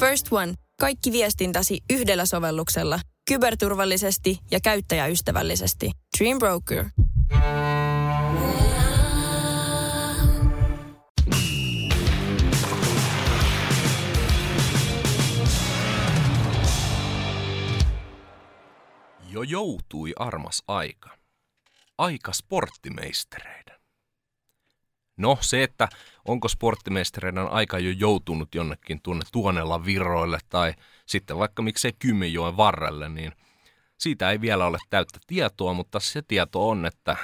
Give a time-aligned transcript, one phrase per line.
[0.00, 0.54] First One.
[0.80, 3.00] Kaikki viestintäsi yhdellä sovelluksella.
[3.28, 5.90] Kyberturvallisesti ja käyttäjäystävällisesti.
[6.18, 6.84] Dream Broker.
[19.30, 21.10] Jo joutui armas aika.
[21.98, 23.67] Aika sporttimeistereiden.
[25.18, 25.88] No se, että
[26.24, 30.74] onko sporttimeistereiden aika jo joutunut jonnekin tuonne tuonella virroille tai
[31.06, 33.32] sitten vaikka miksei Kymijoen varrelle, niin
[33.98, 37.16] siitä ei vielä ole täyttä tietoa, mutta se tieto on, että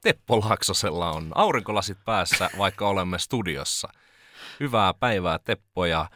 [0.00, 3.88] Teppo Laaksosella on aurinkolasit päässä, vaikka olemme studiossa.
[4.60, 6.10] Hyvää päivää Teppo ja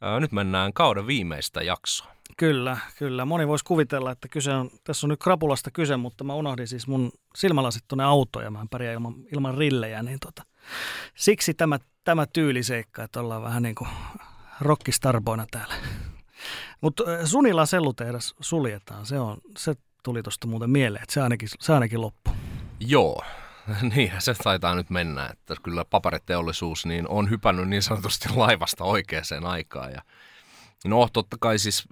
[0.00, 2.17] ää, nyt mennään kauden viimeistä jaksoa.
[2.36, 3.24] Kyllä, kyllä.
[3.24, 6.86] Moni voisi kuvitella, että kyse on, tässä on nyt krapulasta kyse, mutta mä unohdin siis
[6.86, 10.42] mun silmälasit tuonne autoon ja mä en pärjää ilman, ilman rillejä, niin tota,
[11.14, 13.88] siksi tämä, tämä tyyliseikka, että ollaan vähän niin kuin
[14.60, 15.74] rockistarboina täällä.
[16.80, 21.72] Mutta Sunila sellutehdas suljetaan, se, on, se tuli tuosta muuten mieleen, että se ainakin, se
[21.72, 22.30] ainakin loppu.
[22.80, 23.22] Joo,
[23.94, 29.46] niin se taitaa nyt mennä, että kyllä paperiteollisuus niin on hypännyt niin sanotusti laivasta oikeaan
[29.46, 30.02] aikaan ja
[30.84, 31.84] No totta kai siis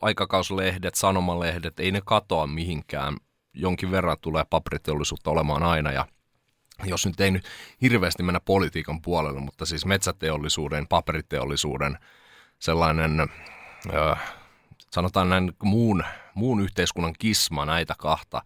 [0.00, 3.16] aikakauslehdet, sanomalehdet, ei ne katoa mihinkään.
[3.54, 6.06] Jonkin verran tulee paperiteollisuutta olemaan aina ja
[6.84, 7.44] jos nyt ei nyt
[7.82, 11.98] hirveästi mennä politiikan puolelle, mutta siis metsäteollisuuden, paperiteollisuuden
[12.58, 13.20] sellainen,
[13.94, 14.16] ö,
[14.90, 18.42] sanotaan näin muun, muun yhteiskunnan kisma näitä kahta,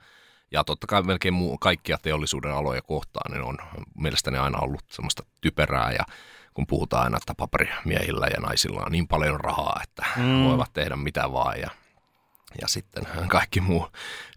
[0.50, 3.58] ja totta kai melkein muu, kaikkia teollisuuden aloja kohtaan, niin on
[3.98, 6.04] mielestäni aina ollut semmoista typerää ja
[6.54, 10.44] kun puhutaan aina, että paperimiehillä ja naisilla on niin paljon rahaa, että mm.
[10.44, 11.70] voivat tehdä mitä vaan ja,
[12.60, 13.86] ja sitten kaikki muu,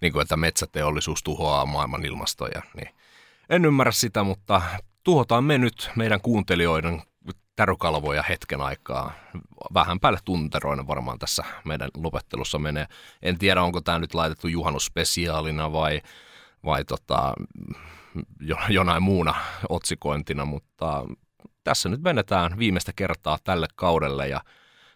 [0.01, 2.89] niin kuin että metsäteollisuus tuhoaa maailman ilmastoja, niin
[3.49, 4.61] en ymmärrä sitä, mutta
[5.03, 7.01] tuhotaan me nyt meidän kuuntelijoiden
[7.55, 9.13] tärykalvoja hetken aikaa.
[9.73, 12.87] Vähän päälle tunteroinen varmaan tässä meidän lopettelussa menee.
[13.21, 16.01] En tiedä, onko tämä nyt laitettu juhannusspesiaalina vai,
[16.65, 17.33] vai tota,
[18.39, 19.35] jo, jonain muuna
[19.69, 21.03] otsikointina, mutta
[21.63, 24.41] tässä nyt menetään viimeistä kertaa tälle kaudelle ja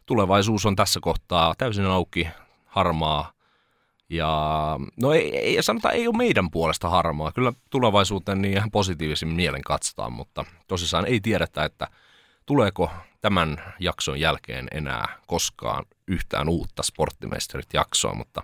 [0.06, 2.28] tulevaisuus on tässä kohtaa täysin auki,
[2.66, 3.32] harmaa.
[4.10, 4.30] Ja
[5.02, 7.32] no ei, ei sanotaan, ei ole meidän puolesta harmaa.
[7.32, 11.88] Kyllä tulevaisuuteen niin ihan positiivisin mielen katsotaan, mutta tosissaan ei tiedetä, että
[12.46, 12.90] tuleeko
[13.22, 18.44] tämän jakson jälkeen enää koskaan yhtään uutta Sporttimeisterit-jaksoa, mutta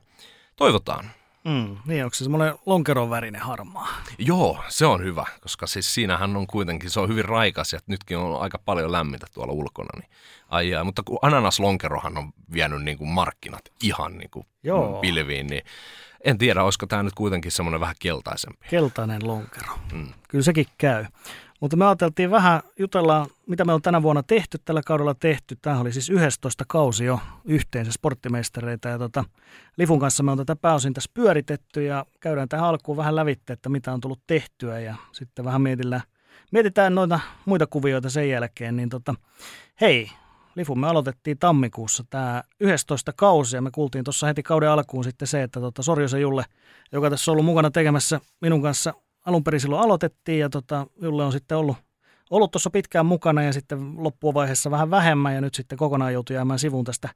[0.56, 1.12] toivotaan.
[1.44, 3.88] Mm, niin, onko se semmoinen lonkeron värinen harmaa?
[4.18, 8.18] Joo, se on hyvä, koska siis siinähän on kuitenkin, se on hyvin raikas ja nytkin
[8.18, 10.00] on aika paljon lämmintä tuolla ulkona.
[10.00, 10.10] Niin,
[10.50, 15.00] ai mutta kun ananaslonkerohan on vienyt niin kuin markkinat ihan niin kuin Joo.
[15.00, 15.64] pilviin, niin
[16.24, 18.68] en tiedä, olisiko tämä nyt kuitenkin semmoinen vähän keltaisempi.
[18.70, 19.74] Keltainen lonkero.
[19.94, 20.14] Mm.
[20.28, 21.06] Kyllä sekin käy.
[21.64, 25.58] Mutta me ajateltiin vähän jutella, mitä me on tänä vuonna tehty, tällä kaudella tehty.
[25.62, 28.90] Tämä oli siis 11 kausi jo yhteensä sporttimeistereitä.
[28.90, 29.24] Ja tota,
[29.78, 33.70] Lifun kanssa me on tätä pääosin tässä pyöritetty ja käydään tähän alkuun vähän lävitte, että
[33.70, 34.80] mitä on tullut tehtyä.
[34.80, 36.02] Ja sitten vähän mietitään,
[36.52, 38.76] mietitään noita muita kuvioita sen jälkeen.
[38.76, 39.16] Niin tota,
[39.82, 40.10] hei,
[40.56, 45.28] Lifu, me aloitettiin tammikuussa tämä 11 kausi ja me kuultiin tuossa heti kauden alkuun sitten
[45.28, 46.44] se, että tota Sorjosen Julle,
[46.92, 48.94] joka tässä on ollut mukana tekemässä minun kanssa
[49.26, 51.78] alun perin silloin aloitettiin ja tota, Julle on sitten ollut,
[52.30, 56.60] ollut tuossa pitkään mukana ja sitten loppuvaiheessa vähän vähemmän ja nyt sitten kokonaan joutui jäämään
[56.60, 57.10] sivuun tästä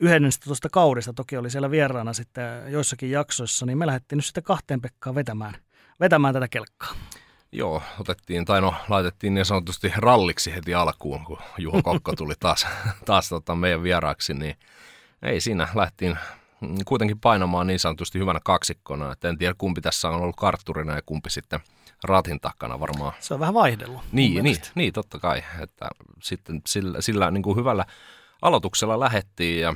[0.00, 1.12] 11 kaudesta.
[1.12, 5.54] Toki oli siellä vieraana sitten joissakin jaksoissa, niin me lähdettiin nyt sitten kahteen Pekkaan vetämään,
[6.00, 6.94] vetämään tätä kelkkaa.
[7.52, 12.66] Joo, otettiin, tai no laitettiin niin sanotusti ralliksi heti alkuun, kun Juho Kokko tuli taas,
[13.06, 14.56] taas tota meidän vieraaksi, niin
[15.22, 16.18] ei siinä lähtiin
[16.84, 19.12] kuitenkin painamaan niin sanotusti hyvänä kaksikkona.
[19.12, 21.60] Et en tiedä kumpi tässä on ollut kartturina ja kumpi sitten
[22.04, 23.12] ratin takana varmaan.
[23.20, 24.02] Se on vähän vaihdellut.
[24.12, 25.42] Niin, niin, niin, totta kai.
[25.60, 25.88] Että
[26.22, 27.84] sitten sillä, sillä niin kuin hyvällä
[28.42, 29.74] aloituksella lähettiin ja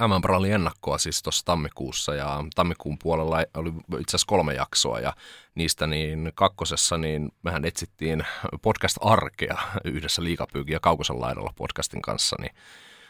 [0.00, 3.68] MM oli ennakkoa siis tuossa tammikuussa ja tammikuun puolella oli
[4.00, 5.12] itse asiassa kolme jaksoa ja
[5.54, 8.26] niistä niin kakkosessa niin mehän etsittiin
[8.62, 12.54] podcast-arkea yhdessä liikapyykin ja kaukosen laidalla podcastin kanssa, niin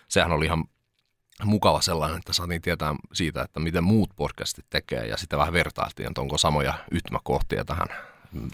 [0.09, 0.65] sehän oli ihan
[1.45, 6.09] mukava sellainen, että saatiin tietää siitä, että miten muut podcastit tekee ja sitten vähän vertailtiin,
[6.09, 7.89] että onko samoja yhtymäkohtia tähän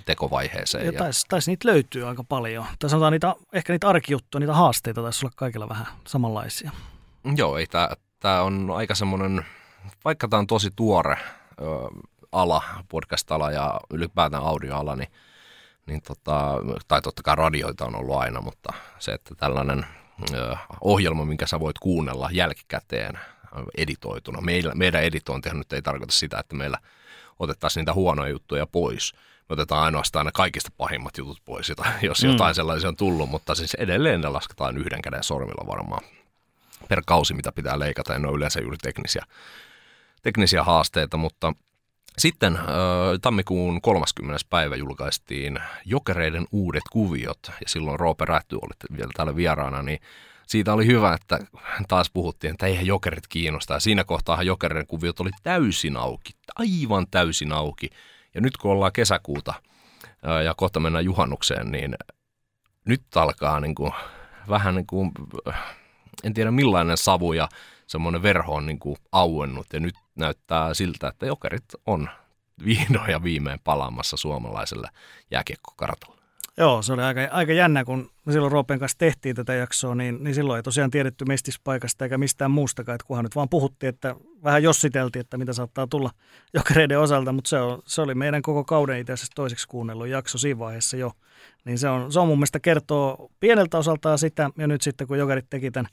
[0.05, 0.87] tekovaiheeseen.
[0.87, 2.67] Ja taisi, taisi niitä löytyy aika paljon.
[2.79, 6.71] Tai sanotaan niitä, ehkä niitä arkijuttuja, niitä haasteita taisi olla kaikilla vähän samanlaisia.
[7.37, 7.67] Joo, ei
[8.21, 9.45] tämä on aika semmoinen,
[10.05, 11.17] vaikka tämä on tosi tuore
[11.61, 11.65] ö,
[12.33, 15.09] ala, podcast-ala ja ylipäätään audioala, niin,
[15.87, 16.55] niin tota,
[16.89, 19.87] tai totta kai radioita on ollut aina, mutta se, että tällainen–
[20.81, 23.19] ohjelma, minkä sä voit kuunnella jälkikäteen
[23.77, 24.41] editoituna.
[24.41, 26.79] Meillä, meidän editointihan nyt ei tarkoita sitä, että meillä
[27.39, 29.13] otettaisiin niitä huonoja juttuja pois.
[29.49, 31.73] Me otetaan ainoastaan ne kaikista pahimmat jutut pois,
[32.03, 32.31] jos mm.
[32.31, 36.05] jotain sellaisia on tullut, mutta siis edelleen ne lasketaan yhden käden sormilla varmaan
[36.89, 39.25] per kausi, mitä pitää leikata, ja ne on yleensä juuri teknisiä,
[40.23, 41.53] teknisiä haasteita, mutta
[42.19, 42.59] sitten
[43.23, 44.37] tammikuun 30.
[44.51, 50.01] päivä julkaistiin Jokereiden uudet kuviot, ja silloin Roope Rätty oli vielä täällä vieraana, niin
[50.47, 51.39] siitä oli hyvä, että
[51.89, 53.75] taas puhuttiin, että eihän jokerit kiinnosta.
[53.75, 57.91] Ja siinä kohtaa jokereiden kuviot oli täysin auki, aivan täysin auki.
[58.35, 59.55] Ja nyt kun ollaan kesäkuuta
[60.45, 61.95] ja kohta mennään juhannukseen, niin
[62.85, 63.93] nyt alkaa niin kuin,
[64.49, 65.13] vähän niin kuin,
[66.25, 67.49] en tiedä millainen savu ja
[67.89, 69.67] semmoinen verho on niin kuin auennut.
[69.73, 72.09] Ja nyt näyttää siltä, että jokerit on
[72.65, 74.89] vihdoin ja viimein palaamassa suomalaiselle
[75.31, 76.19] jääkiekkokartalle.
[76.57, 80.35] Joo, se oli aika, aika jännä, kun silloin Roopen kanssa tehtiin tätä jaksoa, niin, niin
[80.35, 84.15] silloin ei tosiaan tiedetty mestispaikasta eikä mistään muustakaan, että kunhan nyt vaan puhuttiin, että
[84.45, 86.11] vähän jossiteltiin, että mitä saattaa tulla
[86.55, 90.39] jokereiden osalta, mutta se, on, se oli meidän koko kauden itse asiassa toiseksi kuunnellut jakso
[90.39, 91.13] siinä vaiheessa jo.
[91.65, 95.19] Niin se on, se on mun mielestä kertoo pieneltä osaltaan sitä, ja nyt sitten kun
[95.19, 95.91] jokerit teki tämän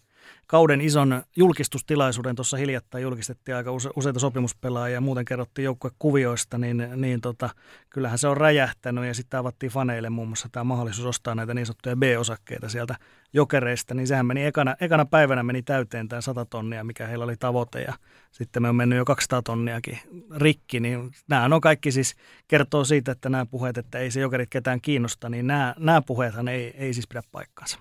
[0.48, 2.36] kauden ison julkistustilaisuuden.
[2.36, 7.50] Tuossa hiljattain julkistettiin aika use, useita sopimuspelaajia ja muuten kerrottiin joukkuekuvioista, niin, niin tota,
[7.90, 9.06] kyllähän se on räjähtänyt.
[9.06, 12.96] Ja sitten avattiin faneille muun muassa tämä mahdollisuus ostaa näitä niin sanottuja B-osakkeita sieltä
[13.34, 17.36] jokereista, niin sehän meni ekana, ekana päivänä meni täyteen tämä 100 tonnia, mikä heillä oli
[17.38, 17.82] tavoite.
[17.82, 17.94] Ja
[18.32, 20.00] sitten me on mennyt jo 200 tonniakin
[20.36, 22.16] rikki, niin nämä on kaikki siis
[22.48, 26.48] kertoo siitä, että nämä puheet, että ei se jokerit ketään kiinnosta, niin nämä, nämä puheethan
[26.48, 27.80] ei, ei siis pidä paikkaansa.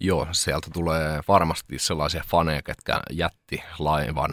[0.00, 4.30] Joo, sieltä tulee varmasti sellaisia faneja, ketkä jätti laivan.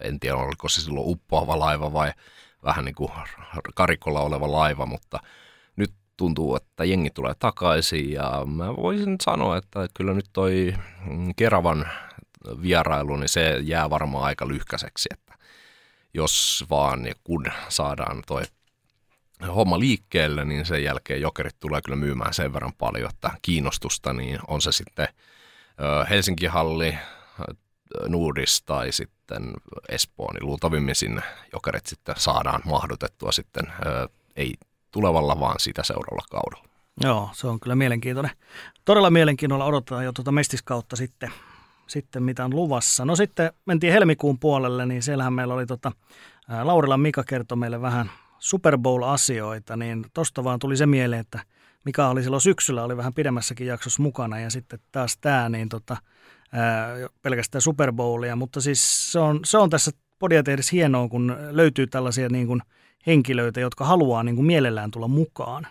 [0.00, 2.12] En tiedä, oliko se silloin uppoava laiva vai
[2.64, 3.12] vähän niin kuin
[3.74, 5.18] karikolla oleva laiva, mutta
[5.76, 10.74] nyt tuntuu, että jengi tulee takaisin ja mä voisin sanoa, että kyllä nyt toi
[11.36, 11.88] Keravan
[12.62, 15.34] vierailu, niin se jää varmaan aika lyhkäiseksi, että
[16.14, 18.42] jos vaan ja kun saadaan toi
[19.46, 24.38] homma liikkeelle, niin sen jälkeen jokerit tulee kyllä myymään sen verran paljon, että kiinnostusta, niin
[24.48, 25.08] on se sitten
[26.10, 26.98] Helsinki Halli,
[28.08, 29.52] Nuudis tai sitten
[29.88, 33.72] Espoo, niin luultavimmin sinne jokerit sitten saadaan mahdutettua sitten,
[34.36, 34.54] ei
[34.90, 36.68] tulevalla, vaan sitä seuraavalla kaudella.
[37.00, 38.36] Joo, se on kyllä mielenkiintoinen.
[38.84, 41.32] Todella mielenkiinnolla odotetaan jo tuota mestiskautta sitten,
[41.86, 43.04] sitten, mitä on luvassa.
[43.04, 45.92] No sitten mentiin helmikuun puolelle, niin siellähän meillä oli tota,
[46.62, 48.10] Laurila Mika kertoi meille vähän
[48.44, 51.40] Super Bowl-asioita, niin tosta vaan tuli se mieleen, että
[51.84, 55.96] mikä oli silloin syksyllä, oli vähän pidemmässäkin jaksossa mukana ja sitten taas tämä, niin tota,
[56.52, 61.36] ää, pelkästään Super Bowlia, mutta siis se on, se on tässä podia tehdessä hienoa, kun
[61.50, 62.62] löytyy tällaisia niin kuin
[63.06, 65.66] henkilöitä, jotka haluaa niin kuin mielellään tulla mukaan.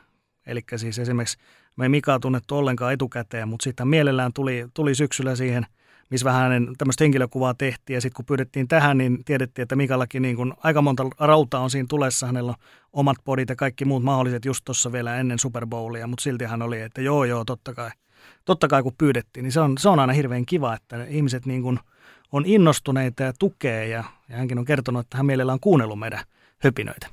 [0.48, 1.38] Eli siis esimerkiksi
[1.76, 5.66] me ei Mika tunnettu ollenkaan etukäteen, mutta sitten mielellään tuli, tuli syksyllä siihen–
[6.10, 7.96] missä vähän hänen tämmöistä henkilökuvaa tehtiin.
[7.96, 11.70] Ja sitten kun pyydettiin tähän, niin tiedettiin, että Mikallakin niin kun aika monta rautaa on
[11.70, 12.28] siinä tulessa.
[12.28, 12.58] Hänellä on
[12.94, 16.62] omat podit ja kaikki muut mahdolliset just tuossa vielä ennen Super Bowlia, mutta silti hän
[16.62, 17.90] oli, että joo joo, totta kai.
[18.46, 21.62] Totta kai kun pyydettiin, niin se on, se on aina hirveän kiva, että ihmiset niin
[21.62, 21.80] kun
[22.32, 23.88] on innostuneita ja tukee.
[23.88, 26.20] Ja, ja hänkin on kertonut, että hän mielellään on kuunnellut meidän
[26.60, 27.08] höpinöitä.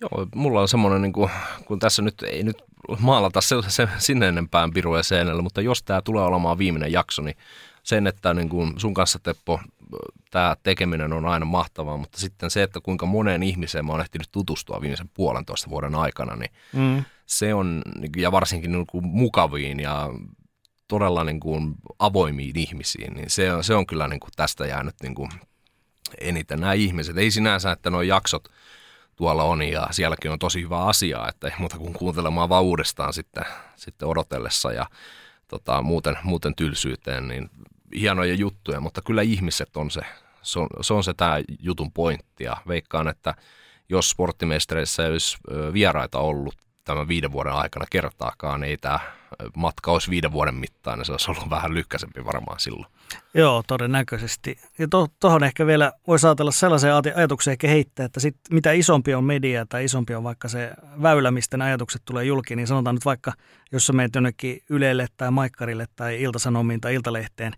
[0.00, 1.30] Joo, mulla on semmoinen, niin kuin,
[1.64, 2.62] kun tässä nyt ei nyt
[2.98, 7.36] maalata se, se sinne enempään piruja seinällä, mutta jos tämä tulee olemaan viimeinen jakso, niin
[7.82, 9.60] sen, että niin kuin sun kanssa Teppo,
[10.30, 14.28] tämä tekeminen on aina mahtavaa, mutta sitten se, että kuinka moneen ihmiseen mä oon ehtinyt
[14.32, 17.04] tutustua viimeisen puolentoista vuoden aikana, niin mm.
[17.26, 17.82] se on,
[18.16, 20.08] ja varsinkin niin kuin mukaviin ja
[20.88, 24.94] todella niin kuin avoimiin ihmisiin, niin se on, se on kyllä niin kuin tästä jäänyt
[25.02, 25.30] niin kuin
[26.20, 27.18] eniten nämä ihmiset.
[27.18, 28.48] Ei sinänsä, että nuo jaksot
[29.16, 33.12] tuolla on ja sielläkin on tosi hyvä asia, että ei muuta kuin kuuntelemaan vaan uudestaan
[33.12, 33.44] sitten,
[33.76, 34.86] sitten odotellessa ja
[35.48, 37.50] tota, muuten, muuten tylsyyteen, niin
[38.00, 40.00] hienoja juttuja, mutta kyllä ihmiset on se,
[40.42, 42.44] se on se, on se tämä jutun pointti.
[42.44, 43.34] Ja veikkaan, että
[43.88, 45.38] jos sporttimeistereissä ei olisi
[45.72, 49.00] vieraita ollut tämän viiden vuoden aikana kertaakaan, niin ei tämä
[49.56, 52.86] matka olisi viiden vuoden mittainen, se olisi ollut vähän lykkäisempi varmaan silloin.
[53.34, 54.58] Joo, todennäköisesti.
[54.78, 59.14] Ja tuohon to, ehkä vielä voisi ajatella sellaisen ajatuksen ehkä heittää, että sit, mitä isompi
[59.14, 60.72] on media tai isompi on vaikka se
[61.02, 63.32] väylä, mistä ne ajatukset tulee julki, niin sanotaan nyt vaikka,
[63.72, 67.52] jos sä menet jonnekin Ylelle tai Maikkarille tai Iltasanomiin tai Iltalehteen,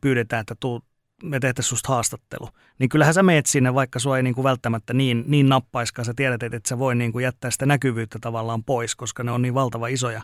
[0.00, 0.82] pyydetään, että tuu,
[1.22, 2.48] me tehtäisiin susta haastattelu,
[2.78, 6.14] niin kyllähän sä meet sinne, vaikka sua ei niin kuin välttämättä niin, niin nappaiskaan, sä
[6.16, 9.42] tiedät, että et sä voi niin kuin jättää sitä näkyvyyttä tavallaan pois, koska ne on
[9.42, 10.22] niin valtava isoja,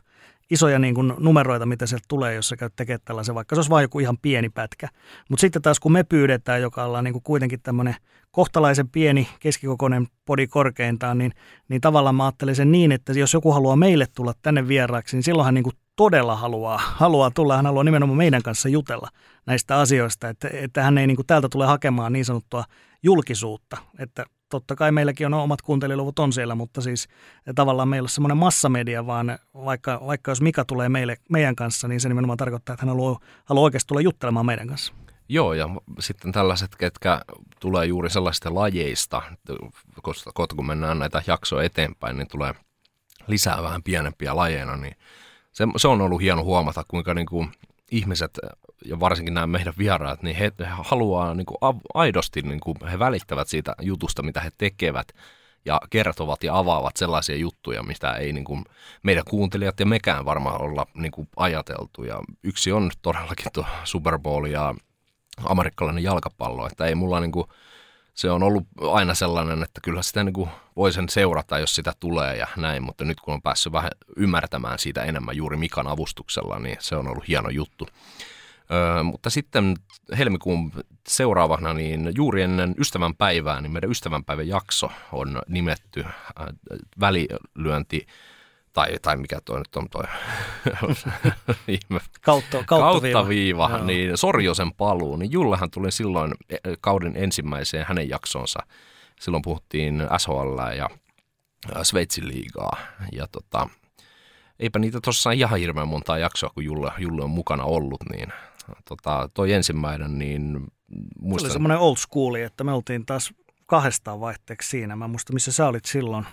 [0.50, 3.70] isoja niin kuin numeroita, mitä sieltä tulee, jos sä käyt tekemään tällaisen, vaikka se olisi
[3.70, 4.88] vain joku ihan pieni pätkä.
[5.28, 7.94] Mutta sitten taas kun me pyydetään, joka ollaan niin kuin kuitenkin tämmöinen
[8.30, 11.32] kohtalaisen pieni, keskikokoinen podi korkeintaan, niin,
[11.68, 15.22] niin tavallaan mä ajattelen sen niin, että jos joku haluaa meille tulla tänne vieraaksi, niin
[15.22, 19.08] silloinhan niin kuin todella haluaa, haluaa tulla, hän haluaa nimenomaan meidän kanssa jutella
[19.46, 22.64] näistä asioista, että, että hän ei niin kuin täältä tule hakemaan niin sanottua
[23.02, 27.08] julkisuutta, että totta kai meilläkin on omat kuuntelijuluvut on siellä, mutta siis
[27.54, 32.00] tavallaan meillä on semmoinen massamedia, vaan vaikka, vaikka jos Mika tulee meille, meidän kanssa, niin
[32.00, 34.92] se nimenomaan tarkoittaa, että hän haluaa, haluaa oikeasti tulla juttelemaan meidän kanssa.
[35.28, 37.20] Joo, ja sitten tällaiset, ketkä
[37.60, 39.22] tulee juuri sellaisista lajeista,
[40.02, 42.54] koska kun mennään näitä jaksoja eteenpäin, niin tulee
[43.26, 44.96] lisää vähän pienempiä lajeina, niin
[45.52, 47.52] se, se on ollut hieno huomata, kuinka niin kuin
[47.90, 48.38] ihmiset
[48.84, 51.58] ja varsinkin nämä meidän vieraat, niin he, he haluaa niin kuin
[51.94, 55.12] aidosti, niin kuin he välittävät siitä jutusta, mitä he tekevät
[55.64, 58.64] ja kertovat ja avaavat sellaisia juttuja, mistä ei niin kuin
[59.02, 62.04] meidän kuuntelijat ja mekään varmaan olla niin kuin ajateltu.
[62.04, 64.74] Ja yksi on todellakin tuo Super Bowl ja
[65.44, 67.46] amerikkalainen jalkapallo, että ei mulla niin kuin,
[68.16, 71.92] se on ollut aina sellainen, että kyllä sitä niin kuin voi sen seurata, jos sitä
[72.00, 76.58] tulee ja näin, mutta nyt kun on päässyt vähän ymmärtämään siitä enemmän juuri Mikan avustuksella,
[76.58, 77.88] niin se on ollut hieno juttu.
[78.70, 79.76] Öö, mutta sitten
[80.18, 80.72] helmikuun
[81.08, 86.12] seuraavana, niin juuri ennen ystävän päivää, niin meidän ystävänpäivän jakso on nimetty äh,
[87.00, 88.06] välilyönti
[88.76, 90.04] tai, tai mikä toi nyt on toi?
[92.20, 98.08] Kautta, kautta, viiva, viiva niin Sorjosen paluu, niin Jullehan tuli silloin e, kauden ensimmäiseen hänen
[98.08, 98.58] jaksonsa.
[99.20, 100.88] Silloin puhuttiin SHL ja
[101.82, 102.76] Sveitsin liigaa.
[103.12, 103.68] Ja tota,
[104.58, 108.28] eipä niitä tuossa ihan hirveän montaa jaksoa, kun Julle, Julle on mukana ollut, niin
[108.88, 110.66] tota, toi ensimmäinen, niin
[111.20, 111.40] muistan...
[111.40, 113.34] Se oli semmoinen old schooli, että me oltiin taas
[113.66, 114.96] kahdestaan vaihteeksi siinä.
[114.96, 116.26] Mä muistan, missä sä olit silloin,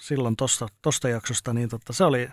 [0.00, 2.28] silloin tosta, tosta jaksosta, niin tota, se, oli,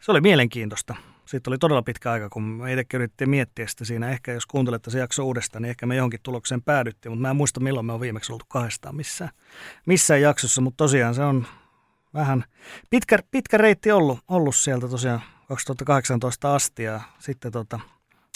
[0.00, 0.94] se oli mielenkiintoista.
[1.26, 4.10] Siitä oli todella pitkä aika, kun me itsekin yritettiin miettiä sitä siinä.
[4.10, 7.36] Ehkä jos kuuntelette se jakso uudestaan, niin ehkä me johonkin tulokseen päädyttiin, mutta mä en
[7.36, 9.30] muista milloin me on viimeksi oltu kahdestaan missään,
[9.86, 10.60] missään jaksossa.
[10.60, 11.46] Mutta tosiaan se on
[12.14, 12.44] vähän
[12.90, 17.80] pitkä, pitkä reitti ollut, ollut sieltä tosiaan 2018 asti ja sitten tota,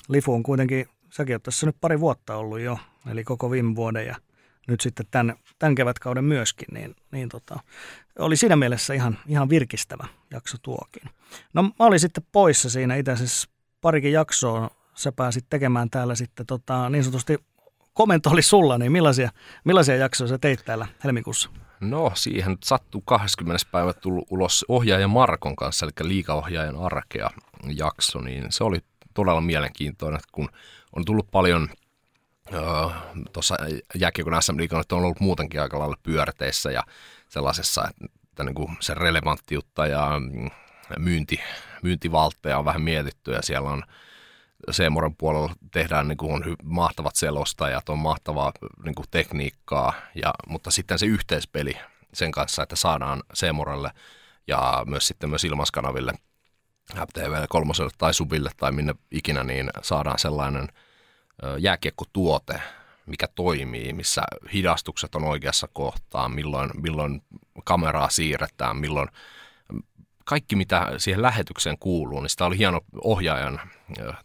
[0.08, 2.78] Lifu on kuitenkin, säkin olet tässä nyt pari vuotta ollut jo,
[3.10, 4.16] eli koko viime vuoden ja
[4.68, 7.60] nyt sitten tämän, tämän kevätkauden myöskin, niin, niin tota,
[8.18, 11.02] oli siinä mielessä ihan, ihan virkistävä jakso tuokin.
[11.54, 13.48] No mä olin sitten poissa siinä itse asiassa
[13.80, 17.38] parikin jaksoa sä pääsit tekemään täällä sitten tota, niin sanotusti
[17.92, 19.30] komento oli sulla, niin millaisia,
[19.64, 21.50] millaisia jaksoja sä teit täällä helmikuussa?
[21.80, 23.66] No siihen sattuu 20.
[23.72, 27.30] päivä tullut ulos ohjaaja Markon kanssa, eli liikaohjaajan arkea
[27.76, 28.78] jakso, niin se oli
[29.14, 30.48] todella mielenkiintoinen, kun
[30.96, 31.68] on tullut paljon
[33.32, 33.56] tuossa
[33.94, 36.82] jääkiekon sm että on ollut muutenkin aika lailla pyörteissä ja
[37.28, 37.88] sellaisessa,
[38.24, 40.50] että niin kuin se relevanttiutta ja mm,
[40.98, 41.40] myynti,
[41.82, 43.82] myyntivaltteja on vähän mietitty ja siellä on
[44.70, 48.52] Seemoren puolella tehdään niin kuin on mahtavat selostajat, on mahtavaa
[48.84, 51.74] niin kuin tekniikkaa, ja, mutta sitten se yhteispeli
[52.14, 53.90] sen kanssa, että saadaan Seemorelle
[54.46, 56.12] ja myös sitten myös ilmaskanaville
[56.94, 60.68] FTV kolmoselle tai subille tai minne ikinä, niin saadaan sellainen
[61.58, 62.60] jääkiekkotuote,
[63.06, 64.22] mikä toimii, missä
[64.52, 67.22] hidastukset on oikeassa kohtaa, milloin, milloin
[67.64, 69.08] kameraa siirretään, milloin
[70.24, 73.60] kaikki mitä siihen lähetykseen kuuluu, niin sitä oli hieno ohjaajan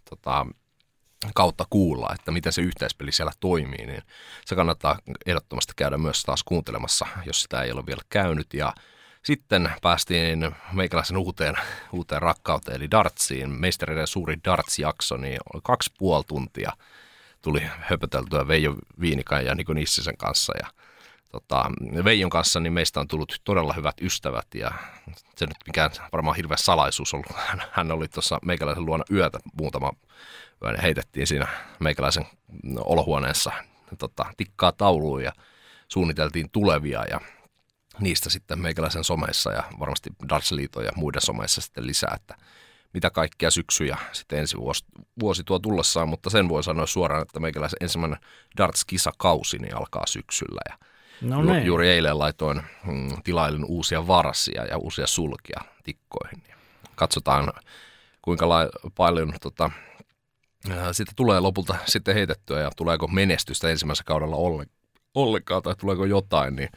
[0.09, 0.45] tota,
[1.33, 4.01] kautta kuulla, että miten se yhteispeli siellä toimii, niin
[4.45, 8.53] se kannattaa ehdottomasti käydä myös taas kuuntelemassa, jos sitä ei ole vielä käynyt.
[8.53, 8.73] Ja
[9.23, 11.55] sitten päästiin meikäläisen uuteen,
[11.91, 13.49] uuteen rakkauteen, eli dartsiin.
[13.49, 16.71] Meistereiden suuri darts-jakso, niin kaksi puoli tuntia
[17.47, 20.53] tuli höpöteltyä Veijo Viinikan ja Niko Nissisen kanssa.
[20.61, 20.67] Ja
[21.31, 21.71] tota,
[22.03, 24.71] Veijon kanssa niin meistä on tullut todella hyvät ystävät ja
[25.35, 27.31] se nyt mikään varmaan hirveä salaisuus ollut.
[27.71, 29.91] Hän, oli tuossa meikäläisen luona yötä muutama
[30.65, 31.47] yö, heitettiin siinä
[31.79, 32.25] meikäläisen
[32.79, 33.51] olohuoneessa
[33.97, 35.31] tota, tikkaa tauluun ja
[35.87, 37.21] suunniteltiin tulevia ja
[37.99, 42.35] niistä sitten meikäläisen someissa ja varmasti Darts-liiton ja muiden someissa sitten lisää, että
[42.93, 44.85] mitä kaikkia syksyjä sitten ensi vuosi,
[45.19, 48.19] vuosi tuo tullessaan, mutta sen voi sanoa suoraan, että meikäläisen ensimmäinen
[48.57, 50.77] Darts-kisakausi niin alkaa syksyllä ja
[51.21, 51.65] No Ju, niin.
[51.65, 56.43] juuri eilen laitoin mm, tilailin uusia varsia ja uusia sulkia tikkoihin.
[56.95, 57.53] Katsotaan,
[58.21, 59.71] kuinka la- paljon tota,
[60.91, 64.35] sitä tulee lopulta sitten heitettyä ja tuleeko menestystä ensimmäisellä kaudella
[65.15, 66.69] ollenkaan tai tuleeko jotain, niin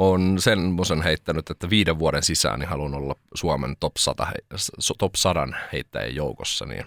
[0.00, 4.26] on semmoisen heittänyt, että viiden vuoden sisään niin haluan olla Suomen top 100,
[4.98, 6.84] top 100 heittäjän joukossa, niin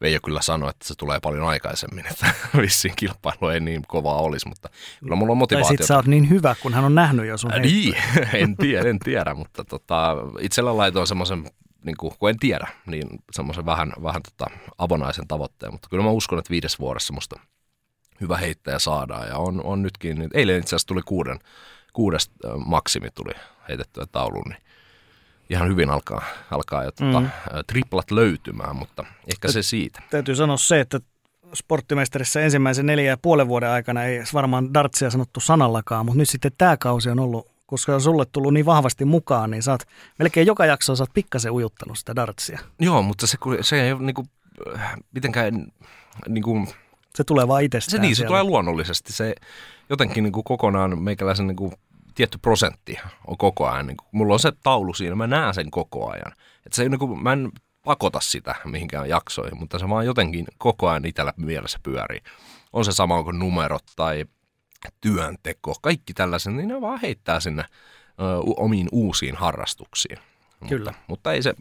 [0.00, 4.48] Veijo kyllä sanoi, että se tulee paljon aikaisemmin, että vissiin kilpailu ei niin kovaa olisi,
[4.48, 4.68] mutta
[5.00, 5.76] kyllä mulla on motivaatiota.
[5.76, 7.94] Tai sit sä oot niin hyvä, kun hän on nähnyt jo sun äh, Niin,
[8.34, 11.50] en tiedä, en tiedä, mutta tota, itsellä laitoin semmoisen,
[11.84, 16.10] niin kuin, kun en tiedä, niin semmoisen vähän, vähän tota, avonaisen tavoitteen, mutta kyllä mä
[16.10, 17.40] uskon, että viides vuodessa musta
[18.20, 21.38] hyvä heittäjä saadaan ja on, on nytkin, niin eilen itse asiassa tuli kuuden,
[21.92, 22.30] kuudes
[22.66, 23.32] maksimi tuli
[23.68, 24.62] heitettyä tauluun, niin
[25.50, 27.28] ihan hyvin alkaa, alkaa jo tuota, mm.
[27.66, 30.02] triplat löytymään, mutta ehkä se siitä.
[30.10, 31.00] Täytyy sanoa se, että
[31.54, 36.52] sporttimesterissä ensimmäisen neljä ja puolen vuoden aikana ei varmaan dartsia sanottu sanallakaan, mutta nyt sitten
[36.58, 39.82] tämä kausi on ollut, koska on sulle tullut niin vahvasti mukaan, niin oot
[40.18, 42.60] melkein joka jakso sä oot pikkasen ujuttanut sitä dartsia.
[42.78, 44.30] Joo, mutta se, se ei ole niin kuin,
[45.14, 45.66] mitenkään
[46.28, 46.68] niin kuin,
[47.16, 48.28] Se tulee vaan itsestään Se niin, se siellä.
[48.28, 49.12] tulee luonnollisesti.
[49.12, 49.34] Se
[49.90, 51.72] jotenkin niin kuin kokonaan meikäläisen niin kuin
[52.14, 53.86] tietty prosentti on koko ajan.
[53.86, 56.32] Niin kuin, mulla on se taulu siinä, mä näen sen koko ajan.
[56.66, 57.52] Et se, niin kuin, mä en
[57.84, 62.20] pakota sitä mihinkään jaksoihin, mutta se vaan jotenkin koko ajan itsellä mielessä pyörii.
[62.72, 64.24] On se sama kuin numerot tai
[65.00, 68.24] työnteko, kaikki tällaiset, niin ne vaan heittää sinne ö,
[68.56, 70.18] omiin uusiin harrastuksiin.
[70.68, 70.90] Kyllä.
[70.90, 71.54] Mutta, mutta ei se,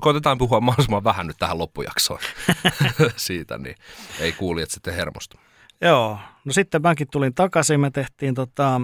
[0.00, 2.20] koitetaan puhua mahdollisimman vähän nyt tähän loppujaksoon
[3.16, 3.76] siitä, niin
[4.20, 5.36] ei kuuli, että sitten hermostu.
[5.82, 8.80] Joo, no sitten mäkin tulin takaisin, me tehtiin tota,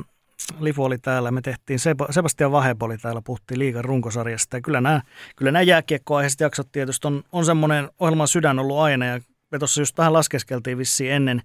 [0.61, 1.78] Lifu oli täällä, me tehtiin,
[2.11, 4.57] Sebastian Vahep oli täällä, puhuttiin liigan runkosarjasta.
[4.57, 5.00] Ja kyllä nämä,
[5.37, 9.07] kyllä nämä jääkiekkoaiheiset jaksot tietysti on, on semmoinen ohjelman sydän ollut aina.
[9.07, 11.43] Ja me tuossa just vähän laskeskeltiin vissiin ennen,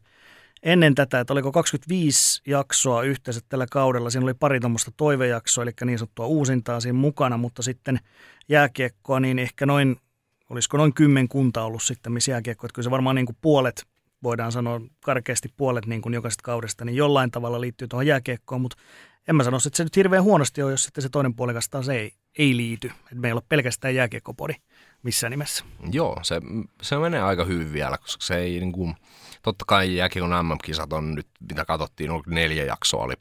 [0.64, 4.10] ennen tätä, että oliko 25 jaksoa yhteensä tällä kaudella.
[4.10, 8.00] Siinä oli pari tuommoista toivejaksoa, eli niin sanottua uusintaa siinä mukana, mutta sitten
[8.50, 9.96] jääkiekkoa, niin ehkä noin,
[10.50, 12.68] olisiko noin kymmenkunta ollut sitten, missä jääkiekkoa.
[12.68, 13.93] Että kyllä se varmaan niin kuin puolet
[14.24, 18.78] voidaan sanoa karkeasti puolet niin kuin jokaisesta kaudesta, niin jollain tavalla liittyy tuohon jääkiekkoon, mutta
[19.28, 21.90] en mä sano, että se nyt hirveän huonosti on, jos sitten se toinen puoli taas
[21.90, 22.88] ei, ei liity.
[22.88, 24.54] Että meillä on pelkästään jääkiekkopodi
[25.04, 25.66] missään nimessä.
[25.92, 26.42] Joo, se,
[26.82, 28.96] se menee aika hyvin vielä, koska se ei niin kuin,
[29.42, 33.14] totta kai jääkiekon MM-kisat on nyt, mitä katsottiin, neljä jaksoa oli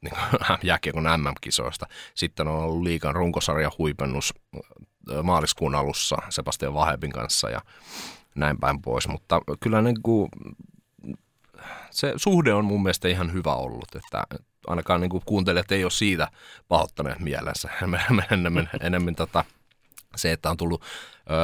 [0.00, 0.14] niin
[0.62, 1.86] jääkiekon MM-kisoista.
[2.14, 4.34] Sitten on ollut liikan runkosarja huipennus
[5.22, 7.60] maaliskuun alussa Sebastian Vahebin kanssa ja
[8.34, 10.28] näin päin pois, mutta kyllä niin kuin,
[11.90, 14.24] se suhde on mun mielestä ihan hyvä ollut, että
[14.66, 16.28] ainakaan niin kuin kuuntelijat ei ole siitä
[16.68, 17.68] pahoittaneet mielensä.
[18.30, 19.44] enemmän, enemmän tota,
[20.16, 20.82] se, että on tullut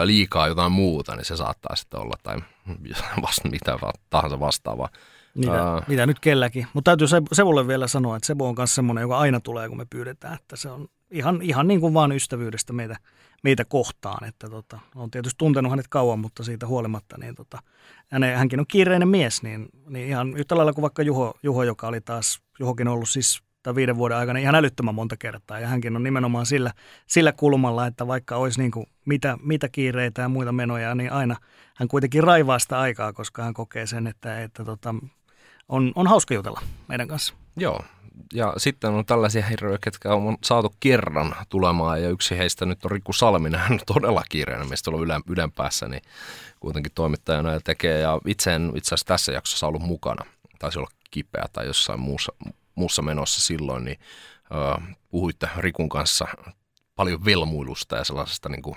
[0.04, 2.36] liikaa jotain muuta, niin se saattaa sitten olla tai
[3.22, 3.78] vasta, mitä
[4.10, 4.88] tahansa vastaavaa.
[5.34, 6.66] Mitä, uh, mitä nyt kelläkin.
[6.74, 9.76] Mutta täytyy se, Sevolle vielä sanoa, että Sebo on myös semmoinen, joka aina tulee, kun
[9.76, 10.34] me pyydetään.
[10.34, 12.96] Että se on ihan, ihan niin kuin vaan ystävyydestä meitä,
[13.42, 14.28] meitä kohtaan.
[14.28, 17.58] Että tota, on tietysti tuntenut hänet kauan, mutta siitä huolimatta, niin tota,
[18.10, 21.88] häne, hänkin on kiireinen mies, niin, niin ihan yhtä lailla kuin vaikka Juho, Juho, joka
[21.88, 25.60] oli taas, Juhokin ollut siis tämän viiden vuoden aikana ihan älyttömän monta kertaa.
[25.60, 26.72] Ja hänkin on nimenomaan sillä,
[27.06, 31.36] sillä kulmalla, että vaikka olisi niin kuin mitä, mitä kiireitä ja muita menoja, niin aina
[31.76, 34.94] hän kuitenkin raivaa sitä aikaa, koska hän kokee sen, että, että tota,
[35.68, 37.34] on, on hauska jutella meidän kanssa.
[37.56, 37.84] Joo,
[38.34, 42.90] ja sitten on tällaisia herroja, ketkä on saatu kerran tulemaan, ja yksi heistä nyt on
[42.90, 46.02] Riku Salminen, hän on todella kiireinen, mistä on ylän, ylempäässä, niin
[46.60, 50.24] kuitenkin toimittajana ja tekee, ja itse en itse asiassa tässä jaksossa ollut mukana,
[50.58, 52.32] taisi olla kipeä tai jossain muussa,
[52.74, 53.98] muussa menossa silloin, niin
[54.52, 56.28] ö, puhuitte Rikun kanssa
[56.96, 58.76] paljon velmuilusta ja sellaisesta niin kuin,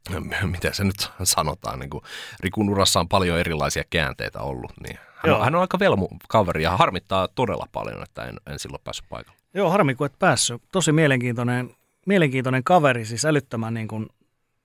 [0.52, 2.04] miten se nyt sanotaan, niin kuin
[2.40, 6.62] Rikun urassa on paljon erilaisia käänteitä ollut, niin hän, on, hän on aika velmu kaveri
[6.62, 9.38] ja harmittaa todella paljon, että en, en silloin päässyt paikalle.
[9.54, 10.62] Joo, harmi kun et päässyt.
[10.72, 11.74] Tosi mielenkiintoinen,
[12.06, 14.08] mielenkiintoinen kaveri, siis älyttömän niin kuin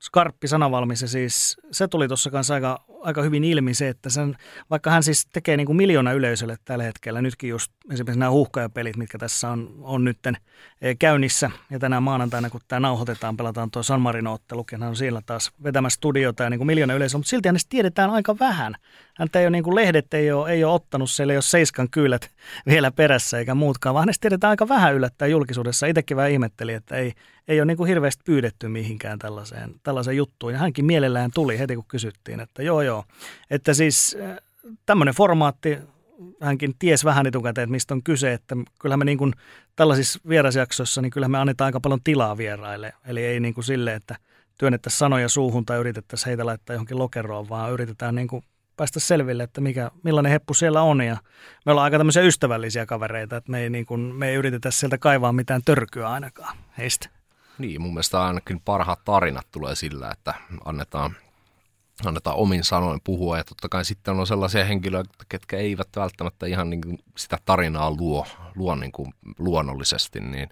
[0.01, 4.35] skarppi sanavalmis ja siis se tuli tuossa kanssa aika, aika hyvin ilmi se, että sen,
[4.69, 8.97] vaikka hän siis tekee niin kuin miljoona yleisölle tällä hetkellä, nytkin just esimerkiksi nämä huhkajapelit,
[8.97, 10.37] mitkä tässä on, on nytten
[10.81, 15.21] e, käynnissä ja tänään maanantaina, kun tämä nauhoitetaan, pelataan tuo San Marino-ottelu, hän on siellä
[15.25, 18.75] taas vetämässä studiota ja niin kuin miljoona yleisöä, mutta silti hänestä tiedetään aika vähän.
[19.17, 21.89] Häntä ei ole niin kuin lehdet ei ole, ei ole ottanut, siellä ei ole seiskan
[21.89, 22.31] kyylät
[22.71, 25.87] vielä perässä eikä muutkaan, vaan hänestä tiedetään aika vähän yllättää julkisuudessa.
[25.87, 27.13] Itsekin vähän ihmetteli, että ei,
[27.47, 30.53] ei ole niin kuin hirveästi pyydetty mihinkään tällaiseen, tällaiseen juttuun.
[30.53, 32.92] Ja hänkin mielellään tuli heti, kun kysyttiin, että joo joo.
[33.49, 34.37] Että siis äh,
[34.85, 35.77] tämmöinen formaatti,
[36.41, 39.33] hänkin ties vähän etukäteen, että mistä on kyse, että kyllähän me niin kuin
[39.75, 42.93] tällaisissa vierasjaksoissa, niin kyllä me annetaan aika paljon tilaa vieraille.
[43.05, 44.15] Eli ei niin kuin sille, että
[44.57, 48.43] työnnettäisiin sanoja suuhun tai yritettäisiin heitä laittaa johonkin lokeroon, vaan yritetään niin kuin
[48.77, 51.01] päästä selville, että mikä, millainen heppu siellä on.
[51.01, 51.17] Ja
[51.65, 54.97] me ollaan aika tämmöisiä ystävällisiä kavereita, että me ei, niin kuin, me ei yritetä sieltä
[54.97, 57.09] kaivaa mitään törkyä ainakaan heistä.
[57.57, 60.33] Niin, mun mielestä ainakin parhaat tarinat tulee sillä, että
[60.65, 61.15] annetaan,
[62.05, 63.37] annetaan omin sanoin puhua.
[63.37, 67.91] Ja totta kai sitten on sellaisia henkilöitä, ketkä eivät välttämättä ihan niin kuin sitä tarinaa
[67.91, 70.49] luo, luo niin kuin luonnollisesti, niin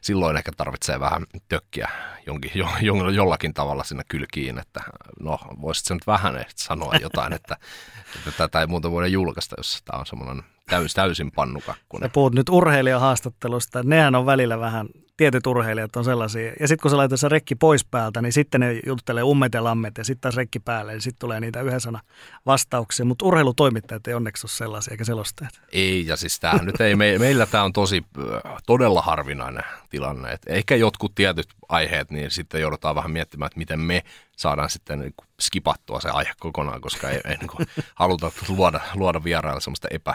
[0.00, 1.88] silloin ehkä tarvitsee vähän tökkiä
[2.26, 4.80] jonkin, jo, jo, jollakin tavalla sinne kylkiin, että
[5.20, 7.56] no voisit nyt vähän sanoa jotain, että,
[8.16, 12.08] että tätä ei muuta voida julkaista, jos tämä on semmoinen täys, täysin pannukakkunen.
[12.08, 16.52] Sä puhut nyt urheilijahaastattelusta, nehän on välillä vähän tietyt urheilijat on sellaisia.
[16.60, 19.64] Ja sitten kun sä laitat se rekki pois päältä, niin sitten ne juttelee ummet ja
[19.64, 22.00] lammet ja sitten taas rekki päälle, niin sitten tulee niitä yhden sana
[22.46, 23.06] vastauksia.
[23.06, 25.60] Mutta urheilutoimittajat ei onneksi ole sellaisia eikä selostajat.
[25.72, 28.04] Ei, ja siis tämä nyt ei, me, meillä tämä on tosi
[28.66, 30.32] todella harvinainen tilanne.
[30.32, 34.02] Et ehkä jotkut tietyt aiheet, niin sitten joudutaan vähän miettimään, että miten me
[34.36, 39.60] saadaan sitten niin skipattua se aihe kokonaan, koska ei, ei niin haluta luoda, luoda vieraille
[39.60, 40.14] sellaista epä,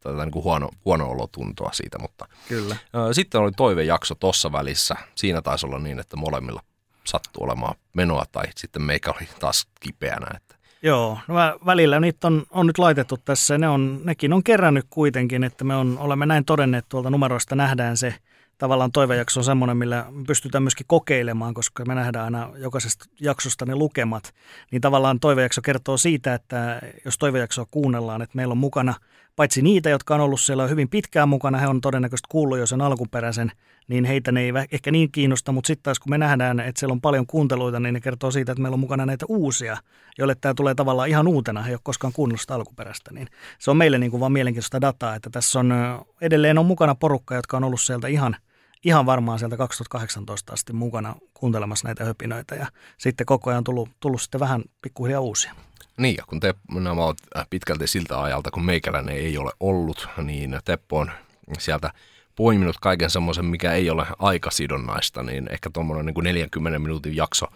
[0.00, 2.76] tätä niin kuin huono, huono olotuntoa siitä, mutta Kyllä.
[3.12, 4.96] sitten oli toivejakso tuossa välissä.
[5.14, 6.62] Siinä taisi olla niin, että molemmilla
[7.04, 10.26] sattuu olemaan menoa tai sitten meikä oli taas kipeänä.
[10.36, 13.58] Että Joo, no mä, välillä niitä on, on nyt laitettu tässä.
[13.58, 17.96] Ne on, nekin on kerännyt kuitenkin, että me on, olemme näin todenneet tuolta numeroista nähdään
[17.96, 18.14] se
[18.58, 23.74] tavallaan toivejakso on semmoinen, millä pystytään myöskin kokeilemaan, koska me nähdään aina jokaisesta jaksosta ne
[23.74, 24.34] lukemat.
[24.70, 28.94] Niin tavallaan toivejakso kertoo siitä, että jos toivejaksoa kuunnellaan, että meillä on mukana–
[29.36, 32.80] paitsi niitä, jotka on ollut siellä hyvin pitkään mukana, he on todennäköisesti kuullut jo sen
[32.80, 33.52] alkuperäisen,
[33.88, 36.92] niin heitä ne ei ehkä niin kiinnosta, mutta sitten taas kun me nähdään, että siellä
[36.92, 39.76] on paljon kuunteluita, niin ne kertoo siitä, että meillä on mukana näitä uusia,
[40.18, 43.70] joille tämä tulee tavallaan ihan uutena, he ei ole koskaan kuunnellut sitä alkuperäistä, niin se
[43.70, 45.74] on meille niin kuin vaan mielenkiintoista dataa, että tässä on
[46.20, 48.36] edelleen on mukana porukka, jotka on ollut sieltä ihan,
[48.84, 52.66] ihan varmaan sieltä 2018 asti mukana kuuntelemassa näitä höpinöitä ja
[52.98, 55.54] sitten koko ajan tullut, tullut sitten vähän pikkuhiljaa uusia.
[55.98, 57.18] Niin, ja kun te, nämä ovat
[57.50, 61.10] pitkälti siltä ajalta, kun meikäläinen ei ole ollut, niin Teppo on
[61.58, 61.90] sieltä
[62.36, 67.46] poiminut kaiken semmoisen, mikä ei ole aikasidonnaista, niin ehkä tuommoinen niin 40 minuutin jakso,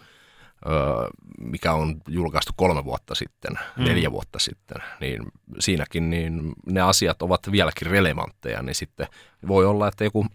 [1.37, 3.83] mikä on julkaistu kolme vuotta sitten, mm.
[3.83, 5.23] neljä vuotta sitten, niin
[5.59, 9.07] siinäkin niin ne asiat ovat vieläkin relevantteja, niin sitten
[9.47, 10.25] voi olla, että joku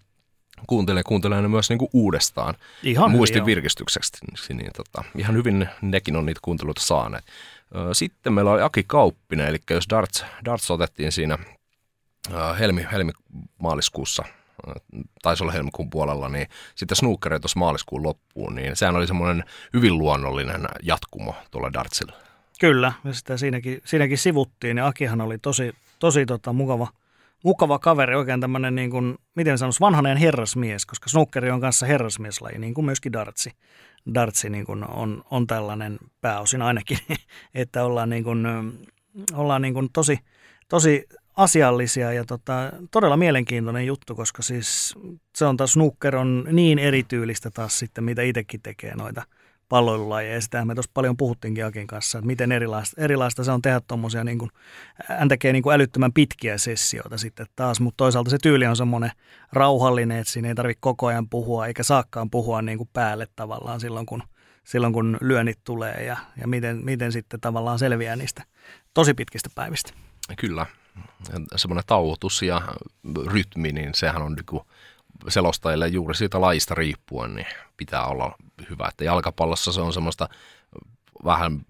[0.66, 4.12] kuuntelee, kuuntelee ne myös niin kuin uudestaan ihan muistin hyvin, virkistykseksi.
[4.54, 7.24] Niin, tota, ihan hyvin nekin on niitä kuunteluita saaneet.
[7.92, 11.38] Sitten meillä oli Aki Kauppinen, eli jos darts, darts otettiin siinä
[12.58, 14.24] helmi, helmi-maaliskuussa,
[15.22, 19.98] taisi olla helmikuun puolella, niin sitten snookereita tuossa maaliskuun loppuun, niin sehän oli semmoinen hyvin
[19.98, 22.12] luonnollinen jatkumo tuolla dartsilla.
[22.60, 26.88] Kyllä, ja sitä siinäkin, siinäkin sivuttiin, ja Akihan oli tosi, tosi tota, mukava,
[27.46, 32.58] mukava kaveri, oikein tämmöinen, niin kuin, miten sanoisi, vanhanen herrasmies, koska snookeri on kanssa herrasmieslaji,
[32.58, 33.50] niin kuin myöskin dartsi.
[34.14, 36.98] Dartsi niin kuin on, on tällainen pääosin ainakin,
[37.54, 38.46] että ollaan, niin kuin,
[39.34, 40.18] ollaan niin kuin tosi,
[40.68, 41.04] tosi
[41.36, 44.94] asiallisia ja tota, todella mielenkiintoinen juttu, koska siis
[45.36, 49.22] se on taas snooker on niin erityylistä taas sitten, mitä itsekin tekee noita–
[49.68, 50.40] palloilulajeja.
[50.40, 54.24] Sitä me tuossa paljon puhuttiinkin Akin kanssa, että miten erilaista, erilaista se on tehdä tuommoisia,
[54.24, 54.50] niin kuin,
[55.04, 59.10] hän tekee niin kuin älyttömän pitkiä sessioita sitten taas, mutta toisaalta se tyyli on semmoinen
[59.52, 63.80] rauhallinen, että siinä ei tarvitse koko ajan puhua, eikä saakkaan puhua niin kuin päälle tavallaan
[63.80, 64.22] silloin, kun,
[64.64, 68.44] silloin, kun lyönnit tulee ja, ja miten, miten sitten tavallaan selviää niistä
[68.94, 69.92] tosi pitkistä päivistä.
[70.36, 70.66] Kyllä,
[71.56, 72.62] semmoinen tauotus ja
[73.26, 74.66] rytmi, niin sehän on niin
[75.28, 78.36] selostajille juuri siitä lajista riippuen, niin pitää olla
[78.70, 78.88] hyvä.
[78.88, 80.28] Että jalkapallossa se on semmoista
[81.24, 81.60] vähän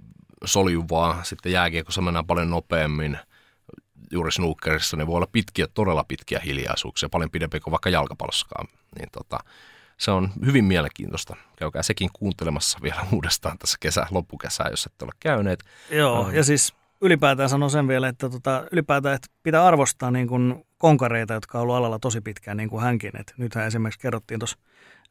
[0.45, 3.19] soljuvaa, sitten jääkiekossa mennään paljon nopeammin,
[4.13, 8.69] juuri snookerissa, niin voi olla pitkiä, todella pitkiä hiljaisuuksia, paljon pidempi kuin vaikka jalkapallossakaan.
[8.99, 9.39] Niin tota,
[9.99, 11.37] se on hyvin mielenkiintoista.
[11.57, 15.65] Käykää sekin kuuntelemassa vielä uudestaan tässä kesä, loppukesää, jos ette ole käyneet.
[15.91, 20.65] Joo, ja siis ylipäätään sanon sen vielä, että tota, ylipäätään että pitää arvostaa niin kuin
[20.79, 23.21] konkareita, jotka on ollut alalla tosi pitkään, niin kuin hänkin.
[23.21, 24.59] Et nythän esimerkiksi kerrottiin tuossa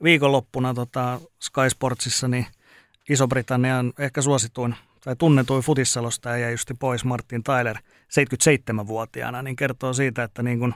[0.03, 2.45] viikonloppuna tota Sky Sportsissa, niin
[3.09, 10.23] Iso-Britannian ehkä suosituin tai tunnetuin futissalosta ja justi pois Martin Tyler 77-vuotiaana, niin kertoo siitä,
[10.23, 10.73] että niin kun,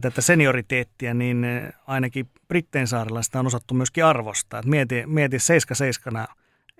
[0.00, 1.46] tätä senioriteettia, niin
[1.86, 4.60] ainakin Brittein saarella sitä on osattu myöskin arvostaa.
[4.60, 6.26] Et mieti, mieti 77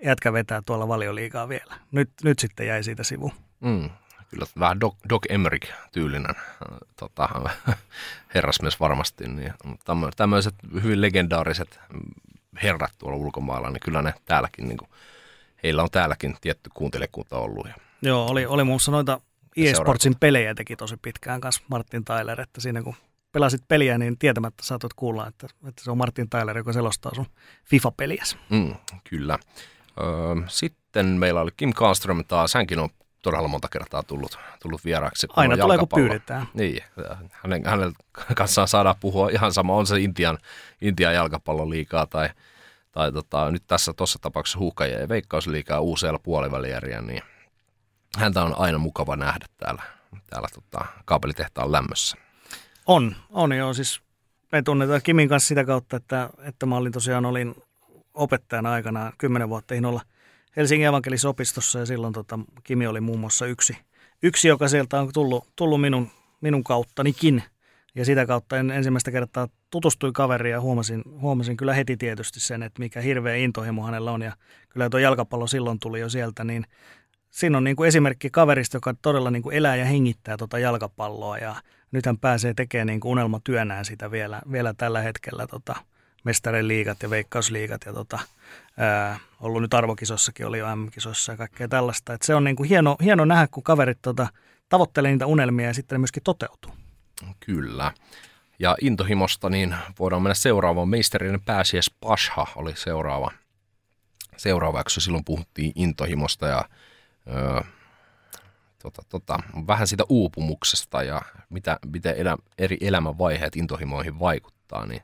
[0.05, 1.75] jätkä vetää tuolla valioliikaa vielä.
[1.91, 3.31] Nyt, nyt sitten jäi siitä sivu.
[3.59, 3.89] Mm,
[4.29, 6.35] kyllä vähän Doc, Doc Emmerich-tyylinen
[6.95, 7.29] tota,
[8.35, 9.27] herrasmies varmasti.
[9.27, 9.53] Niin,
[10.15, 11.79] tämmöiset hyvin legendaariset
[12.63, 14.89] herrat tuolla ulkomailla, niin kyllä ne täälläkin, niin kuin,
[15.63, 17.67] heillä on täälläkin tietty kuuntelijakunta ollut.
[17.67, 19.21] Ja, Joo, oli, oli muussa noita
[19.57, 22.95] eSportsin pelejä teki tosi pitkään kanssa Martin Tyler, että siinä kun
[23.31, 27.25] pelasit peliä, niin tietämättä saatot kuulla, että, että se on Martin Tyler, joka selostaa sun
[27.65, 28.23] FIFA-peliä.
[28.49, 28.75] Mm,
[29.09, 29.39] kyllä.
[29.99, 32.89] Öö, sitten meillä oli Kim Kallström taas, hänkin on
[33.21, 35.27] todella monta kertaa tullut, tullut vieraaksi.
[35.35, 36.47] Aina tulee, kun pyydetään.
[36.53, 36.83] Niin,
[37.31, 37.93] hänen, hänen
[38.35, 40.37] kanssaan saadaan puhua ihan sama, on se Intian,
[40.81, 42.29] Intian jalkapallon liikaa tai,
[42.91, 47.21] tai tota, nyt tässä tuossa tapauksessa huuhkajien ja veikkausliikaa uusella puolivälieria, niin
[48.17, 49.83] häntä on aina mukava nähdä täällä,
[50.29, 52.17] täällä tota, kaapelitehtaan lämmössä.
[52.85, 54.01] On, on joo, siis
[54.51, 57.55] me tunnetaan Kimin kanssa sitä kautta, että, että mä olin tosiaan olin
[58.13, 60.01] opettajana aikana kymmenen vuotta olla
[60.55, 63.77] Helsingin evankelisopistossa ja silloin tota, Kimi oli muun muassa yksi,
[64.23, 66.09] yksi joka sieltä on tullut, tullut minun,
[66.41, 67.43] minun kauttanikin.
[67.95, 72.63] Ja sitä kautta en ensimmäistä kertaa tutustui kaveriin ja huomasin, huomasin kyllä heti tietysti sen,
[72.63, 74.21] että mikä hirveä intohimo hänellä on.
[74.21, 74.33] Ja
[74.69, 76.65] kyllä tuo jalkapallo silloin tuli jo sieltä, niin
[77.29, 81.37] siinä on niin kuin esimerkki kaverista, joka todella niin kuin elää ja hengittää tuota jalkapalloa.
[81.37, 81.55] Ja
[81.91, 85.75] nyt hän pääsee tekemään niin kuin unelmatyönään sitä vielä, vielä tällä hetkellä tota,
[86.23, 88.19] mestarien liigat ja veikkausliigat ja tota,
[88.77, 92.13] ää, ollut nyt arvokisossakin, oli jo M-kisossa ja kaikkea tällaista.
[92.13, 94.27] Et se on niinku hieno, hieno nähdä, kun kaverit tota,
[94.69, 96.71] tavoittelee niitä unelmia ja sitten ne myöskin toteutuu.
[97.39, 97.91] Kyllä.
[98.59, 100.89] Ja intohimosta niin voidaan mennä seuraavaan.
[100.89, 103.31] Meisterien pääsiäis Pasha oli seuraava,
[104.37, 105.01] seuraava jakso.
[105.01, 106.65] Silloin puhuttiin intohimosta ja
[107.27, 107.63] ö,
[108.81, 115.01] tota, tota, vähän siitä uupumuksesta ja mitä, miten elä, eri elämänvaiheet intohimoihin vaikuttaa, niin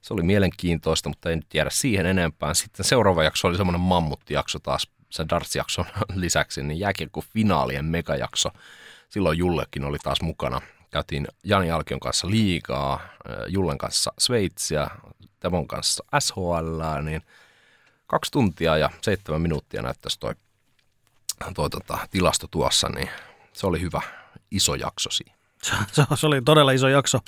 [0.00, 2.54] se oli mielenkiintoista, mutta ei nyt jäädä siihen enempää.
[2.54, 5.84] Sitten seuraava jakso oli semmoinen mammuttijakso taas sen darts-jakson
[6.14, 8.50] lisäksi, niin jääkiekko finaalien megajakso.
[9.08, 10.60] Silloin Jullekin oli taas mukana.
[10.90, 13.00] Käytiin Jani Alkion kanssa liigaa,
[13.48, 14.90] Jullen kanssa Sveitsiä,
[15.40, 17.22] Tevon kanssa SHL, niin
[18.06, 20.34] kaksi tuntia ja seitsemän minuuttia näyttäisi toi,
[21.54, 23.08] toi tota, tilasto tuossa, niin
[23.52, 24.00] se oli hyvä
[24.50, 25.34] iso jakso siinä.
[25.92, 27.18] Se, se oli todella iso jakso.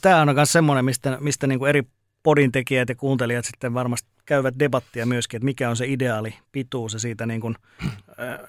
[0.00, 1.82] Tämä on myös semmoinen, mistä, mistä niin kuin eri
[2.22, 6.92] podin tekijät ja kuuntelijat sitten varmasti käyvät debattia myöskin, että mikä on se ideaali pituus
[6.92, 7.56] ja siitä niin kuin,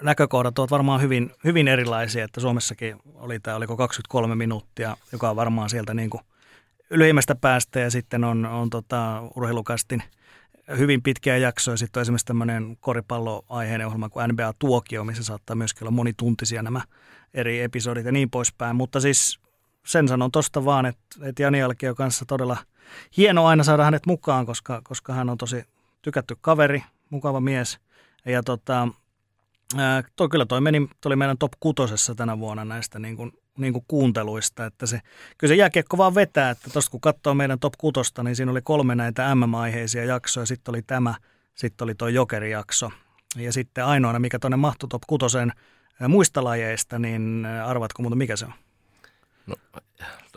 [0.02, 5.36] näkökohdat ovat varmaan hyvin, hyvin erilaisia, että Suomessakin oli tämä, oliko 23 minuuttia, joka on
[5.36, 6.22] varmaan sieltä niin kuin
[6.90, 10.04] ylimmästä päästä ja sitten on, on tota, urheilukastin
[10.78, 11.78] hyvin pitkiä jaksoja.
[11.78, 16.82] Sitten on esimerkiksi tämmöinen koripalloaiheinen ohjelma kuin NBA Tuokio, missä saattaa myöskin olla monituntisia nämä
[17.34, 18.76] eri episodit ja niin poispäin.
[18.76, 19.40] Mutta siis
[19.86, 22.58] sen sanon tosta vaan, että, että Jani Alkio kanssa todella
[23.18, 25.64] hieno aina saada hänet mukaan, koska, koska hän on tosi
[26.02, 27.80] tykätty kaveri, mukava mies.
[28.26, 28.88] Ja tota,
[30.16, 33.74] toi, kyllä toi meni, toi oli meidän top kutosessa tänä vuonna näistä niin kuin, niin
[33.74, 35.02] kuin kuunteluista, että se,
[35.38, 38.62] kyllä se jääkiekko vaan vetää, että tuosta kun katsoo meidän top kutosta, niin siinä oli
[38.62, 41.16] kolme näitä MM-aiheisia jaksoja, sitten oli tämä,
[41.56, 42.92] sitten oli tuo Jokeri-jakso.
[43.36, 45.52] Ja sitten ainoana, mikä tuonne mahtui top kutosen
[46.08, 48.54] muista lajeista, niin arvatko muuta mikä se on?
[49.48, 49.56] No,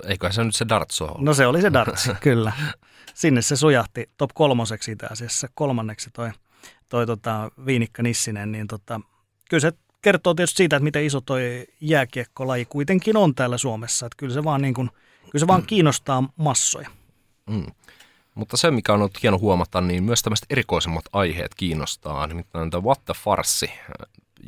[0.06, 2.52] eiköhän se nyt se darts ole No se oli se darts, kyllä.
[3.14, 6.30] Sinne se sujahti top kolmoseksi itse asiassa, kolmanneksi toi,
[6.88, 9.00] toi tota, Viinikka Nissinen, niin tota,
[9.50, 14.06] kyllä se kertoo tietysti siitä, että miten iso toi jääkiekkolaji kuitenkin on täällä Suomessa.
[14.06, 14.90] Että kyllä se vaan, niin kuin,
[15.22, 15.66] kyllä se vaan mm.
[15.66, 16.90] kiinnostaa massoja.
[17.50, 17.66] Mm.
[18.34, 22.26] Mutta se, mikä on ollut hieno huomata, niin myös tämmöiset erikoisemmat aiheet kiinnostaa.
[22.26, 23.70] Nimittäin tämä What the Farsi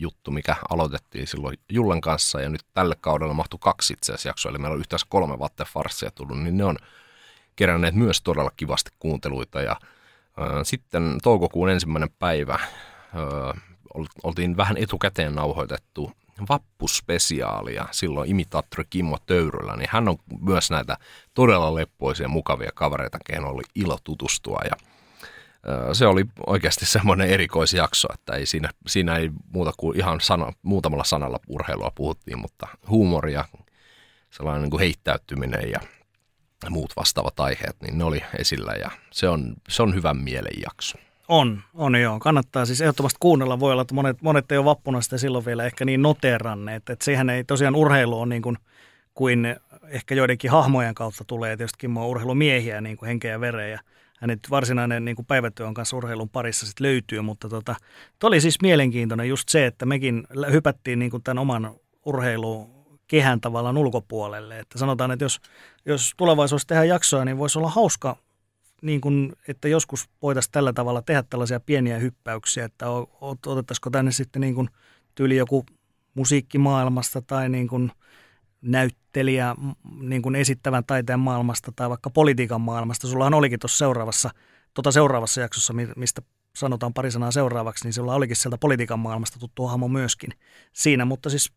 [0.01, 4.51] juttu, mikä aloitettiin silloin Jullen kanssa ja nyt tälle kaudella mahtui kaksi itse asiassa jaksoa,
[4.51, 5.35] eli meillä on yhteensä kolme
[5.67, 6.77] Farsia tullut, niin ne on
[7.57, 13.63] keränneet myös todella kivasti kuunteluita ja äh, sitten toukokuun ensimmäinen päivä äh,
[14.23, 16.13] oltiin vähän etukäteen nauhoitettu
[16.49, 20.97] vappuspesiaalia silloin imitaattori Kimmo Töyrylä, niin hän on myös näitä
[21.35, 24.89] todella leppoisia, mukavia kavereita, kehen oli ilo tutustua ja
[25.93, 31.05] se oli oikeasti semmoinen erikoisjakso, että ei siinä, siinä ei muuta kuin ihan sana, muutamalla
[31.05, 33.45] sanalla urheilua puhuttiin, mutta huumoria,
[34.31, 35.81] sellainen niin kuin heittäytyminen ja
[36.71, 40.99] muut vastaavat aiheet, niin ne oli esillä ja se on, se on hyvän mielen jakso.
[41.29, 42.19] On, on joo.
[42.19, 43.61] Kannattaa siis ehdottomasti kuunnella.
[43.61, 46.91] Voi olla, että monet, monet ei ole vappuna sitä silloin vielä ehkä niin noteranneet.
[46.91, 48.57] Että sehän ei tosiaan urheilu on niin kuin,
[49.15, 49.57] kuin
[49.89, 51.57] ehkä joidenkin hahmojen kautta tulee.
[51.57, 53.81] Tietysti Kimmo urheilumiehiä niin kuin henkeä ja verejä.
[54.21, 57.75] Hänet varsinainen niin kuin päivätyö on kanssa urheilun parissa sit löytyy, mutta tota,
[58.23, 62.79] oli siis mielenkiintoinen just se, että mekin hypättiin niin kuin tämän oman urheilu
[63.09, 64.59] kehän tavallaan ulkopuolelle.
[64.59, 65.41] Että sanotaan, että jos,
[65.87, 68.17] jos tulevaisuudessa tehdään jaksoja, niin voisi olla hauska
[68.83, 72.87] niin kuin, että joskus voitaisiin tällä tavalla tehdä tällaisia pieniä hyppäyksiä, että
[73.47, 74.69] otettaisiko tänne sitten niin kuin
[75.15, 75.67] tyyli joku
[76.15, 77.93] musiikkimaailmasta tai niin kuin
[78.63, 79.55] näyttelijä
[80.01, 83.07] niin kuin esittävän taiteen maailmasta tai vaikka politiikan maailmasta.
[83.07, 84.31] Sullahan olikin tuossa seuraavassa,
[84.75, 86.23] tuota seuraavassa jaksossa, mistä
[86.57, 90.31] sanotaan pari sanaa seuraavaksi, niin sulla olikin sieltä politiikan maailmasta tuttu hahmo myöskin
[90.73, 91.53] siinä, mutta siis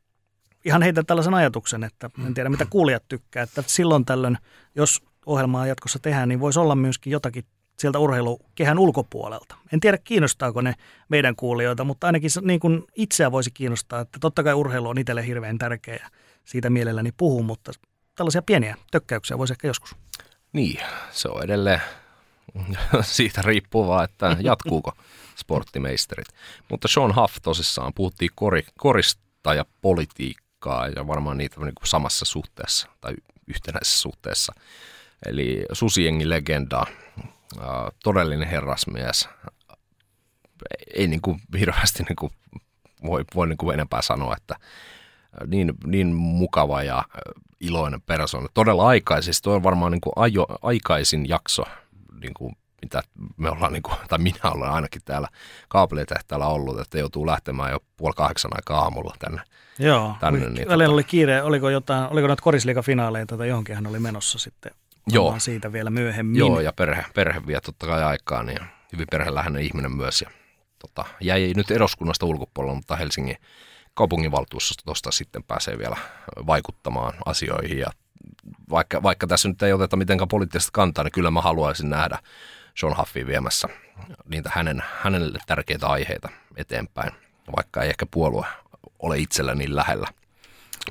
[0.65, 4.37] ihan heitän tällaisen ajatuksen, että en tiedä mitä kuulijat tykkää, että silloin tällöin,
[4.75, 7.45] jos ohjelmaa jatkossa tehdään, niin voisi olla myöskin jotakin
[7.79, 9.55] sieltä urheilukehän ulkopuolelta.
[9.73, 10.73] En tiedä kiinnostaako ne
[11.09, 15.27] meidän kuulijoita, mutta ainakin niin kuin itseä voisi kiinnostaa, että totta kai urheilu on itselle
[15.27, 16.09] hirveän tärkeä
[16.45, 17.71] siitä mielelläni puhun, mutta
[18.15, 19.95] tällaisia pieniä tökkäyksiä voisi ehkä joskus.
[20.53, 20.79] Niin,
[21.11, 21.81] se on edelleen
[23.01, 24.91] siitä riippuvaa, että jatkuuko
[25.35, 26.27] sporttimeisterit.
[26.69, 32.25] Mutta Sean Huff tosissaan puhuttiin kori, korista ja politiikkaa ja varmaan niitä niin kuin samassa
[32.25, 33.13] suhteessa tai
[33.47, 34.53] yhtenäisessä suhteessa
[35.25, 36.85] Eli Susiengi legenda,
[38.03, 39.29] todellinen herrasmies.
[40.95, 42.31] Ei niin kuin hirveästi niin kuin
[43.05, 44.55] voi, voi niin kuin enempää sanoa, että
[45.47, 47.03] niin, niin mukava ja
[47.59, 48.47] iloinen persoona.
[48.53, 51.63] Todella aikaisesti, tuo on varmaan niin kuin ajo, aikaisin jakso,
[52.21, 53.03] niin kuin mitä
[53.37, 55.27] me ollaan, niin kuin, tai minä olen ainakin täällä
[55.67, 59.41] kaapelitehtaalla ollut, että joutuu lähtemään jo puoli kahdeksan aikaa aamulla tänne.
[59.79, 60.89] Joo, tänne, oli, niin, tota...
[60.89, 64.71] oli kiire, oliko, jotain, oliko noita korisliikafinaaleita tai johonkin hän oli menossa sitten
[65.07, 65.35] Joo.
[65.37, 66.39] siitä vielä myöhemmin.
[66.39, 68.59] Joo, ja perhe, perhe vie totta kai aikaa, niin
[68.93, 70.21] hyvin perheläheinen ihminen myös.
[70.21, 70.29] Ja,
[70.79, 73.37] tota, jäi nyt eduskunnasta ulkopuolella, mutta Helsingin
[73.93, 75.97] kaupunginvaltuustosta sitten pääsee vielä
[76.47, 77.77] vaikuttamaan asioihin.
[77.77, 77.87] Ja
[78.69, 82.19] vaikka, vaikka tässä nyt ei oteta mitenkään poliittista kantaa, niin kyllä mä haluaisin nähdä
[82.75, 83.67] Sean Huffin viemässä
[84.29, 87.11] niitä hänen, hänelle tärkeitä aiheita eteenpäin,
[87.55, 88.45] vaikka ei ehkä puolue
[88.99, 90.07] ole itsellä niin lähellä.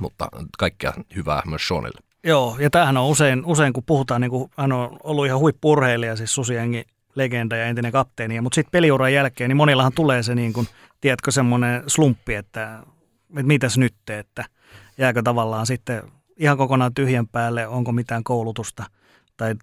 [0.01, 2.01] Mutta kaikkea hyvää myös Seanille.
[2.25, 6.17] Joo, ja tämähän on usein, usein kun puhutaan, niin kuin hän on ollut ihan huippurheilija,
[6.17, 10.53] siis Susiengi legenda ja entinen kapteeni, mutta sitten peliuran jälkeen, niin monillahan tulee se niin
[10.53, 10.67] kuin,
[11.01, 12.83] tiedätkö, semmoinen slumppi, että,
[13.29, 14.45] että mitäs nyt, että
[14.99, 16.03] jääkö tavallaan sitten
[16.37, 18.85] ihan kokonaan tyhjän päälle, onko mitään koulutusta?
[19.37, 19.55] Tai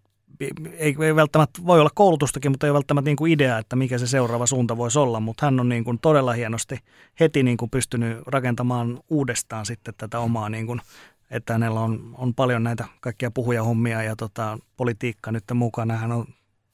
[0.78, 4.08] ei, ei välttämättä, voi olla koulutustakin, mutta ei välttämättä niin kuin idea, että mikä se
[4.08, 6.80] seuraava suunta voisi olla, mutta hän on niin kuin todella hienosti
[7.20, 10.82] heti niin kuin pystynyt rakentamaan uudestaan sitten tätä omaa, niin kuin,
[11.32, 15.98] että hänellä on, on paljon näitä kaikkia puhujahommia ja tota, politiikka nyt mukana.
[15.98, 16.26] Hän on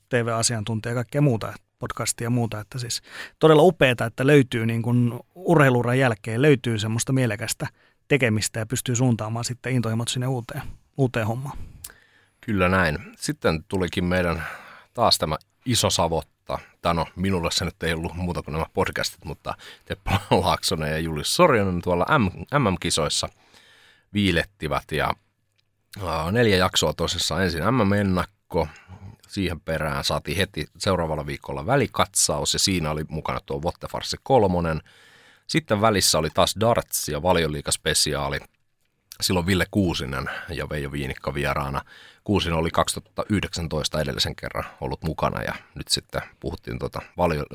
[0.09, 3.01] TV-asiantuntija ja kaikkea muuta, podcastia ja muuta, että siis
[3.39, 7.67] todella upeaa, että löytyy niin kuin urheiluran jälkeen, löytyy semmoista mielekästä
[8.07, 10.61] tekemistä ja pystyy suuntaamaan sitten intohimot sinne uuteen,
[10.97, 11.57] uuteen hommaan.
[12.41, 12.97] Kyllä näin.
[13.15, 14.43] Sitten tulikin meidän
[14.93, 16.59] taas tämä iso savotta.
[16.81, 19.53] Tai no, minulle se nyt ei ollut muuta kuin nämä podcastit, mutta
[19.85, 22.05] Teppo Laaksonen ja Julius Sorjonen tuolla
[22.59, 23.29] MM-kisoissa
[24.13, 24.91] viilettivät.
[24.91, 25.13] Ja
[26.31, 27.43] neljä jaksoa tosissaan.
[27.43, 28.67] Ensin MM-ennakko,
[29.33, 34.81] siihen perään saatiin heti seuraavalla viikolla välikatsaus ja siinä oli mukana tuo Vottefarsi kolmonen.
[35.47, 38.39] Sitten välissä oli taas darts ja valioliikaspesiaali.
[39.21, 41.81] Silloin Ville Kuusinen ja Veijo Viinikka vieraana.
[42.23, 47.45] Kuusinen oli 2019 edellisen kerran ollut mukana ja nyt sitten puhuttiin tuota valio,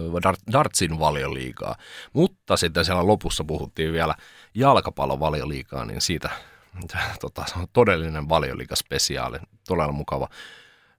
[0.52, 1.76] dartsin valioliigaa.
[2.12, 4.14] Mutta sitten siellä lopussa puhuttiin vielä
[4.54, 6.30] jalkapallon valioliigaa, niin siitä
[7.20, 9.38] tota, todellinen valioliikaspesiaali.
[9.68, 10.28] Todella mukava,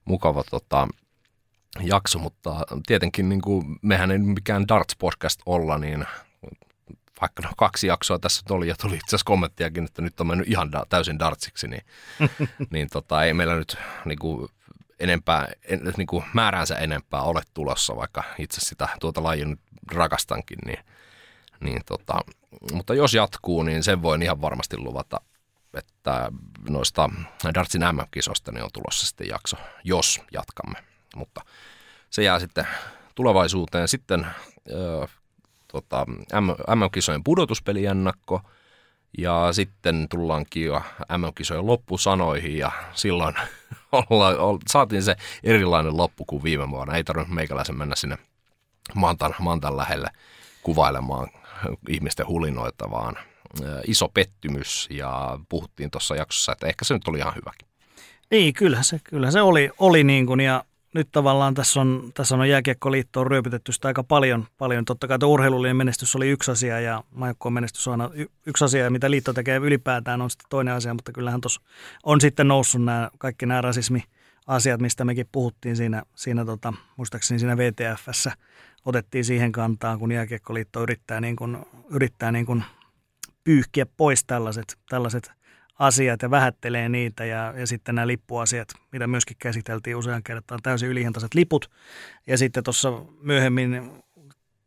[0.04, 0.88] mukava tota,
[1.80, 6.04] jakso, mutta tietenkin niin kuin, mehän ei mikään darts-podcast olla, niin
[7.20, 10.48] vaikka no kaksi jaksoa tässä oli ja tuli itse asiassa kommenttiakin, että nyt on mennyt
[10.48, 11.82] ihan da- täysin dartsiksi, niin,
[12.72, 14.48] niin tota, ei meillä nyt niin kuin,
[15.00, 19.60] enempää, en, niin kuin määräänsä enempää ole tulossa, vaikka itse sitä tuota lajia nyt
[19.92, 20.84] rakastankin, niin,
[21.60, 22.20] niin tota,
[22.72, 25.20] mutta jos jatkuu, niin sen voin ihan varmasti luvata,
[25.74, 26.32] että
[26.68, 27.10] noista
[27.54, 30.78] Dartsin MM-kisoista niin on tulossa sitten jakso, jos jatkamme,
[31.16, 31.40] mutta
[32.10, 32.66] se jää sitten
[33.14, 33.88] tulevaisuuteen.
[33.88, 34.26] Sitten
[35.72, 36.06] tota,
[36.74, 38.42] MM-kisojen pudotuspeliennakko
[39.18, 40.82] ja sitten tullaankin jo
[41.18, 43.34] MM-kisojen loppusanoihin ja silloin
[44.10, 46.96] olla, saatiin se erilainen loppu kuin viime vuonna.
[46.96, 48.18] Ei tarvinnut meikäläisen mennä sinne
[48.94, 50.08] Mantan, Mantan lähelle
[50.62, 51.28] kuvailemaan
[51.88, 53.16] ihmisten hulinoita, vaan
[53.86, 57.68] iso pettymys ja puhuttiin tuossa jaksossa, että ehkä se nyt oli ihan hyväkin.
[58.30, 62.34] Niin, kyllä se, kyllä se oli, oli niin kuin, ja nyt tavallaan tässä on, tässä
[62.34, 64.46] on jääkiekkoliittoon ryöpytetty sitä aika paljon.
[64.58, 64.84] paljon.
[64.84, 68.14] Totta kai urheilullinen menestys oli yksi asia ja maajoukkoon menestys on aina
[68.46, 71.60] yksi asia ja mitä liitto tekee ylipäätään on sitten toinen asia, mutta kyllähän tuossa
[72.02, 77.56] on sitten noussut nämä, kaikki nämä rasismi-asiat, mistä mekin puhuttiin siinä, siinä tota, muistaakseni siinä
[77.56, 78.32] VTFssä
[78.84, 81.58] otettiin siihen kantaa, kun jääkiekkoliitto yrittää, niin kuin,
[81.90, 82.64] yrittää niin kuin
[83.44, 85.32] pyyhkiä pois tällaiset, tällaiset
[85.78, 90.88] asiat ja vähättelee niitä ja, ja sitten nämä lippuasiat, mitä myöskin käsiteltiin usean kertaan, täysin
[90.88, 91.70] ylihintaiset liput.
[92.26, 93.92] Ja sitten tuossa myöhemmin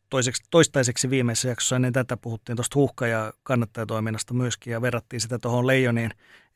[0.09, 5.39] toiseksi, toistaiseksi viimeisessä jaksossa ennen tätä puhuttiin tuosta huhka- ja kannattajatoiminnasta myöskin ja verrattiin sitä
[5.39, 6.11] tuohon Leijonien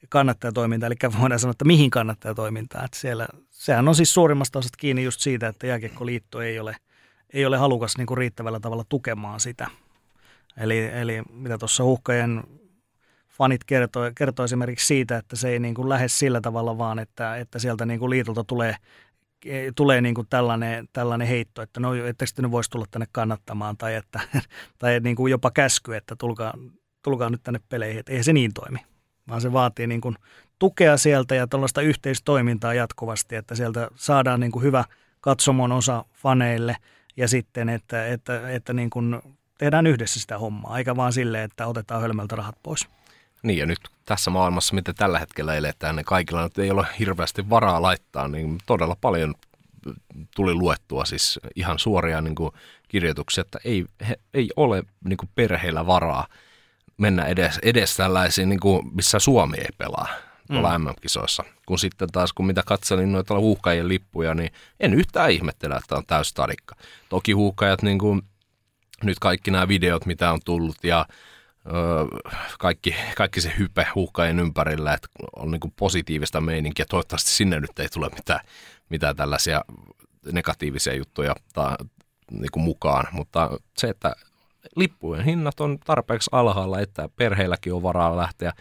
[0.09, 2.85] kannattajatoimintaan, eli voidaan sanoa, että mihin kannattajatoimintaan.
[2.85, 6.75] Että siellä, sehän on siis suurimmasta osasta kiinni just siitä, että Jääkiekkoliitto ei ole,
[7.33, 9.67] ei ole halukas niin kuin riittävällä tavalla tukemaan sitä.
[10.57, 12.43] Eli, eli mitä tuossa huhkajen
[13.37, 17.37] fanit kertoo, kertoo esimerkiksi siitä, että se ei niin kuin lähde sillä tavalla vaan, että,
[17.37, 18.75] että sieltä niin kuin liitolta tulee,
[19.75, 23.77] tulee niin kuin tällainen, tällainen heitto, että no ettekö te nyt voisi tulla tänne kannattamaan
[23.77, 24.19] tai, että,
[24.79, 26.53] tai niin kuin jopa käsky, että tulkaa,
[27.03, 28.79] tulkaa nyt tänne peleihin, että eihän se niin toimi,
[29.27, 30.15] vaan se vaatii niin kuin
[30.59, 34.83] tukea sieltä ja tällaista yhteistoimintaa jatkuvasti, että sieltä saadaan niin kuin hyvä
[35.21, 36.75] katsomon osa faneille
[37.17, 39.21] ja sitten, että, että, että niin kuin
[39.57, 42.87] tehdään yhdessä sitä hommaa, eikä vaan silleen, että otetaan hölmöltä rahat pois.
[43.43, 47.49] Niin ja nyt tässä maailmassa, mitä tällä hetkellä eletään, niin kaikilla nyt ei ole hirveästi
[47.49, 49.35] varaa laittaa, niin todella paljon
[50.35, 52.51] tuli luettua siis ihan suoria niin kuin
[52.87, 56.27] kirjoituksia, että ei, he, ei ole niin kuin perheillä varaa
[56.97, 60.07] mennä edes, edes tällaisiin, niin kuin, missä Suomi ei pelaa
[60.47, 60.83] tuolla mm.
[60.83, 61.43] MM-kisoissa.
[61.65, 66.05] Kun sitten taas, kun mitä katselin noita huuhkajien lippuja, niin en yhtään ihmettele, että on
[66.07, 66.75] täys tarikka.
[67.09, 68.21] Toki huuhkajat, niin kuin,
[69.03, 71.05] nyt kaikki nämä videot, mitä on tullut ja
[72.59, 76.85] kaikki, kaikki se hype huuhkajien ympärillä, että on niin positiivista meininkiä.
[76.89, 78.39] Toivottavasti sinne nyt ei tule mitään,
[78.89, 79.61] mitään tällaisia
[80.31, 81.77] negatiivisia juttuja ta,
[82.31, 84.15] niin kuin mukaan, mutta se, että
[84.75, 88.53] lippujen hinnat on tarpeeksi alhaalla, että perheilläkin on varaa lähteä.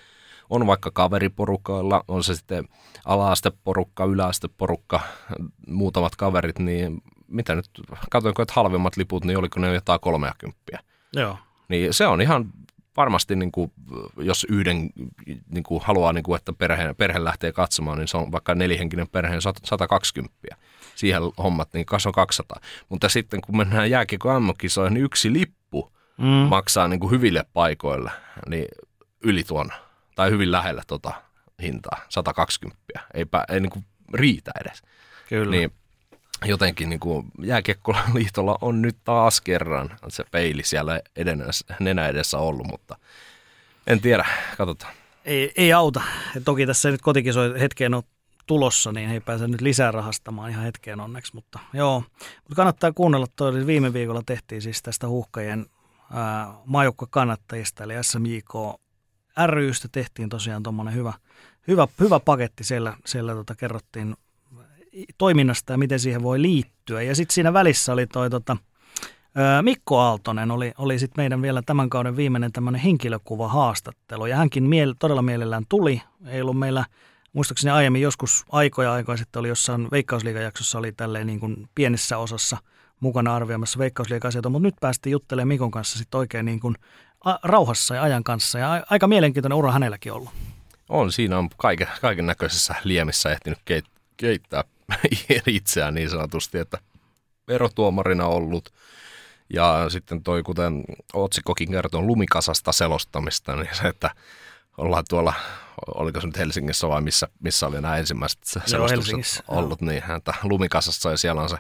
[0.50, 2.68] On vaikka kaveriporukoilla, on se sitten
[3.04, 5.00] ala-asteporukka, yläasteporukka,
[5.66, 7.70] muutamat kaverit, niin mitä nyt,
[8.10, 10.56] katsoinko, että halvimmat liput, niin oliko ne jotain 30.
[11.12, 11.38] Joo.
[11.68, 12.52] Niin se on ihan
[12.96, 13.72] varmasti niin kuin,
[14.16, 14.90] jos yhden
[15.50, 19.08] niin kuin haluaa, niin kuin, että perhe, perhe lähtee katsomaan, niin se on vaikka nelihenkinen
[19.08, 20.34] perhe 120.
[20.94, 22.60] Siihen hommat, niin kas on 200.
[22.88, 26.24] Mutta sitten kun mennään jääkiekko ammokisoihin, niin yksi lippu mm.
[26.26, 28.10] maksaa niin kuin hyville paikoille
[28.48, 28.68] niin
[29.24, 29.72] yli tuon,
[30.14, 31.12] tai hyvin lähellä tota
[31.62, 32.78] hintaa, 120.
[33.14, 34.82] Ei, ei niin kuin riitä edes.
[35.28, 35.50] Kyllä.
[35.50, 35.72] Niin
[36.44, 42.66] jotenkin niin kuin jääkiekkoliitolla on nyt taas kerran se peili siellä edenessä, nenä edessä ollut,
[42.66, 42.98] mutta
[43.86, 44.26] en tiedä,
[44.56, 44.92] katsotaan.
[45.24, 46.02] Ei, ei auta.
[46.34, 48.02] Ja toki tässä nyt kotikisoi hetkeen on
[48.46, 52.00] tulossa, niin ei pääse nyt lisää rahastamaan ihan hetkeen onneksi, mutta joo.
[52.36, 55.66] Mutta kannattaa kuunnella, toi viime viikolla tehtiin siis tästä huuhkajien
[57.10, 58.80] kannattajista, eli SMJK
[59.46, 61.12] rystä tehtiin tosiaan tuommoinen hyvä,
[61.68, 62.64] hyvä, hyvä paketti.
[62.64, 64.16] Siellä, siellä tota kerrottiin
[65.18, 67.02] toiminnasta ja miten siihen voi liittyä.
[67.02, 68.56] Ja sitten siinä välissä oli toi tota,
[69.62, 74.26] Mikko Aaltonen oli, oli sitten meidän vielä tämän kauden viimeinen tämmöinen henkilökuva haastattelu.
[74.26, 76.02] Ja hänkin miel, todella mielellään tuli.
[76.26, 76.84] Ei ollut meillä,
[77.32, 82.56] muistaakseni aiemmin joskus aikoja aikoja sitten oli jossain veikkausliikajaksossa oli tälleen niin kuin pienessä osassa
[83.00, 86.74] mukana arvioimassa veikkausliika-asioita, mutta nyt päästiin juttelemaan Mikon kanssa sitten oikein niin kuin
[87.42, 88.58] rauhassa ja ajan kanssa.
[88.58, 90.30] Ja aika mielenkiintoinen ura hänelläkin ollut.
[90.88, 93.58] On, siinä on kaiken, kaiken näköisessä liemissä ehtinyt
[94.16, 94.64] keittää
[95.46, 96.78] itseään niin sanotusti, että
[97.48, 98.72] verotuomarina ollut.
[99.54, 104.10] Ja sitten toi, kuten otsikkokin kertoo, lumikasasta selostamista, niin se, että
[104.78, 105.32] ollaan tuolla,
[105.94, 111.10] oliko se nyt Helsingissä vai missä, missä oli nämä ensimmäiset selostukset ollut, niin että lumikasassa
[111.10, 111.56] ja siellä on se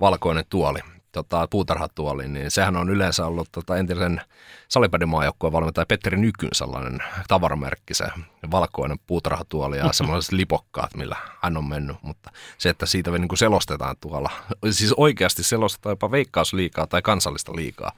[0.00, 0.78] valkoinen tuoli
[1.16, 4.20] tota, puutarhatuoliin, niin sehän on yleensä ollut tota, entisen
[4.68, 8.04] salibändimaajoukkueen valmentaja Petteri Nykyn sellainen tavaramerkki, se
[8.50, 13.38] valkoinen puutarhatuoli ja semmoiset lipokkaat, millä hän on mennyt, mutta se, että siitä niin kuin
[13.38, 14.30] selostetaan tuolla,
[14.70, 17.92] siis oikeasti selostetaan jopa veikkausliikaa tai kansallista liikaa,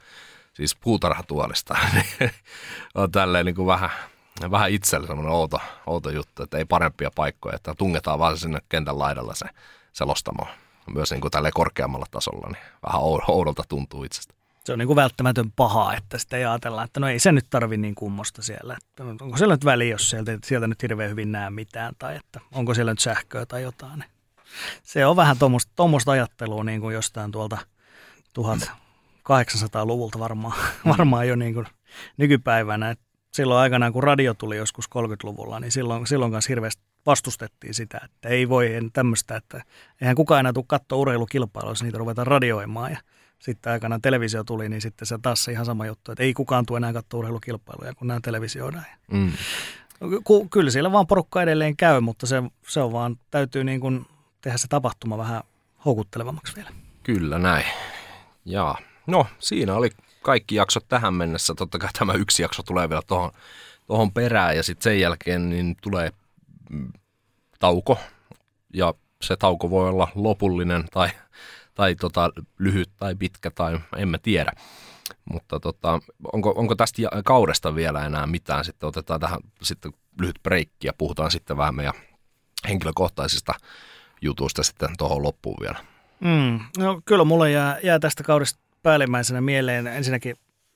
[0.53, 2.31] siis puutarhatuolista, niin
[2.95, 3.89] on tälleen niin kuin vähän,
[4.51, 8.99] vähän itselle semmoinen outo, outo juttu, että ei parempia paikkoja, että tungetaan vaan sinne kentän
[8.99, 9.45] laidalla se
[9.93, 14.33] selostamaan myös niin kuin tälle korkeammalla tasolla, niin vähän oudolta tuntuu itsestä.
[14.63, 17.45] Se on niin kuin välttämätön paha, että sitä ei ajatella, että no ei se nyt
[17.49, 18.77] tarvi niin kummosta siellä.
[18.77, 22.39] Että onko siellä nyt väliä, jos sieltä, sieltä nyt hirveän hyvin näe mitään, tai että
[22.51, 23.99] onko siellä nyt sähköä tai jotain.
[23.99, 24.09] Niin
[24.83, 25.37] se on vähän
[25.75, 27.57] tuommoista ajattelua niin kuin jostain tuolta
[28.39, 31.67] 1800-luvulta varmaan, varmaan jo niin kuin
[32.17, 32.95] nykypäivänä.
[33.33, 38.29] Silloin aikanaan, kun radio tuli joskus 30-luvulla, niin silloin, silloin kanssa hirveästi vastustettiin sitä, että
[38.29, 39.63] ei voi tämmöistä, että
[40.01, 42.91] eihän kukaan enää tule katsoa urheilukilpailua, jos niitä ruvetaan radioimaan.
[42.91, 42.97] Ja
[43.39, 46.77] sitten aikana televisio tuli, niin sitten se taas ihan sama juttu, että ei kukaan tule
[46.77, 48.85] enää katsoa urheilukilpailuja, kun nämä televisioidaan.
[49.11, 49.31] Mm.
[50.51, 54.05] Kyllä siellä vaan porukka edelleen käy, mutta se, se on vaan, täytyy niin kuin
[54.41, 55.43] tehdä se tapahtuma vähän
[55.85, 56.69] houkuttelevammaksi vielä.
[57.03, 57.65] Kyllä näin.
[58.45, 58.75] Ja
[59.07, 59.89] no siinä oli
[60.21, 61.55] kaikki jaksot tähän mennessä.
[61.55, 63.31] Totta kai tämä yksi jakso tulee vielä tuohon
[63.87, 66.11] tohon perään ja sitten sen jälkeen niin tulee
[67.59, 67.97] tauko
[68.73, 71.09] ja se tauko voi olla lopullinen tai,
[71.75, 74.51] tai tota, lyhyt tai pitkä tai emme tiedä.
[75.31, 75.99] Mutta tota,
[76.33, 78.65] onko, onko tästä kaudesta vielä enää mitään?
[78.65, 81.93] Sitten otetaan tähän sitten lyhyt breikki ja puhutaan sitten vähän meidän
[82.67, 83.53] henkilökohtaisista
[84.21, 85.79] jutuista sitten tuohon loppuun vielä.
[86.19, 89.87] Mm, no, kyllä mulle jää, jää tästä kaudesta päällimmäisenä mieleen.
[89.87, 90.35] Ensinnäkin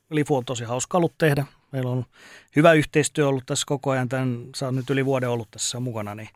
[0.10, 1.46] Lifu on tosi hauska ollut tehdä.
[1.74, 2.06] Meillä on
[2.56, 4.10] hyvä yhteistyö ollut tässä koko ajan.
[4.10, 6.30] Tämän, sä oot nyt yli vuoden ollut tässä mukana, niin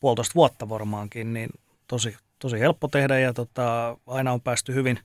[0.00, 1.50] puolitoista vuotta varmaankin, niin
[1.88, 4.98] tosi, tosi helppo tehdä ja tota, aina on päästy hyvin,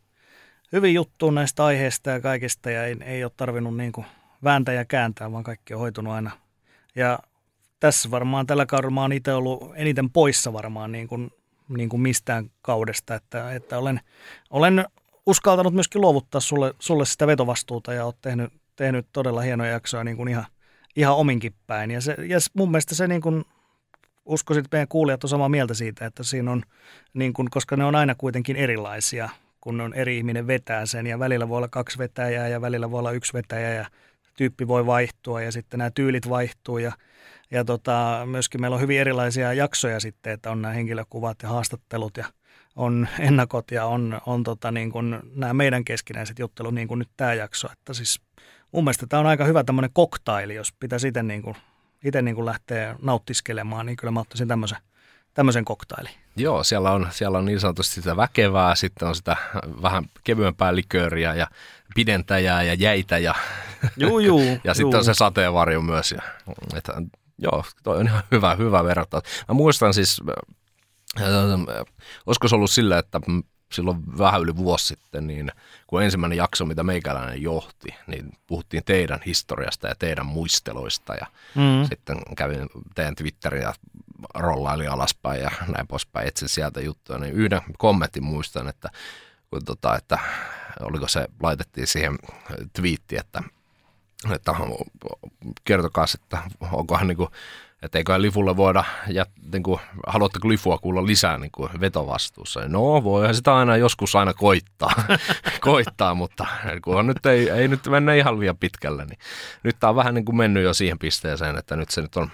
[0.72, 4.06] hyvin juttuun näistä aiheista ja kaikista ja ei, ei ole tarvinnut niin kuin
[4.44, 6.32] vääntää ja kääntää, vaan kaikki on hoitunut aina.
[6.96, 7.20] Ja
[7.80, 11.32] tässä varmaan tällä kaudella mä oon itse ollut eniten poissa varmaan niin kuin,
[11.70, 14.00] niin kuin mistään kaudesta, että, että olen,
[14.50, 14.86] olen
[15.26, 20.18] uskaltanut myöskin luovuttaa sulle, sulle sitä vetovastuuta ja oot tehnyt, tehnyt todella hienoja jaksoja niin
[20.18, 20.46] kuin ihan,
[20.96, 21.92] ihan ominkin päin.
[21.92, 23.46] Ja, se, ja mun mielestä se niin kuin
[24.26, 26.64] uskoisin, että meidän kuulijat on samaa mieltä siitä, että siinä on,
[27.14, 29.30] niin kuin, koska ne on aina kuitenkin erilaisia,
[29.62, 33.00] kun on eri ihminen vetää sen ja välillä voi olla kaksi vetäjää ja välillä voi
[33.00, 33.86] olla yksi vetäjä ja
[34.38, 36.92] tyyppi voi vaihtua ja sitten nämä tyylit vaihtuu ja,
[37.52, 42.18] ja tota, myöskin meillä on hyvin erilaisia jaksoja sitten, että on nämä henkilökuvat ja haastattelut
[42.18, 42.26] ja
[42.76, 47.10] on ennakot ja on, on tota niin kuin nämä meidän keskinäiset juttelut niin kuin nyt
[47.18, 48.22] tämä jakso, että siis
[48.72, 51.56] mun mielestä tämä on aika hyvä tämmöinen koktaili, jos pitäisi itse niin kuin
[52.04, 54.78] itse niin lähtee nauttiskelemaan, niin kyllä mä ottaisin tämmöisen,
[55.34, 56.12] tämmöisen koktailin.
[56.36, 59.36] Joo, siellä on, siellä on niin sanotusti sitä väkevää, sitten on sitä
[59.82, 61.48] vähän kevyempää likööriä ja
[61.96, 63.36] pidentäjää ja jäitä ja,
[63.98, 66.12] juu, juu, ja sitten on se sateenvarjo myös.
[66.12, 66.22] Ja,
[66.76, 66.94] että,
[67.38, 69.22] joo, toi on ihan hyvä, hyvä verrata.
[69.48, 70.22] Mä muistan siis,
[71.22, 71.28] äh,
[72.26, 73.22] olisiko se ollut sillä, että
[73.72, 75.52] silloin vähän yli vuosi sitten, niin
[75.88, 81.88] kun ensimmäinen jakso, mitä meikäläinen johti, niin puhuttiin teidän historiasta ja teidän muisteloista ja mm.
[81.90, 83.74] sitten kävin teidän Twitterin ja
[84.34, 88.90] rollaili alaspäin ja näin poispäin, etsin sieltä juttuja, niin yhden kommentin muistan, että,
[89.50, 90.20] kun tota, että
[90.80, 92.20] oliko se, laitettiin siihen
[92.74, 93.44] twiitti, että,
[94.32, 94.54] että
[95.64, 97.30] kertokaa, että onkohan niin kuin
[97.82, 102.68] että eiköhän Lifulle voida, ja niin kuin, haluatteko Lifua kuulla lisää niin kuin vetovastuussa?
[102.68, 105.04] No, voihan sitä aina joskus aina koittaa,
[105.62, 106.46] koittaa mutta
[106.84, 109.20] kun nyt ei, ei nyt mennä ihan liian pitkälle, niin
[109.64, 112.32] nyt tämä on vähän niin kuin mennyt jo siihen pisteeseen, että nyt se nyt on,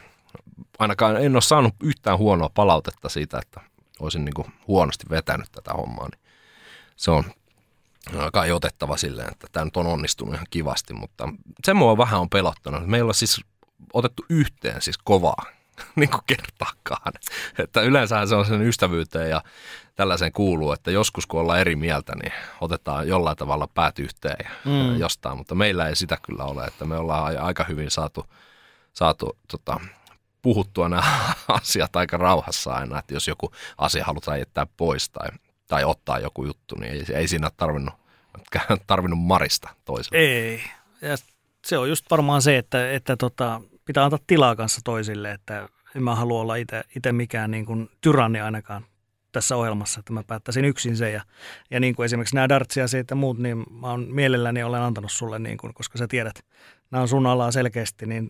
[0.79, 3.61] ainakaan en ole saanut yhtään huonoa palautetta siitä, että
[3.99, 6.25] olisin niin kuin huonosti vetänyt tätä hommaa, niin
[6.95, 7.23] se on
[8.33, 11.29] kai otettava silleen, että tämä nyt on onnistunut ihan kivasti, mutta
[11.65, 12.87] se mua vähän on pelottanut.
[12.87, 13.41] Meillä on siis
[13.93, 15.45] otettu yhteen siis kovaa
[15.95, 17.13] niin kuin kertaakaan.
[17.57, 19.41] Että yleensä se on sen ystävyyteen ja
[19.95, 24.49] tällaiseen kuuluu, että joskus kun ollaan eri mieltä, niin otetaan jollain tavalla päät yhteen ja
[24.65, 24.97] mm.
[24.97, 28.25] jostain, mutta meillä ei sitä kyllä ole, että me ollaan aika hyvin saatu,
[28.93, 29.79] saatu tota,
[30.41, 31.03] puhuttua nämä
[31.47, 35.27] asiat aika rauhassa aina, että jos joku asia halutaan jättää pois tai,
[35.67, 37.93] tai ottaa joku juttu, niin ei, ei siinä tarvinnut,
[38.87, 40.17] tarvinnut marista toiselle.
[40.17, 40.63] Ei,
[41.01, 41.17] ja
[41.65, 46.03] se on just varmaan se, että, että tota, pitää antaa tilaa kanssa toisille, että en
[46.03, 48.85] mä halua olla itse mikään niin kuin tyranni ainakaan
[49.31, 51.13] tässä ohjelmassa, että mä päättäisin yksin sen.
[51.13, 51.21] Ja,
[51.71, 55.39] ja niin kuin esimerkiksi nämä dartsia ja muut, niin mä oon mielelläni olen antanut sulle,
[55.39, 56.45] niin kuin, koska sä tiedät,
[56.91, 58.29] nämä on sun alaa selkeästi, niin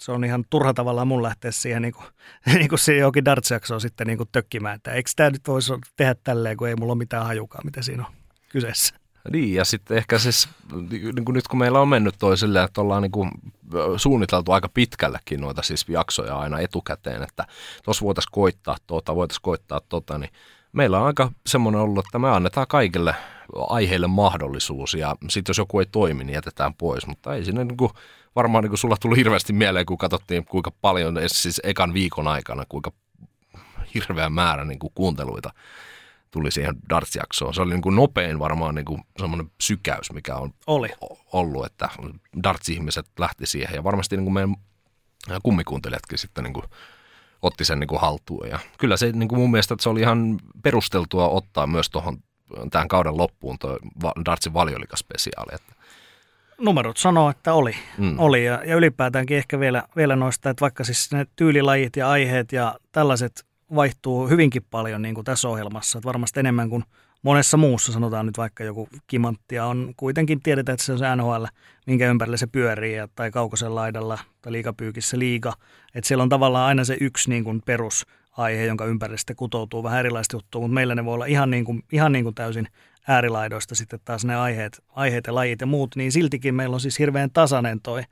[0.00, 2.06] se on ihan turha tavallaan mun lähteä siihen niin kuin,
[2.58, 6.14] niin kuin siihen johonkin dartsiaksoon sitten niin kuin tökkimään, että eikö tämä nyt voisi tehdä
[6.24, 8.12] tälleen, kun ei mulla ole mitään hajukaan, mitä siinä on
[8.48, 9.01] kyseessä.
[9.30, 10.48] Niin, ja sitten ehkä siis,
[10.90, 13.30] niin kuin nyt kun meillä on mennyt toisille, että ollaan niin kuin
[13.96, 17.46] suunniteltu aika pitkällekin noita siis jaksoja aina etukäteen, että
[17.84, 20.30] tuossa voitaisiin koittaa tuota, voitaisiin koittaa tota, niin
[20.72, 23.14] meillä on aika semmoinen ollut, että me annetaan kaikille
[23.68, 27.76] aiheille mahdollisuus, ja sitten jos joku ei toimi, niin jätetään pois, mutta ei sinne niin
[27.76, 27.90] kuin,
[28.36, 32.64] varmaan niin kuin sulla tuli hirveästi mieleen, kun katsottiin kuinka paljon, siis ekan viikon aikana,
[32.68, 32.92] kuinka
[33.94, 35.52] hirveä määrä niin kuin kuunteluita
[36.32, 37.54] tuli siihen Darts-jaksoon.
[37.54, 40.88] Se oli niin kuin nopein varmaan niin kuin semmoinen sykäys, mikä on oli.
[41.32, 41.88] ollut, että
[42.42, 43.74] Darts-ihmiset lähti siihen.
[43.74, 44.56] Ja varmasti niin kuin meidän
[45.42, 46.64] kummikuuntelijatkin sitten niin kuin
[47.42, 48.48] otti sen niin kuin haltuun.
[48.48, 52.18] Ja kyllä se niin kuin mun mielestä että se oli ihan perusteltua ottaa myös tuohon
[52.70, 53.78] tämän kauden loppuun tuo
[54.24, 55.54] Dartsin valiolikaspesiaali.
[55.54, 55.74] Että
[56.60, 57.74] numerot sanoo, että oli.
[57.98, 58.18] Mm.
[58.18, 62.52] oli ja, ja ylipäätäänkin ehkä vielä, vielä noista, että vaikka siis ne tyylilajit ja aiheet
[62.52, 65.98] ja tällaiset vaihtuu hyvinkin paljon niin kuin tässä ohjelmassa.
[65.98, 66.84] Että varmasti enemmän kuin
[67.22, 71.44] monessa muussa, sanotaan nyt vaikka joku kimanttia, on kuitenkin tiedetään, että se on se NHL,
[71.86, 75.52] minkä ympärillä se pyörii, tai kaukosen laidalla tai liikapyykissä liiga.
[75.94, 80.00] Että siellä on tavallaan aina se yksi niin kuin perusaihe, jonka ympärillä sitten kutoutuu vähän
[80.00, 82.68] erilaista juttua, mutta meillä ne voi olla ihan, niin kuin, ihan niin kuin täysin
[83.08, 86.98] äärilaidoista sitten taas ne aiheet, aiheet ja lajit ja muut, niin siltikin meillä on siis
[86.98, 88.02] hirveän tasainen toi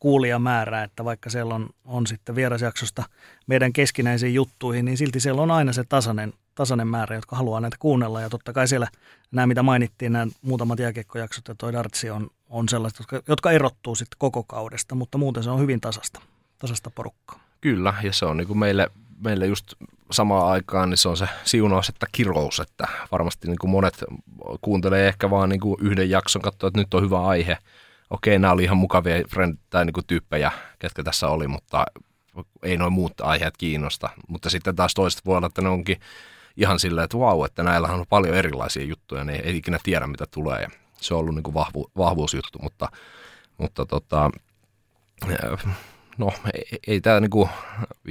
[0.00, 3.04] kuulijamäärä, että vaikka siellä on, on sitten vierasjaksosta
[3.46, 7.76] meidän keskinäisiin juttuihin, niin silti siellä on aina se tasainen, tasainen määrä, jotka haluaa näitä
[7.80, 8.20] kuunnella.
[8.20, 8.88] Ja totta kai siellä
[9.30, 13.94] nämä, mitä mainittiin, nämä muutamat jääkiekkojaksot ja toi Dartsi on, on sellaiset, jotka, jotka erottuu
[13.94, 16.20] sitten koko kaudesta, mutta muuten se on hyvin tasasta,
[16.58, 17.40] tasasta porukkaa.
[17.60, 18.90] Kyllä, ja se on niin kuin meille,
[19.24, 19.74] meille just
[20.10, 24.04] samaan aikaan, niin se on se siunaus, että kirous, että varmasti niin kuin monet
[24.60, 27.58] kuuntelee ehkä vaan niin kuin yhden jakson, katsoa, että nyt on hyvä aihe–
[28.10, 31.86] okei, nämä oli ihan mukavia friend, tai niin kuin tyyppejä, ketkä tässä oli, mutta
[32.62, 34.10] ei noin muut aiheet kiinnosta.
[34.28, 36.00] Mutta sitten taas toiset voi olla, että ne onkin
[36.56, 40.24] ihan silleen, että vau, että näillä on paljon erilaisia juttuja, niin ei ikinä tiedä, mitä
[40.30, 40.66] tulee.
[41.00, 42.88] Se on ollut niin kuin vahvu, vahvuusjuttu, mutta,
[43.58, 44.30] mutta tota,
[46.18, 47.48] no ei, ei tämä niinku,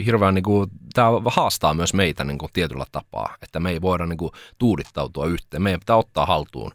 [0.06, 5.26] hirveän, niinku, tämä haastaa myös meitä niinku, tietyllä tapaa, että me ei voida niinku, tuudittautua
[5.26, 5.64] yhteen.
[5.64, 6.72] Meidän pitää ottaa haltuun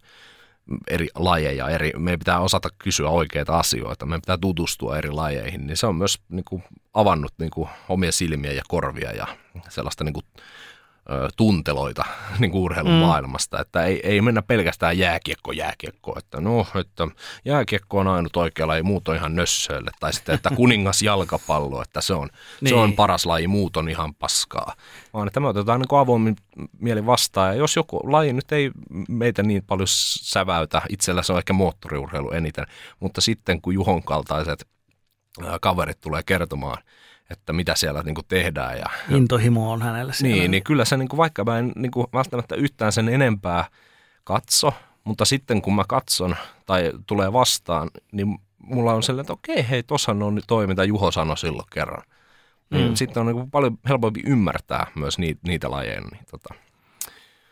[0.89, 5.77] eri lajeja, eri, meidän pitää osata kysyä oikeita asioita, meidän pitää tutustua eri lajeihin, niin
[5.77, 6.63] se on myös niin kuin,
[6.95, 9.27] avannut niin kuin, omia silmiä ja korvia ja
[9.69, 10.25] sellaista niin kuin,
[11.37, 12.05] tunteloita
[12.39, 12.99] niin kuin urheilun mm.
[12.99, 17.09] maailmasta, että ei, ei mennä pelkästään jääkiekko jääkiekko, että no, että
[17.45, 22.01] jääkiekko on ainut oikea laji, muut on ihan nössöille, tai sitten, että kuningas jalkapallo, että
[22.01, 22.29] se on,
[22.61, 22.69] niin.
[22.69, 22.97] se on niin.
[22.97, 24.75] paras laji, muut on ihan paskaa,
[25.15, 26.37] vaan että me otetaan niin avoimin
[26.79, 28.71] mieli vastaan, ja jos joku laji nyt ei
[29.09, 32.67] meitä niin paljon säväytä, itsellä se on ehkä moottoriurheilu eniten,
[33.01, 34.67] mutta sitten kun Juhon kaltaiset
[35.61, 36.83] kaverit tulee kertomaan,
[37.31, 38.79] että mitä siellä niin kuin tehdään.
[38.79, 40.37] Ja, Intohimo on hänellä siellä.
[40.37, 43.65] Niin, niin kyllä se, niin kuin, vaikka mä en niin kuin, välttämättä yhtään sen enempää
[44.25, 44.73] katso,
[45.05, 49.83] mutta sitten kun mä katson tai tulee vastaan, niin mulla on sellainen, että okei, hei,
[49.83, 52.03] tossahan on toi, mitä Juho sanoi silloin kerran.
[52.71, 52.95] Niin mm.
[52.95, 56.01] Sitten on niin kuin paljon helpompi ymmärtää myös niitä, niitä lajeja.
[56.01, 56.55] Niin, tota.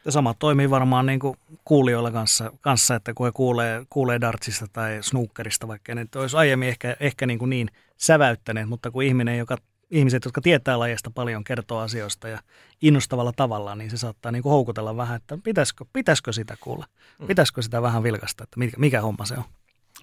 [0.05, 4.67] Ja sama toimii varmaan niin kuin kuulijoilla kanssa, kanssa, että kun he kuulee, kuulee dartsista
[4.73, 7.69] tai snookerista, vaikka ne olisi aiemmin ehkä, ehkä niin, kuin niin
[8.03, 9.57] säväyttäneet, mutta kun ihminen, joka,
[9.91, 12.39] ihmiset, jotka tietää lajista paljon, kertoo asioista ja
[12.83, 16.87] innostavalla tavalla, niin se saattaa niin kuin houkutella vähän, että pitäisikö, pitäisikö sitä kuulla,
[17.19, 17.27] mm.
[17.27, 19.45] pitäisikö sitä vähän vilkasta, että mikä, mikä homma se on.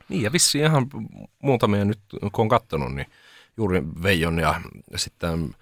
[0.10, 0.88] Niin ja vissiin ihan
[1.44, 3.08] muutamia nyt, kun on katsonut, niin
[3.58, 4.62] juuri Veijon ja
[4.96, 5.56] sitten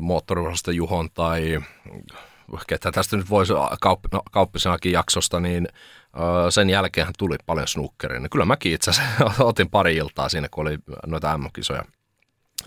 [0.00, 1.60] moottorivuorosta Juhon tai
[2.66, 3.70] ketä tästä nyt voisi no,
[4.30, 5.68] kauppisenakin jaksosta, niin
[6.50, 8.20] sen jälkeen tuli paljon snookeria.
[8.20, 9.12] Niin kyllä mäkin itse asiassa
[9.44, 11.82] otin pari iltaa siinä, kun oli noita MM-kisoja,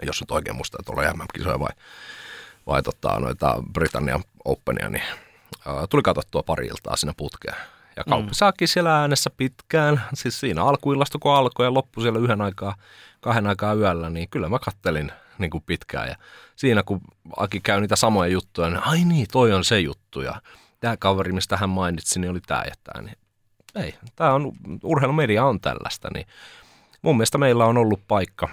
[0.06, 1.72] jos nyt oikein muista, että oli MM-kisoja vai,
[2.68, 5.04] vai tota, noita Britannian Openia, niin
[5.90, 7.56] tuli katsottua pari iltaa siinä putkeen.
[7.96, 8.34] Ja kauppi mm.
[8.34, 12.76] saakin siellä äänessä pitkään, siis siinä alkuillasta kun alkoi ja loppu siellä yhden aikaa,
[13.22, 16.08] kahden aikaa yöllä, niin kyllä mä kattelin niin kuin pitkään.
[16.08, 16.16] Ja
[16.56, 17.02] siinä kun
[17.38, 20.22] Aki käy niitä samoja juttuja, niin ai niin, toi on se juttu.
[20.22, 20.42] Ja
[20.80, 23.02] tämä kaveri, mistä hän mainitsi, niin oli tämä ja tämä.
[23.02, 23.18] Niin
[23.76, 24.52] ei, tämä on,
[24.84, 26.10] urheilumedia on tällaista.
[26.14, 26.28] Niin
[27.02, 28.50] mun mielestä meillä on ollut paikka,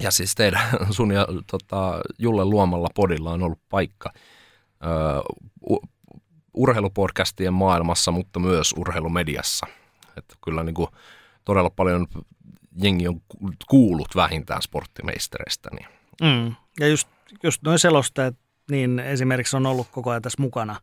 [0.00, 5.78] ja siis teidän sun ja tota, Julle luomalla podilla on ollut paikka ö,
[6.54, 9.66] urheilupodcastien maailmassa, mutta myös urheilumediassa.
[10.16, 10.88] Että kyllä niin kuin
[11.44, 12.06] todella paljon
[12.82, 13.20] jengi on
[13.68, 15.68] kuullut vähintään sporttimeistereistä.
[15.72, 15.86] Niin.
[16.22, 16.54] Mm.
[16.80, 17.08] Ja just,
[17.42, 18.36] just noin selostajat,
[18.70, 20.76] niin esimerkiksi on ollut koko ajan tässä mukana,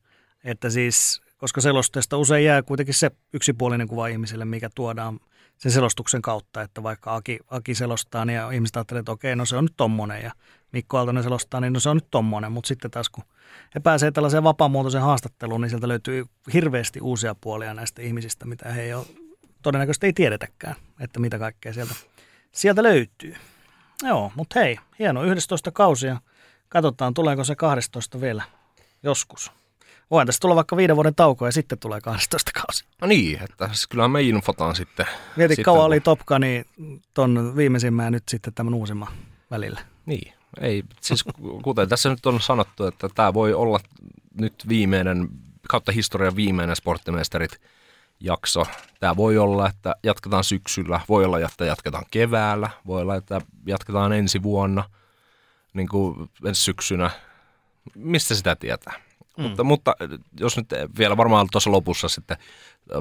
[0.43, 5.19] että siis, koska selosteesta usein jää kuitenkin se yksipuolinen kuva ihmisille, mikä tuodaan
[5.57, 9.55] sen selostuksen kautta, että vaikka Aki, Aki selostaa, niin ihmiset ajattelee, että okei, no se
[9.55, 10.31] on nyt tommonen, ja
[10.71, 13.23] Mikko Aaltonen selostaa, niin no se on nyt tommonen, mutta sitten taas kun
[13.75, 18.81] he pääsee tällaiseen vapaamuotoiseen haastatteluun, niin sieltä löytyy hirveästi uusia puolia näistä ihmisistä, mitä he
[18.81, 19.05] ei ole,
[19.61, 21.93] todennäköisesti ei tiedetäkään, että mitä kaikkea sieltä,
[22.51, 23.35] sieltä löytyy.
[24.03, 26.21] Joo, mutta hei, hieno 11 kausia.
[26.69, 28.43] Katsotaan, tuleeko se 12 vielä
[29.03, 29.51] joskus.
[30.11, 32.85] Voin tässä tulla vaikka viiden vuoden tauko ja sitten tulee 12 kausi.
[33.01, 35.05] No niin, että siis kyllä me infotaan sitten.
[35.35, 35.85] Mieti, sitten, kauan kun...
[35.85, 36.65] oli Topka, niin
[37.13, 39.07] ton viimeisimmän nyt sitten tämän uusimman
[39.51, 39.79] välillä.
[40.05, 41.23] Niin, ei, siis
[41.63, 43.79] kuten tässä nyt on sanottu, että tämä voi olla
[44.39, 45.29] nyt viimeinen,
[45.69, 47.61] kautta historian viimeinen sporttimestarit
[48.19, 48.65] jakso.
[48.99, 54.13] Tämä voi olla, että jatketaan syksyllä, voi olla, että jatketaan keväällä, voi olla, että jatketaan
[54.13, 54.83] ensi vuonna,
[55.73, 57.09] niin kuin ensi syksynä.
[57.95, 58.93] Mistä sitä tietää?
[59.37, 59.43] Mm.
[59.43, 59.95] Mutta, mutta
[60.39, 60.67] jos nyt
[60.97, 62.37] vielä varmaan tuossa lopussa sitten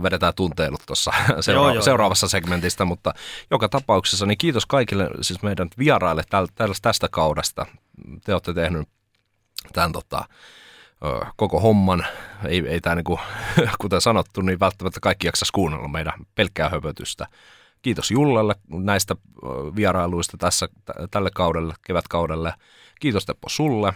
[0.02, 1.82] vedetään tunteilut tuossa seura- joo, joo.
[1.82, 3.14] seuraavassa segmentistä, mutta
[3.50, 6.22] joka tapauksessa niin kiitos kaikille siis meidän vieraille
[6.82, 7.66] tästä kaudesta.
[8.24, 8.88] Te olette tehnyt
[9.72, 10.24] tämän tota,
[11.36, 12.06] koko homman.
[12.48, 13.20] Ei, ei tämä niin kuin,
[13.80, 17.26] kuten sanottu, niin välttämättä kaikki jaksaisi kuunnella meidän pelkkää höpötystä.
[17.82, 19.16] Kiitos Jullelle näistä
[19.76, 20.68] vierailuista tässä,
[21.10, 22.54] tälle kaudelle, kevätkaudelle.
[23.00, 23.92] Kiitos Teppo sulle.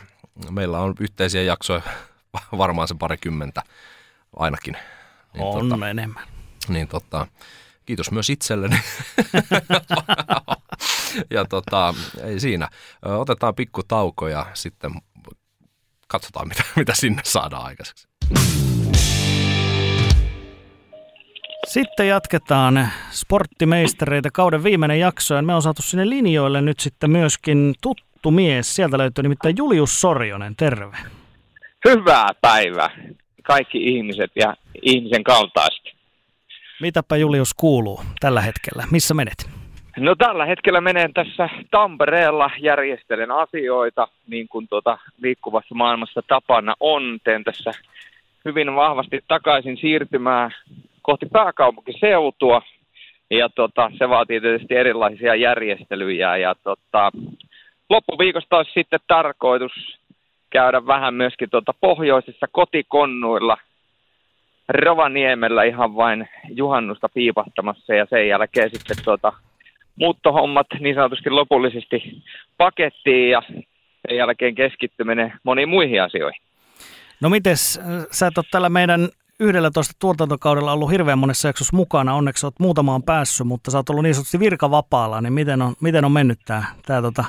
[0.51, 1.83] Meillä on yhteisiä jaksoja
[2.59, 3.63] varmaan se parikymmentä
[4.37, 4.77] ainakin.
[5.35, 6.25] Niin on tota, enemmän.
[6.69, 7.27] Niin tota,
[7.87, 8.81] kiitos myös itselleni.
[11.31, 12.69] ja tota, ei siinä.
[13.03, 14.93] Otetaan pikku tauko ja sitten
[16.09, 18.09] katsotaan, mitä, mitä sinne saadaan aikaiseksi.
[21.67, 27.75] Sitten jatketaan sporttimeistereitä kauden viimeinen jakso ja me on saatu sinne linjoille nyt sitten myöskin
[27.83, 28.77] tuttu mies.
[28.77, 30.97] Sieltä löytyy nimittäin Julius Sorjonen, terve.
[31.85, 32.91] Hyvää päivää
[33.43, 35.85] kaikki ihmiset ja ihmisen kaltaiset.
[36.81, 38.85] Mitäpä Julius kuuluu tällä hetkellä?
[38.91, 39.51] Missä menet?
[39.97, 47.19] No tällä hetkellä menen tässä Tampereella, järjestelen asioita, niin kuin tuota liikkuvassa maailmassa tapana on.
[47.25, 47.71] Teen tässä
[48.45, 50.51] hyvin vahvasti takaisin siirtymää
[51.03, 52.63] kohti pääkaupunkiseutua,
[53.31, 57.11] ja tota, se vaatii tietysti erilaisia järjestelyjä, ja tota,
[57.91, 59.99] loppuviikosta olisi sitten tarkoitus
[60.51, 63.57] käydä vähän myöskin tuota pohjoisissa kotikonnuilla
[64.69, 69.33] Rovaniemellä ihan vain juhannusta piipahtamassa ja sen jälkeen sitten tuota
[69.97, 72.23] muuttohommat niin sanotusti lopullisesti
[72.57, 73.43] pakettiin ja
[74.09, 76.43] sen jälkeen keskittyminen moniin muihin asioihin.
[77.23, 77.81] No mites,
[78.11, 79.09] sä et ole tällä meidän
[79.41, 84.03] 11 tuotantokaudella ollut hirveän monessa jaksossa mukana, onneksi olet muutamaan päässyt, mutta sä oot ollut
[84.03, 87.25] niin sanotusti virkavapaalla, niin miten on, miten on mennyt tämä, tota,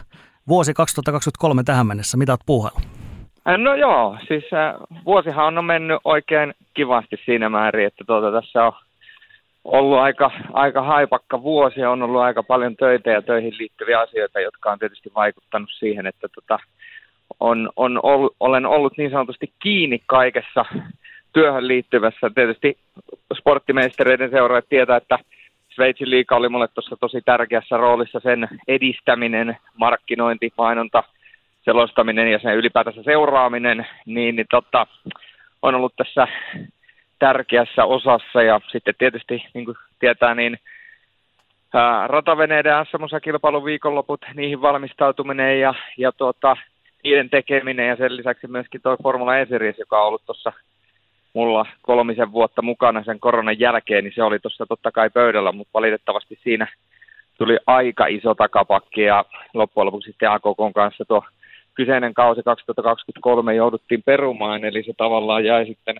[0.47, 2.98] vuosi 2023 tähän mennessä, mitä oot puuhailu?
[3.57, 4.75] No joo, siis äh,
[5.05, 8.73] vuosihan on mennyt oikein kivasti siinä määrin, että tuota, tässä on
[9.63, 14.71] ollut aika, aika haipakka vuosi on ollut aika paljon töitä ja töihin liittyviä asioita, jotka
[14.71, 16.59] on tietysti vaikuttanut siihen, että tota,
[17.39, 20.65] on, on ollut, olen ollut niin sanotusti kiinni kaikessa
[21.33, 22.31] työhön liittyvässä.
[22.35, 22.77] Tietysti
[23.39, 25.19] sporttimeistereiden seuraajat tietää, että
[25.75, 31.03] Sveitsin liika oli mulle tuossa tosi tärkeässä roolissa sen edistäminen, markkinointi, mainonta,
[31.61, 34.87] selostaminen ja sen ylipäätänsä seuraaminen, niin, niin tota,
[35.61, 36.27] on ollut tässä
[37.19, 38.41] tärkeässä osassa.
[38.41, 40.57] Ja sitten tietysti niin kuin tietää, niin
[41.73, 46.57] ää, rataveneiden SM-kilpailun viikonloput, niihin valmistautuminen ja, ja tuota,
[47.03, 47.87] niiden tekeminen.
[47.87, 49.47] Ja sen lisäksi myöskin tuo Formula E
[49.77, 50.53] joka on ollut tuossa
[51.33, 55.73] mulla kolmisen vuotta mukana sen koronan jälkeen, niin se oli tuossa totta kai pöydällä, mutta
[55.73, 56.67] valitettavasti siinä
[57.37, 61.23] tuli aika iso takapakki ja loppujen lopuksi sitten AKK kanssa tuo
[61.75, 65.95] kyseinen kausi 2023 jouduttiin perumaan, eli se tavallaan jäi sitten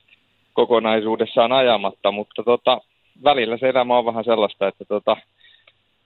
[0.54, 2.82] kokonaisuudessaan ajamatta, mutta tota,
[3.24, 5.18] välillä se elämä on vähän sellaista, että tota,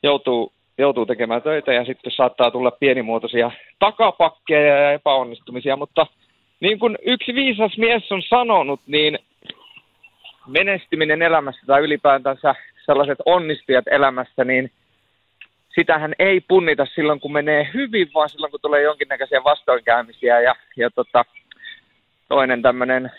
[0.03, 6.07] joutuu, joutuu tekemään töitä ja sitten saattaa tulla pienimuotoisia takapakkeja ja epäonnistumisia, mutta
[6.59, 9.19] niin kuin yksi viisas mies on sanonut, niin
[10.47, 12.55] menestyminen elämässä tai ylipäätänsä
[12.85, 14.71] sellaiset onnistujat elämässä, niin
[15.75, 20.39] sitähän ei punnita silloin, kun menee hyvin, vaan silloin, kun tulee jonkinnäköisiä vastoinkäymisiä.
[20.39, 21.25] Ja, ja tota,
[22.29, 23.11] toinen tämmöinen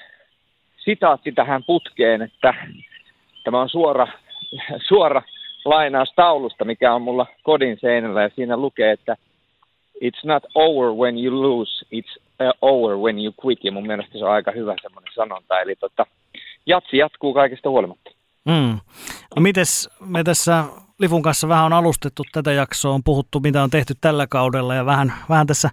[0.76, 2.54] sitaatti tähän putkeen, että
[3.44, 4.06] tämä on suora,
[4.88, 5.22] suora
[5.64, 9.16] lainaus taulusta, mikä on mulla kodin seinällä, ja siinä lukee, että
[10.04, 14.18] It's not over when you lose, it's uh, over when you quit, ja mun mielestä
[14.18, 16.06] se on aika hyvä semmoinen sanonta, eli tota,
[16.66, 18.10] jatsi jatkuu kaikista huolimatta.
[18.44, 18.78] Mm.
[19.36, 20.64] No mites me tässä
[20.98, 24.86] Lifun kanssa vähän on alustettu tätä jaksoa, on puhuttu mitä on tehty tällä kaudella ja
[24.86, 25.70] vähän, vähän tässä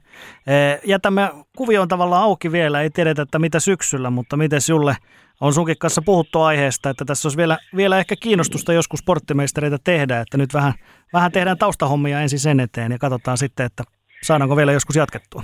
[0.47, 0.53] e,
[0.85, 4.95] jätämme kuvioon tavallaan auki vielä, ei tiedetä, että mitä syksyllä, mutta miten Julle
[5.41, 10.19] on sunkin kanssa puhuttu aiheesta, että tässä olisi vielä, vielä ehkä kiinnostusta joskus sporttimeistereitä tehdä,
[10.19, 10.73] että nyt vähän,
[11.13, 13.83] vähän tehdään taustahommia ensin sen eteen ja katsotaan sitten, että
[14.23, 15.43] saadaanko vielä joskus jatkettua.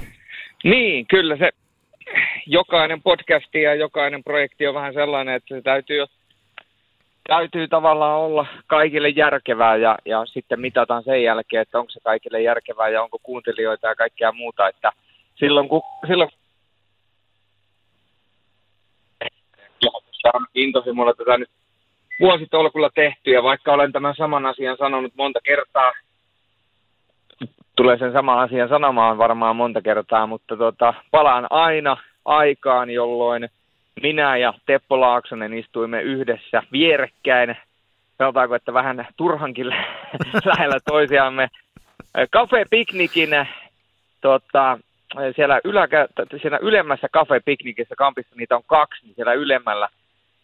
[0.63, 1.49] Niin, kyllä se
[2.45, 6.05] jokainen podcasti ja jokainen projekti on vähän sellainen, että se täytyy
[7.27, 12.41] täytyy tavallaan olla kaikille järkevää ja, ja sitten mitataan sen jälkeen, että onko se kaikille
[12.41, 14.91] järkevää ja onko kuuntelijoita ja kaikkea muuta, että
[15.35, 16.29] silloin kun silloin
[20.33, 21.49] on intohimolla tätä nyt
[22.19, 25.91] vuositolkulla tehty ja vaikka olen tämän saman asian sanonut monta kertaa,
[27.75, 33.49] tulee sen saman asian sanomaan varmaan monta kertaa, mutta tota, palaan aina aikaan, jolloin
[34.01, 37.57] minä ja Teppo Laaksonen istuimme yhdessä vierekkäin,
[38.17, 39.67] sanotaanko, että vähän turhankin
[40.51, 41.47] lähellä toisiamme,
[42.31, 43.29] Cafe Piknikin
[44.21, 44.79] tota,
[45.35, 46.07] siellä, yläkä,
[46.41, 49.89] siellä ylemmässä Cafe Piknikissä, kampissa niitä on kaksi, niin siellä ylemmällä,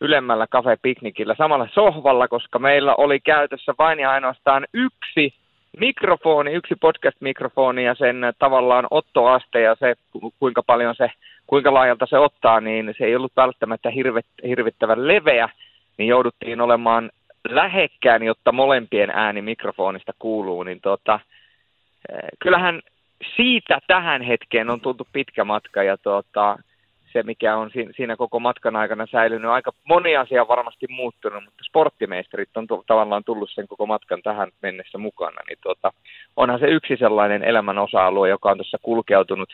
[0.01, 5.34] ylemmällä Cafe Piknikillä samalla sohvalla, koska meillä oli käytössä vain ja ainoastaan yksi
[5.80, 9.95] mikrofoni, yksi podcast-mikrofoni ja sen tavallaan ottoaste ja se,
[10.39, 11.11] kuinka paljon se
[11.47, 15.49] kuinka laajalta se ottaa, niin se ei ollut välttämättä hirvet, hirvittävän leveä,
[15.97, 17.11] niin jouduttiin olemaan
[17.49, 21.19] lähekkään, jotta molempien ääni mikrofonista kuuluu, niin tota,
[22.09, 22.82] eh, kyllähän
[23.36, 26.57] siitä tähän hetkeen on tultu pitkä matka ja tota,
[27.14, 31.64] se, mikä on siinä koko matkan aikana säilynyt, aika moni asia on varmasti muuttunut, mutta
[31.64, 35.91] sporttimeisterit on tavallaan tullut sen koko matkan tähän mennessä mukana, niin tota,
[36.38, 39.49] onhan se yksi sellainen elämän osa-alue, joka on tässä kulkeutunut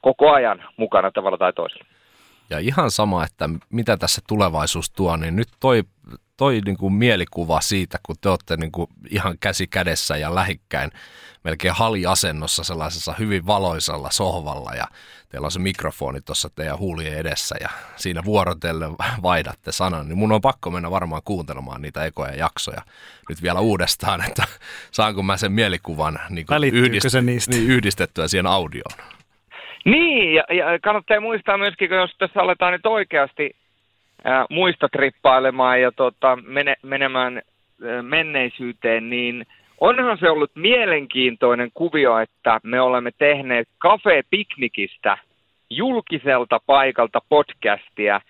[0.00, 1.95] koko ajan mukana tavalla tai toisella.
[2.50, 5.84] Ja ihan sama, että mitä tässä tulevaisuus tuo, niin nyt toi,
[6.36, 10.90] toi niin kuin mielikuva siitä, kun te olette niin kuin ihan käsi kädessä ja lähikkäin
[11.44, 14.86] melkein haliasennossa sellaisessa hyvin valoisalla sohvalla ja
[15.28, 18.92] teillä on se mikrofoni tuossa teidän huulien edessä ja siinä vuorotellen
[19.22, 22.82] vaihdatte sanan, niin mun on pakko mennä varmaan kuuntelemaan niitä ekoja jaksoja
[23.28, 24.44] nyt vielä uudestaan, että
[24.90, 29.15] saanko mä sen mielikuvan niin yhdist- niin, yhdistettyä siihen audioon.
[29.86, 33.56] Niin, ja, ja kannattaa muistaa myöskin, kun jos tässä aletaan nyt oikeasti
[34.24, 37.42] ää, muista trippailemaan ja tota, mene, menemään
[37.84, 39.46] ää, menneisyyteen, niin
[39.80, 45.18] onhan se ollut mielenkiintoinen kuvio, että me olemme tehneet Cafe Piknikistä
[45.70, 48.20] julkiselta paikalta podcastia.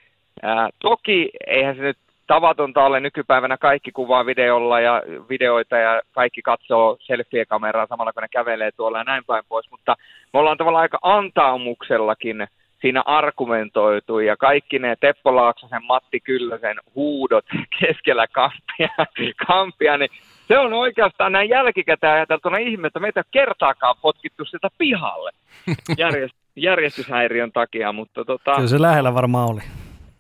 [0.43, 3.57] Ää, toki eihän se nyt tavatonta ole nykypäivänä.
[3.57, 9.05] Kaikki kuvaa videolla ja videoita ja kaikki katsoo selfie-kameraa samalla kun ne kävelee tuolla ja
[9.05, 9.97] näin päin pois, mutta
[10.33, 12.47] me ollaan tavallaan aika antaumuksellakin
[12.81, 17.45] siinä argumentoitu ja kaikki ne Teppo Laaksosen, Matti Kyllösen huudot
[17.81, 19.07] keskellä kampia,
[19.47, 20.11] kampia niin
[20.49, 25.31] se on oikeastaan näin jälkikäteen ajateltuna ihme, että meitä ei kertaakaan potkittu sitä pihalle.
[26.03, 28.55] Järjest- järjestyshäiriön takia, mutta tota...
[28.55, 29.61] Kyllä se lähellä varmaan oli.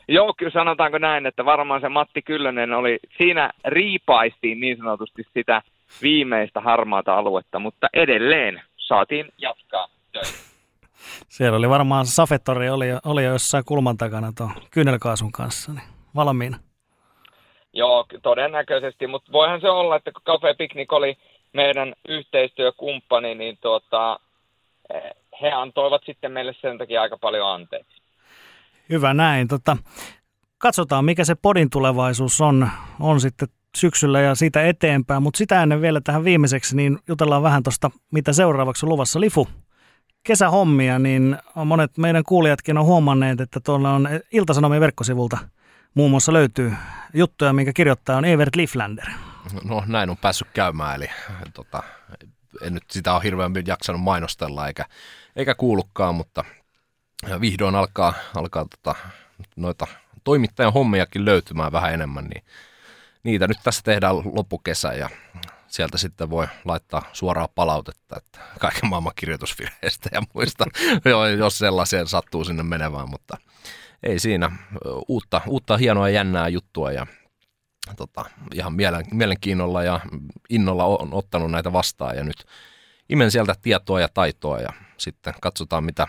[0.08, 5.62] Joo, kyllä sanotaanko näin, että varmaan se Matti Kyllönen oli, siinä riipaistiin niin sanotusti sitä
[6.02, 10.28] viimeistä harmaata aluetta, mutta edelleen saatiin jatkaa töitä.
[11.28, 16.56] Siellä oli varmaan Safettori oli, oli jo jossain kulman takana tuon kyynelkaasun kanssa, niin valmiina.
[17.72, 21.16] Joo, todennäköisesti, mutta voihan se olla, että kun Cafe Picnic oli
[21.52, 24.20] meidän yhteistyökumppani, niin tuota,
[24.94, 25.10] eh,
[25.42, 28.05] he antoivat sitten meille sen takia aika paljon anteeksi.
[28.90, 29.48] Hyvä näin.
[29.48, 29.76] Tota,
[30.58, 32.68] katsotaan, mikä se podin tulevaisuus on,
[33.00, 35.22] on sitten syksyllä ja siitä eteenpäin.
[35.22, 39.20] Mutta sitä ennen vielä tähän viimeiseksi, niin jutellaan vähän tuosta, mitä seuraavaksi on luvassa.
[39.20, 39.48] Lifu,
[40.22, 45.38] kesähommia, niin monet meidän kuulijatkin on huomanneet, että tuolla on Ilta-Sanomien verkkosivulta
[45.96, 46.72] muun muassa löytyy
[47.14, 49.06] juttuja, minkä kirjoittaja on Evert Liflander.
[49.64, 51.10] No näin on päässyt käymään, eli
[51.54, 51.82] tota,
[52.62, 54.84] en nyt sitä ole hirveän jaksanut mainostella eikä,
[55.36, 56.44] eikä kuulukaan, mutta
[57.40, 58.94] vihdoin alkaa, alkaa tota,
[59.56, 59.86] noita
[60.24, 62.44] toimittajan hommiakin löytymään vähän enemmän, niin
[63.22, 65.10] niitä nyt tässä tehdään loppukesä ja
[65.68, 70.64] sieltä sitten voi laittaa suoraa palautetta, että kaiken maailman kirjoitusvirheistä ja muista,
[71.38, 73.36] jos sellaiseen sattuu sinne menevään, mutta
[74.02, 74.50] ei siinä.
[75.08, 77.06] Uutta, uutta hienoa jännää juttua ja
[77.96, 78.24] tota,
[78.54, 80.00] ihan mielen, mielenkiinnolla ja
[80.50, 82.44] innolla on ottanut näitä vastaan ja nyt
[83.08, 86.06] imen sieltä tietoa ja taitoa ja sitten katsotaan mitä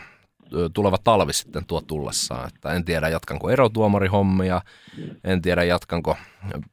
[0.74, 2.48] tuleva talvi sitten tuo tullessaan.
[2.48, 4.62] Että en tiedä jatkanko erotuomarihommia,
[5.24, 6.18] en tiedä jatkanko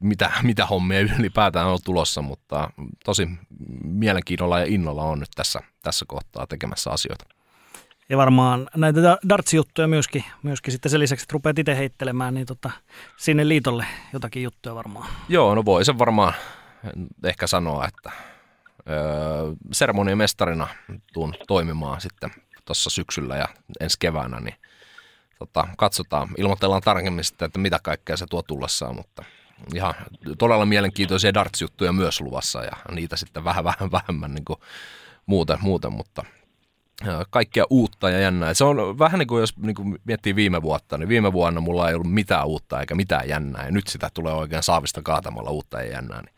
[0.01, 2.71] mitä, mitä hommia ylipäätään on tulossa, mutta
[3.05, 3.29] tosi
[3.85, 7.25] mielenkiinnolla ja innolla on nyt tässä, tässä kohtaa tekemässä asioita.
[8.09, 12.71] Ja varmaan näitä darts-juttuja myöskin, myöskin sitten sen lisäksi, että rupeat itse heittelemään, niin tota,
[13.17, 15.09] sinne liitolle jotakin juttuja varmaan.
[15.29, 16.35] Joo, no voi sen varmaan
[17.25, 18.11] ehkä sanoa, että
[18.91, 18.97] öö,
[19.73, 20.67] seremoniamestarina
[21.13, 22.31] tuun toimimaan sitten
[22.65, 23.49] tuossa syksyllä ja
[23.81, 24.57] ensi keväänä, niin
[25.39, 29.25] tota, katsotaan, ilmoitellaan tarkemmin sitten, että mitä kaikkea se tuo tullessaan, mutta
[29.75, 29.95] ihan
[30.39, 34.59] todella mielenkiintoisia darts-juttuja myös luvassa ja niitä sitten vähän vähän vähemmän niin kuin
[35.27, 36.25] muuten, muuten, mutta
[37.31, 38.55] kaikkea uutta ja jännää.
[38.55, 41.89] Se on vähän niin kuin jos niin kuin miettii viime vuotta, niin viime vuonna mulla
[41.89, 45.83] ei ollut mitään uutta eikä mitään jännää ja nyt sitä tulee oikein saavista kaatamalla uutta
[45.83, 46.23] ja jännää.
[46.23, 46.35] Niin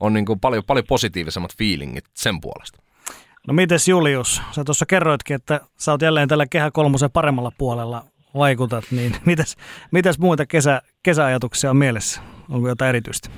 [0.00, 2.83] on niin kuin paljon, paljon positiivisemmat fiilingit sen puolesta.
[3.48, 8.02] No mites Julius, sä tuossa kerroitkin, että sä oot jälleen tällä Kehä kolmosen paremmalla puolella
[8.38, 9.56] vaikutat, niin mitäs,
[9.90, 12.20] mitäs muita kesä, kesäajatuksia on mielessä?
[12.50, 13.28] Onko jotain erityistä?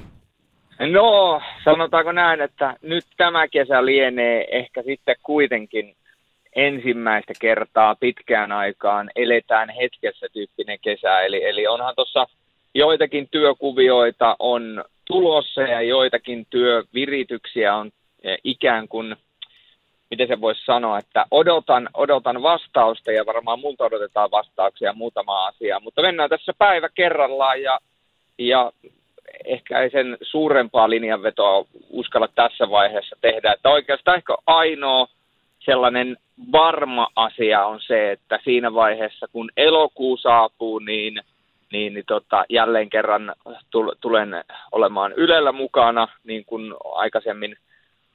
[0.78, 5.96] No, sanotaanko näin, että nyt tämä kesä lienee ehkä sitten kuitenkin
[6.56, 11.20] ensimmäistä kertaa pitkään aikaan eletään hetkessä tyyppinen kesä.
[11.20, 12.26] Eli, eli onhan tuossa
[12.74, 17.90] joitakin työkuvioita on tulossa ja joitakin työvirityksiä on
[18.22, 19.16] eh, ikään kuin,
[20.10, 25.80] miten se voisi sanoa, että odotan, odotan vastausta ja varmaan multa odotetaan vastauksia muutama asia,
[25.80, 27.78] mutta mennään tässä päivä kerrallaan ja,
[28.38, 28.72] ja
[29.44, 35.06] ehkä ei sen suurempaa linjanvetoa uskalla tässä vaiheessa tehdä, että oikeastaan ehkä ainoa
[35.64, 36.16] sellainen
[36.52, 41.20] varma asia on se, että siinä vaiheessa kun elokuu saapuu, niin,
[41.72, 43.34] niin, niin tota, jälleen kerran
[44.00, 47.56] tulen olemaan Ylellä mukana, niin kuin aikaisemmin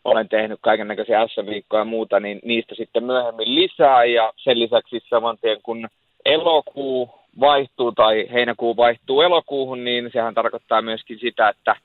[0.03, 4.05] olen tehnyt kaiken näköisiä S-viikkoja ja muuta, niin niistä sitten myöhemmin lisää.
[4.05, 5.87] Ja sen lisäksi saman tien kun
[6.25, 11.75] elokuu vaihtuu tai heinäkuu vaihtuu elokuuhun, niin sehän tarkoittaa myöskin sitä, että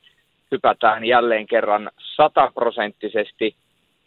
[0.51, 3.55] hypätään jälleen kerran sataprosenttisesti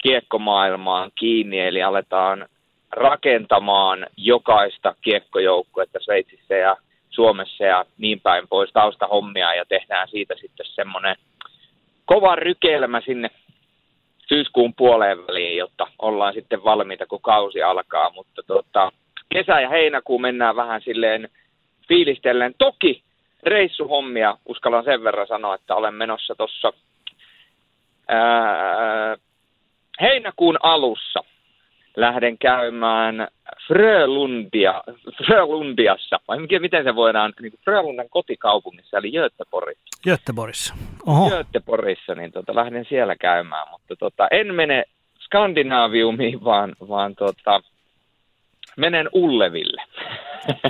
[0.03, 2.45] kiekkomaailmaan kiinni, eli aletaan
[2.91, 6.77] rakentamaan jokaista kiekkojoukkuetta Sveitsissä ja
[7.09, 11.15] Suomessa ja niin päin pois taustahommia ja tehdään siitä sitten semmoinen
[12.05, 13.29] kova rykelmä sinne
[14.29, 18.09] syyskuun puoleen väliin, jotta ollaan sitten valmiita, kun kausi alkaa.
[18.09, 18.91] Mutta tota,
[19.29, 21.29] kesä ja heinäkuu mennään vähän silleen
[21.87, 22.53] fiilistellen.
[22.57, 23.03] Toki
[23.43, 26.73] reissuhommia, uskallan sen verran sanoa, että olen menossa tuossa
[30.01, 31.19] heinäkuun alussa
[31.99, 33.27] lähden käymään
[33.67, 34.83] Frölundia,
[35.25, 40.01] Frölundiassa, vai miten se voidaan, niin kuin Frölundan kotikaupungissa, eli Göteborgissa.
[40.09, 40.75] Göteborgissa.
[41.05, 41.29] Oho.
[41.29, 44.83] Göteborgissa, niin tota, lähden siellä käymään, mutta tota, en mene
[45.19, 47.61] Skandinaaviumiin, vaan, vaan tota,
[48.77, 49.83] menen Ulleville.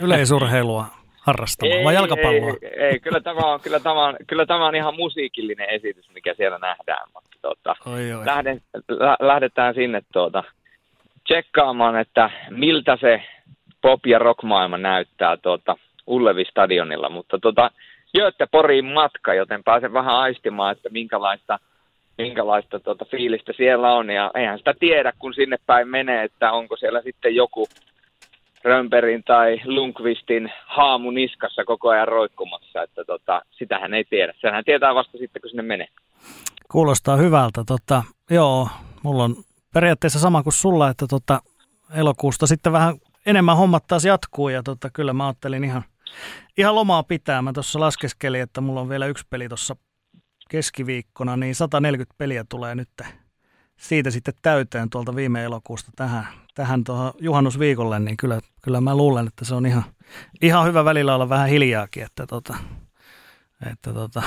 [0.03, 0.85] Yleisurheilua
[1.21, 2.53] harrastamaan, vai jalkapalloa?
[2.61, 6.33] Ei, ei, kyllä, tämä on, kyllä, tämä on, kyllä tämä on ihan musiikillinen esitys, mikä
[6.37, 7.07] siellä nähdään.
[7.13, 8.25] Mutta, tuota, oi, oi.
[8.25, 10.43] Lähden, lä, lähdetään sinne tuota,
[11.29, 13.23] tsekkaamaan, että miltä se
[13.87, 15.75] pop- ja rockmaailma näyttää tuota,
[16.07, 17.09] Ullevi-stadionilla.
[17.09, 17.71] Mutta tuota,
[18.17, 21.59] Göteporiin matka, joten pääsen vähän aistimaan, että minkälaista,
[22.17, 24.09] minkälaista tuota fiilistä siellä on.
[24.09, 27.67] Ja eihän sitä tiedä, kun sinne päin menee, että onko siellä sitten joku
[28.63, 34.33] Römperin tai Lundqvistin haamu niskassa koko ajan roikkumassa, että tota, sitähän ei tiedä.
[34.41, 35.87] Sehän tietää vasta sitten, kun sinne menee.
[36.71, 37.63] Kuulostaa hyvältä.
[37.67, 38.67] Tota, joo,
[39.03, 39.35] mulla on
[39.73, 41.41] periaatteessa sama kuin sulla, että tota,
[41.93, 42.95] elokuusta sitten vähän
[43.25, 45.83] enemmän hommat taas jatkuu ja tota, kyllä mä ajattelin ihan,
[46.57, 47.41] ihan lomaa pitää.
[47.41, 49.75] Mä tuossa laskeskelin, että mulla on vielä yksi peli tuossa
[50.49, 52.89] keskiviikkona, niin 140 peliä tulee nyt
[53.79, 59.27] siitä sitten täyteen tuolta viime elokuusta tähän, tähän tuohon juhannusviikolle, niin kyllä, kyllä mä luulen,
[59.27, 59.83] että se on ihan,
[60.41, 62.57] ihan hyvä välillä olla vähän hiljaakin, että tota,
[63.71, 64.21] että tota,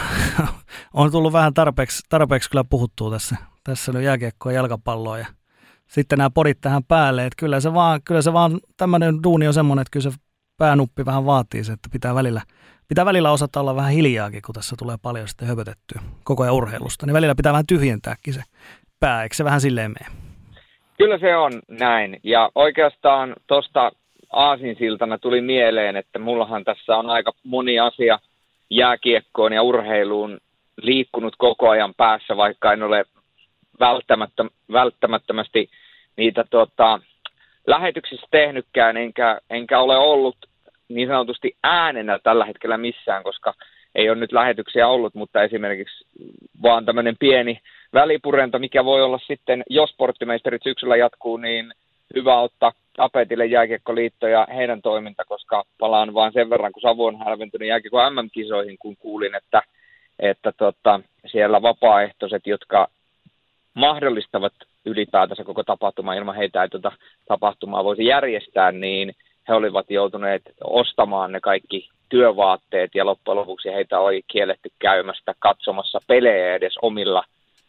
[0.94, 5.26] on tullut vähän tarpeeksi, tarpeeksi kyllä puhuttua tässä, tässä nyt jääkiekkoa ja jalkapalloa ja
[5.86, 9.54] sitten nämä podit tähän päälle, että kyllä se vaan, kyllä se vaan tämmöinen duuni on
[9.54, 10.18] semmoinen, että kyllä se
[10.58, 12.40] päänuppi vähän vaatii se, että pitää välillä,
[12.88, 17.06] pitää välillä osata olla vähän hiljaakin, kun tässä tulee paljon sitten höpötettyä koko ajan urheilusta,
[17.06, 18.42] niin välillä pitää vähän tyhjentääkin se
[19.00, 20.16] pää, eikö se vähän silleen mene?
[20.98, 23.92] Kyllä se on näin, ja oikeastaan tuosta
[24.32, 28.18] aasinsiltana tuli mieleen, että mullahan tässä on aika moni asia
[28.72, 30.38] jääkiekkoon ja urheiluun
[30.82, 33.04] liikkunut koko ajan päässä, vaikka en ole
[33.80, 35.70] välttämättä, välttämättömästi
[36.16, 37.00] niitä tota,
[37.66, 40.36] lähetyksissä tehnytkään, enkä, enkä ole ollut
[40.88, 43.54] niin sanotusti äänenä tällä hetkellä missään, koska
[43.94, 46.04] ei ole nyt lähetyksiä ollut, mutta esimerkiksi
[46.62, 47.60] vaan tämmöinen pieni
[47.92, 51.72] välipurento, mikä voi olla sitten, jos sporttimeisterit syksyllä jatkuu, niin
[52.14, 57.24] hyvä ottaa tapetille jääkiekkoliitto ja heidän toiminta, koska palaan vain sen verran, kun Savu on
[57.24, 59.62] hälventynyt jääkiekko MM-kisoihin, kun kuulin, että,
[60.18, 62.88] että tota, siellä vapaaehtoiset, jotka
[63.74, 64.52] mahdollistavat
[64.84, 66.92] ylipäätänsä koko tapahtuma, ilman heitä ei tuota
[67.28, 69.14] tapahtumaa voisi järjestää, niin
[69.48, 75.98] he olivat joutuneet ostamaan ne kaikki työvaatteet ja loppujen lopuksi heitä oli kielletty käymästä katsomassa
[76.06, 77.24] pelejä edes omilla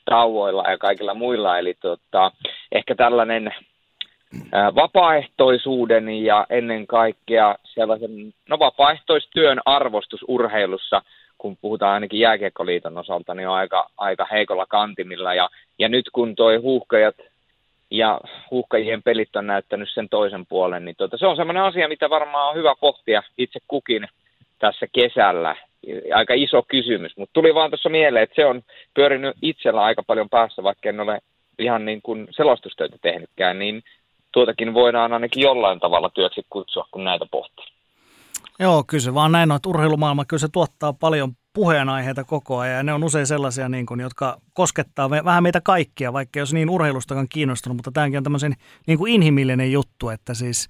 [0.06, 1.60] tauoilla ja kaikilla muilla.
[1.60, 2.32] Eli tota,
[2.72, 3.56] ehkä tällainen
[4.76, 11.02] vapaaehtoisuuden ja ennen kaikkea sellaisen no, vapaaehtoistyön arvostus urheilussa–
[11.44, 15.34] kun puhutaan ainakin jääkiekkoliiton osalta, niin on aika, aika heikolla kantimilla.
[15.34, 17.16] Ja, ja nyt kun toi huuhkajat
[17.92, 18.22] ja
[18.52, 22.50] huuhkajien pelit on näyttänyt sen toisen puolen, niin tuota, se on sellainen asia, mitä varmaan
[22.50, 24.08] on hyvä pohtia itse kukin
[24.60, 25.56] tässä kesällä.
[26.14, 28.62] Aika iso kysymys, mutta tuli vaan tuossa mieleen, että se on
[28.94, 31.20] pyörinyt itsellä aika paljon päässä, vaikka en ole
[31.60, 33.84] ihan niin kuin selostustöitä tehnytkään, niin
[34.34, 37.66] tuotakin voidaan ainakin jollain tavalla työksi kutsua, kun näitä pohtii.
[38.60, 42.78] Joo, kyllä se vaan näin on, että urheilumaailma kyllä se tuottaa paljon puheenaiheita koko ajan
[42.78, 46.70] ja ne on usein sellaisia, niin kuin, jotka koskettaa vähän meitä kaikkia, vaikka jos niin
[46.70, 48.54] urheilustakaan kiinnostunut, mutta tämäkin on tämmöisen
[48.88, 50.68] niin kuin inhimillinen juttu, että siis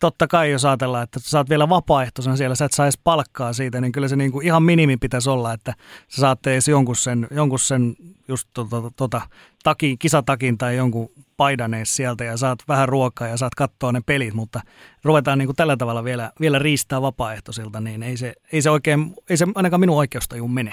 [0.00, 3.52] totta kai jos ajatellaan, että sä saat vielä vapaaehtoisena siellä, sä et saa edes palkkaa
[3.52, 5.74] siitä, niin kyllä se niin kuin ihan minimi pitäisi olla, että
[6.08, 7.96] sä saatte edes jonkun sen, jonkun sen
[8.28, 9.20] just tota, tota,
[9.64, 14.34] takin, kisatakin tai jonkun paidanees sieltä ja saat vähän ruokaa ja saat katsoa ne pelit,
[14.34, 14.60] mutta
[15.04, 19.14] ruvetaan niin kuin tällä tavalla vielä, vielä riistää vapaaehtoisilta, niin ei se, ei se oikein,
[19.30, 20.72] ei se ainakaan minun oikeustajuun mene.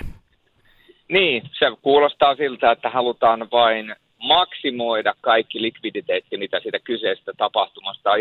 [1.09, 3.95] Niin, se kuulostaa siltä, että halutaan vain
[4.27, 8.19] maksimoida kaikki likviditeetti, mitä siitä kyseisestä tapahtumasta on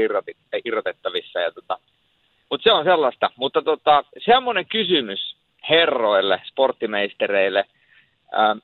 [0.65, 1.41] irrotettavissa.
[1.41, 1.79] Ja tota,
[2.51, 3.31] mutta se on sellaista.
[3.37, 5.37] Mutta tota, semmoinen kysymys
[5.71, 7.65] herroille, sporttimeistereille.
[8.33, 8.57] Ää,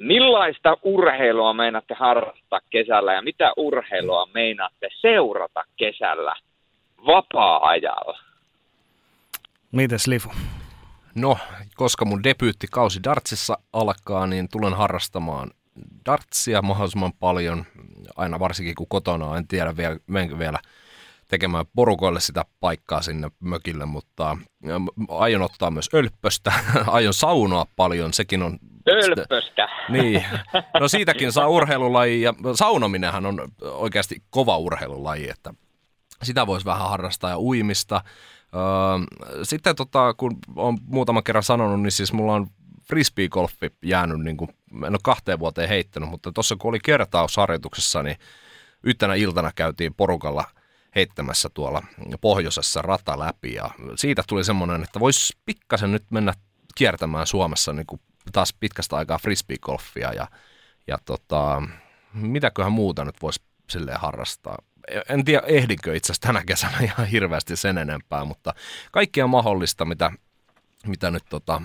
[0.00, 6.34] millaista urheilua meinaatte harrastaa kesällä ja mitä urheilua meinaatte seurata kesällä
[7.06, 8.18] vapaa-ajalla?
[9.72, 10.30] Mites Lifu?
[11.14, 11.38] No,
[11.76, 15.50] koska mun debyyttikausi dartsissa alkaa, niin tulen harrastamaan
[16.06, 17.64] dartsia mahdollisimman paljon,
[18.16, 20.58] aina varsinkin kun kotona on, en tiedä vielä, menkö vielä
[21.28, 24.36] tekemään porukoille sitä paikkaa sinne mökille, mutta
[25.08, 26.52] aion ottaa myös ölppöstä,
[26.86, 28.58] aion saunoa paljon, sekin on...
[28.88, 29.68] Ölppöstä!
[29.88, 30.24] Niin,
[30.80, 35.54] no siitäkin saa urheilulaji, ja saunominenhan on oikeasti kova urheilulaji, että
[36.22, 38.04] sitä voisi vähän harrastaa ja uimista.
[39.42, 42.46] Sitten tota, kun olen muutaman kerran sanonut, niin siis mulla on
[42.84, 44.50] frisbee-golfi jäänyt, niin kuin,
[44.86, 48.16] en ole kahteen vuoteen heittänyt, mutta tuossa kun oli kertausharjoituksessa, niin
[48.82, 50.44] yhtenä iltana käytiin porukalla
[50.94, 51.82] heittämässä tuolla
[52.20, 56.32] pohjoisessa rata läpi ja siitä tuli semmoinen, että voisi pikkasen nyt mennä
[56.74, 58.00] kiertämään Suomessa niin kuin
[58.32, 60.28] taas pitkästä aikaa frisbee-golfia ja,
[60.86, 61.62] ja tota,
[62.14, 64.58] mitäköhän muuta nyt voisi silleen harrastaa.
[65.08, 68.54] En tiedä, ehdinkö itse asiassa tänä kesänä ihan hirveästi sen enempää, mutta
[68.92, 70.12] kaikkia mahdollista, mitä,
[70.86, 71.62] mitä nyt tota,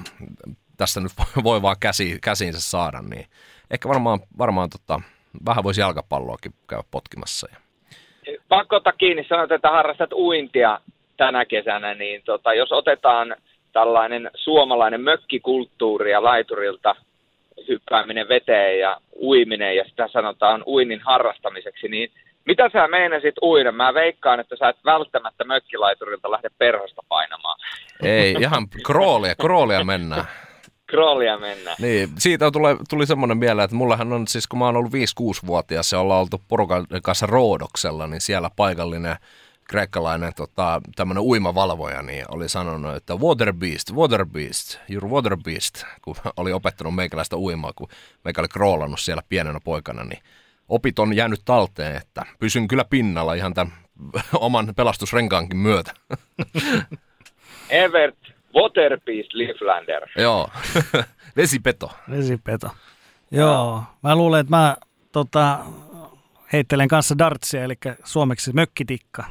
[0.78, 1.12] tässä nyt
[1.44, 3.26] voi vaan käsi, käsiinsä saada, niin
[3.72, 5.02] ehkä varmaan, varmaan tota,
[5.46, 7.48] vähän voisi jalkapalloakin käydä potkimassa.
[8.50, 10.80] Pakko ottaa kiinni, sanoit, että harrastat uintia
[11.18, 13.36] tänä kesänä, niin tota, jos otetaan
[13.74, 16.96] tällainen suomalainen mökkikulttuuri ja laiturilta
[17.68, 22.12] hyppääminen veteen ja uiminen, ja sitä sanotaan uinnin harrastamiseksi, niin
[22.50, 23.72] mitä sä meinasit uida?
[23.72, 27.60] Mä veikkaan, että sä et välttämättä mökkilaiturilta lähde perhosta painamaan.
[28.04, 30.26] Ei, ihan kroolia, kroolia mennään.
[30.88, 31.76] Kroolia mennään.
[31.80, 35.92] Niin, siitä tuli, tuli semmoinen mieleen, että mullahan on siis, kun mä oon ollut 5-6-vuotias
[35.92, 39.16] ja ollaan oltu porukan kanssa Roodoksella, niin siellä paikallinen
[39.70, 45.84] kreikkalainen tota, tämmöinen uimavalvoja niin oli sanonut, että water beast, water beast, you're water beast,
[46.02, 47.88] kun oli opettanut meikäläistä uimaa, kun
[48.26, 50.20] meikä oli kroolannut siellä pienenä poikana, niin
[50.70, 53.74] opit on jäänyt talteen, että pysyn kyllä pinnalla ihan tämän
[54.34, 55.94] oman pelastusrenkaankin myötä.
[57.70, 58.18] Evert
[58.56, 60.10] Waterbeast Leaflander.
[60.18, 60.50] Joo,
[61.38, 61.92] vesipeto.
[62.10, 62.70] Vesipeto.
[63.32, 64.78] Joo, mä luulen, että mä
[65.12, 65.60] tota,
[66.54, 69.24] heittelen kanssa dartsia, eli suomeksi mökkitikka.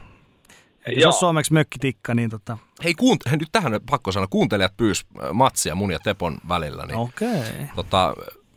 [0.87, 2.59] Eli jos on suomeksi mökkitikka, niin tota...
[2.85, 6.87] Hei, kuunt- nyt tähän pakko sanoa, kuuntelijat pyys äh, matsia mun ja Tepon välillä.
[6.87, 7.29] Niin, Okei.
[7.29, 7.67] Okay.
[7.77, 8.15] Tota,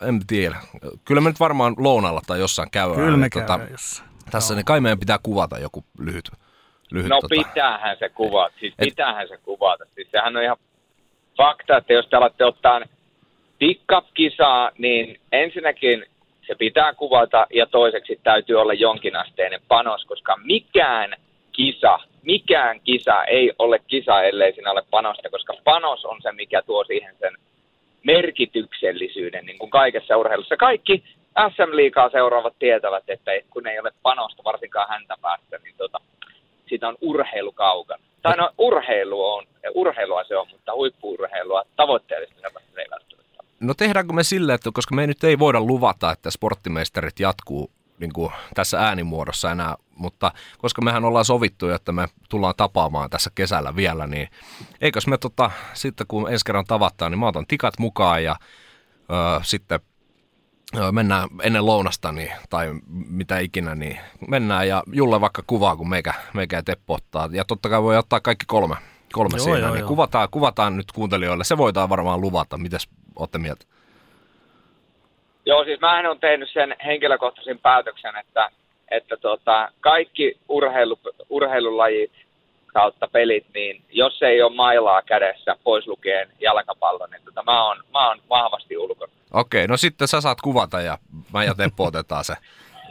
[0.08, 0.58] en tiedä.
[1.06, 3.00] Kyllä me nyt varmaan lounalla tai jossain käydään.
[3.00, 4.10] Kyllä me käydään tota, jossain.
[4.32, 6.30] Tässä niin kai meidän pitää kuvata joku lyhyt.
[6.92, 9.86] lyhyt No tota, pitäähän se kuvata, siis Et- pitäähän se kuvata.
[9.96, 10.58] Siis sehän on ihan
[11.38, 12.82] fakta, että jos te alatte ottaa
[13.60, 16.06] pick-up-kisaa, niin ensinnäkin
[16.48, 21.16] se pitää kuvata ja toiseksi täytyy olla jonkinasteinen panos, koska mikään
[21.52, 26.62] kisa, mikään kisa ei ole kisa, ellei siinä ole panosta, koska panos on se, mikä
[26.62, 27.34] tuo siihen sen
[28.04, 30.58] merkityksellisyyden, niin kuin kaikessa urheilussa.
[30.58, 31.04] Kaikki
[31.50, 36.00] SM-liikaa seuraavat tietävät, että kun ei ole panosta, varsinkaan häntä päästä, niin tota,
[36.70, 38.04] siitä on urheilu kaukana.
[38.22, 43.44] Tai no urheilu on, urheilua se on, mutta huippuurheilua tavoitteellista sellaista se ei välttämättä.
[43.60, 47.72] No tehdäänkö me silleen, että koska me nyt ei voida luvata, että sporttimeisterit jatkuu
[48.02, 53.32] niin kuin tässä äänimuodossa enää, mutta koska mehän ollaan sovittu, että me tullaan tapaamaan tässä
[53.36, 54.28] kesällä vielä, niin
[54.82, 58.36] eikös me tota, sitten kun ensi kerran tavataan, niin mä otan tikat mukaan ja
[58.94, 59.80] ö, sitten
[60.78, 65.90] ö, mennään ennen lounasta niin, tai mitä ikinä, niin mennään ja Julle vaikka kuvaa, kun
[65.90, 67.30] meikä, meikä ja Teppo ottaa.
[67.32, 68.76] Ja totta kai voi ottaa kaikki kolme,
[69.14, 69.88] kolme Joo, siinä, joo, niin joo.
[69.88, 71.44] Kuvataan, kuvataan nyt kuuntelijoille.
[71.44, 72.58] Se voidaan varmaan luvata.
[72.58, 73.66] Mites olette mieltä?
[75.46, 78.50] Joo, siis mähän on tehnyt sen henkilökohtaisen päätöksen, että,
[78.92, 82.12] että tota, kaikki urheilu, urheilulajit
[82.74, 87.84] kautta pelit, niin jos ei ole mailaa kädessä, pois lukien jalkapallo, niin tota, mä, oon,
[87.94, 89.14] mä oon vahvasti ulkona.
[89.34, 90.98] Okei, no sitten sä saat kuvata ja
[91.34, 92.34] mä ja Teppo otetaan se.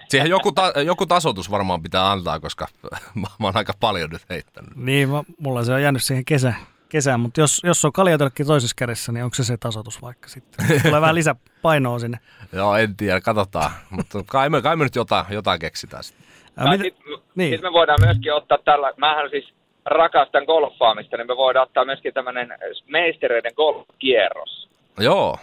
[0.08, 2.66] Siihen joku, ta- joku tasoitus varmaan pitää antaa, koska
[3.20, 4.76] mä oon aika paljon nyt heittänyt.
[4.76, 6.54] Niin, mä, mulla se on jäänyt siihen kesä,
[6.90, 10.66] kesään, mutta jos, jos on kaljatölkki toisessa kädessä, niin onko se se tasoitus vaikka sitten?
[10.82, 12.18] Tulee vähän lisäpainoa sinne.
[12.52, 13.70] Joo, en tiedä, katsotaan.
[13.90, 16.26] Mutta kai me, kai me nyt jotain, jotain keksitään sitten.
[16.54, 17.20] Tai mit- niin.
[17.34, 17.52] niin.
[17.52, 19.52] sit me voidaan myöskin ottaa tällä, mähän siis
[19.84, 22.48] rakastan golfaamista, niin me voidaan ottaa myöskin tämmöinen
[22.88, 24.68] meistereiden golfkierros.
[25.00, 25.38] Joo,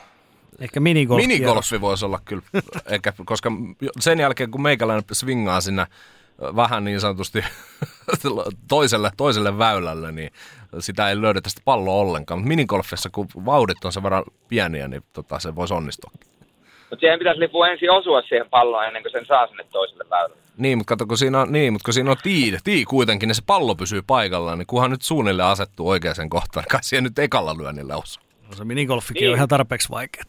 [0.60, 1.18] Ehkä minigolf.
[1.22, 2.44] minigolfi voisi olla kyllä,
[2.92, 3.52] ehkä, koska
[4.00, 5.86] sen jälkeen kun meikäläinen swingaa sinne
[6.56, 7.44] vähän niin sanotusti
[8.70, 10.32] toiselle, toiselle väylälle, niin
[10.80, 12.40] sitä ei löydetä sitä palloa ollenkaan.
[12.40, 16.12] Mutta minigolfissa, kun vauhdit on sen verran pieniä, niin tota, se voisi onnistua.
[16.90, 20.38] Mutta siihen pitäisi lipua ensin osua siihen palloon ennen kuin sen saa sinne toiselle väylälle.
[20.58, 23.36] Niin, mutta kato, kun siinä on, niin, mutta kun siinä on tii, tii kuitenkin, niin
[23.36, 27.20] se pallo pysyy paikallaan, niin kunhan nyt suunnilleen asettuu oikeaan kohtaan, niin kai siihen nyt
[27.20, 28.24] ekalla lyönnillä osuu.
[28.50, 29.30] No se minigolfikin Niin.
[29.32, 30.26] on ihan tarpeeksi vaikeaa.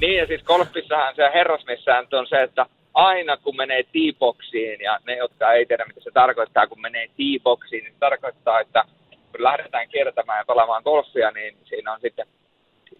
[0.00, 5.16] Niin, ja siis golfissahan se herrasmissääntö on se, että aina kun menee T-boxiin, ja ne,
[5.16, 9.88] jotka ei tiedä, mitä se tarkoittaa, kun menee T-boxiin, niin se tarkoittaa, että kun lähdetään
[9.88, 12.26] kiertämään ja pelaamaan golfia, niin siinä on sitten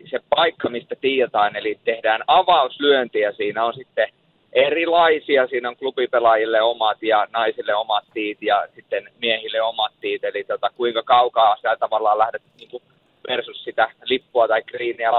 [0.05, 4.09] se paikka, mistä tiijataan, eli tehdään avauslyönti, ja siinä on sitten
[4.53, 10.45] erilaisia, siinä on klubipelaajille omat ja naisille omat tiit ja sitten miehille omat tiit, eli
[10.45, 12.83] tota, kuinka kaukaa sä tavallaan lähdet niin kuin
[13.29, 15.11] versus sitä lippua tai kriiniä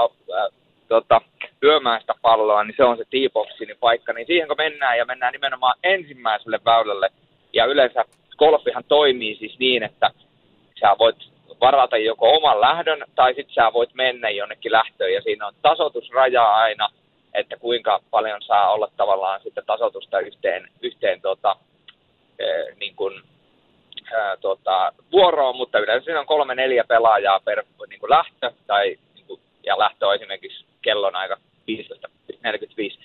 [0.87, 1.21] tota,
[1.61, 4.13] lyömään sitä palloa, niin se on se T-boxin paikka.
[4.13, 7.09] Niin siihen kun mennään ja mennään nimenomaan ensimmäiselle väylälle,
[7.53, 8.05] ja yleensä
[8.37, 10.09] golfihan toimii siis niin, että
[10.79, 11.15] sä voit
[11.61, 16.43] varata joko oman lähdön, tai sitten sä voit mennä jonnekin lähtöön, ja siinä on tasotusraja
[16.43, 16.89] aina,
[17.33, 21.55] että kuinka paljon saa olla tavallaan sitten tasotusta yhteen, yhteen tota,
[22.39, 23.21] eh, niin kuin,
[24.13, 28.97] ää, tota, vuoroon, mutta yleensä siinä on kolme neljä pelaajaa per niin kuin lähtö, tai,
[29.15, 31.37] niin kuin, ja lähtö on esimerkiksi kellon aika
[31.71, 32.99] 15.45,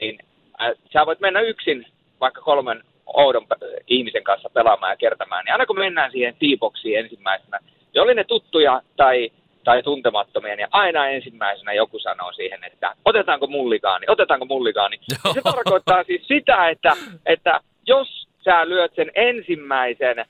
[0.00, 0.18] niin
[0.58, 1.86] ää, sä voit mennä yksin
[2.20, 3.46] vaikka kolmen oudon
[3.86, 7.58] ihmisen kanssa pelaamaan ja kertämään, niin aina kun mennään siihen T-boxiin ensimmäisenä,
[7.94, 9.30] niin oli ne tuttuja tai,
[9.64, 14.98] tai tuntemattomia, niin aina ensimmäisenä joku sanoo siihen, että otetaanko mullikaani, otetaanko mullikaani.
[15.24, 16.92] Ja se tarkoittaa siis sitä, että,
[17.26, 20.24] että jos sä lyöt sen ensimmäisen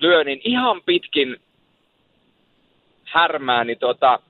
[0.00, 1.36] lyönnin ihan pitkin
[3.04, 4.20] härmää, niin tota,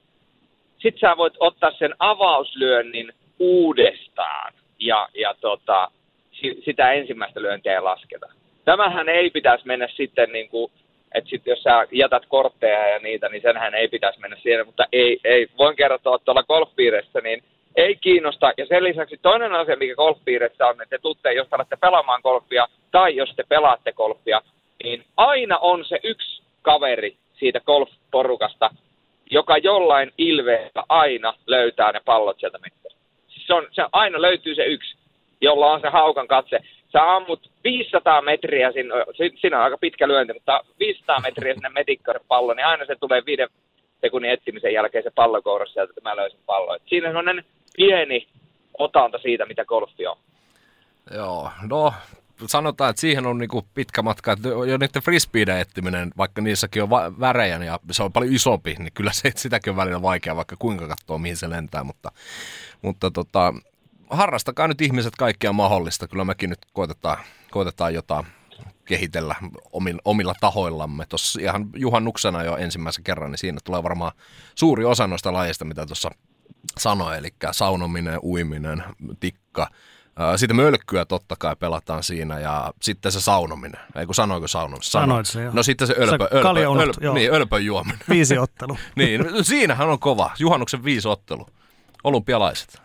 [0.82, 5.90] sit sä voit ottaa sen avauslyönnin uudestaan ja, ja tota,
[6.32, 8.26] si- sitä ensimmäistä lyöntiä ei lasketa.
[8.64, 10.72] Tämähän ei pitäisi mennä sitten niin kuin,
[11.14, 14.86] että sit jos sä jätät kortteja ja niitä, niin senhän ei pitäisi mennä siihen, mutta
[14.92, 17.42] ei, ei voin kertoa tuolla golfpiirissä, niin
[17.76, 18.52] ei kiinnosta.
[18.56, 22.20] Ja sen lisäksi toinen asia, mikä golfpiirissä on, että te tutte, jos te alatte pelaamaan
[22.22, 24.42] golfia, tai jos te pelaatte golfia,
[24.82, 28.70] niin aina on se yksi kaveri siitä golfporukasta,
[29.30, 33.00] joka jollain ilveellä aina löytää ne pallot sieltä metsästä.
[33.28, 34.96] Se, on, se aina löytyy se yksi,
[35.40, 36.58] jolla on se haukan katse.
[36.92, 38.94] Sä ammut 500 metriä, sinne,
[39.40, 43.48] siinä on aika pitkä lyönti, mutta 500 metriä sinne metikkaripallo, niin aina se tulee viiden
[44.00, 46.76] sekunnin etsimisen jälkeen se pallokourassa sieltä, että mä löysin pallon.
[46.76, 47.42] Et siinä on
[47.76, 48.26] pieni
[48.78, 50.16] otanta siitä, mitä golfi on.
[51.14, 51.92] Joo, no
[52.46, 56.90] sanotaan, että siihen on niinku pitkä matka, että jo niiden frisbeiden etsiminen, vaikka niissäkin on
[56.90, 60.56] va- värejä ja se on paljon isompi, niin kyllä se, sitäkin on välillä vaikea, vaikka
[60.58, 62.12] kuinka katsoo, mihin se lentää, mutta,
[62.82, 63.54] mutta tota,
[64.10, 67.18] harrastakaa nyt ihmiset kaikkia mahdollista, kyllä mekin nyt koitetaan,
[67.50, 68.26] koitetaan jotain
[68.84, 69.34] kehitellä
[69.72, 71.06] omilla, omilla tahoillamme.
[71.06, 74.12] Tuossa ihan juhannuksena jo ensimmäisen kerran, niin siinä tulee varmaan
[74.54, 76.10] suuri osa noista lajeista, mitä tuossa
[76.78, 78.84] sanoi, eli saunominen, uiminen,
[79.20, 79.70] tikka,
[80.36, 83.80] sitten mölkkyä totta kai pelataan siinä ja sitten se saunominen.
[83.96, 84.82] Ei kun sanoiko saunominen?
[84.82, 85.06] Sano.
[85.06, 85.52] Sanoit se joo.
[85.54, 87.98] No sitten se ölpö, se ölpö, ölpö, ölpö, niin, ölpön juominen.
[88.08, 88.78] Viisi ottelu.
[88.96, 90.30] niin, no siinähän on kova.
[90.38, 91.46] Juhannuksen viisi ottelu.
[92.04, 92.82] Olympialaiset.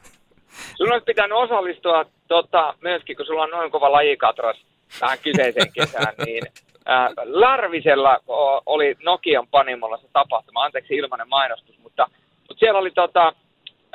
[0.78, 4.58] Sun olisi pitänyt osallistua tota, myöskin, kun sulla on noin kova lajikatras
[5.00, 6.44] tähän kyseiseen kesään, niin
[6.90, 8.20] äh, Lärvisellä
[8.66, 12.08] oli Nokian panimolla se tapahtuma, anteeksi ilmainen mainostus, mutta,
[12.38, 13.28] mutta siellä oli tota,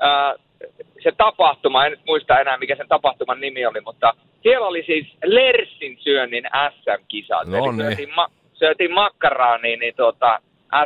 [0.03, 0.50] äh,
[1.03, 5.07] se tapahtuma, en nyt muista enää mikä sen tapahtuman nimi oli, mutta siellä oli siis
[5.25, 7.47] Lersin syönnin SM-kisat.
[7.47, 7.77] No Eli niin.
[7.77, 10.41] syötiin, ma- syötiin makkaraa niin, niin tuota,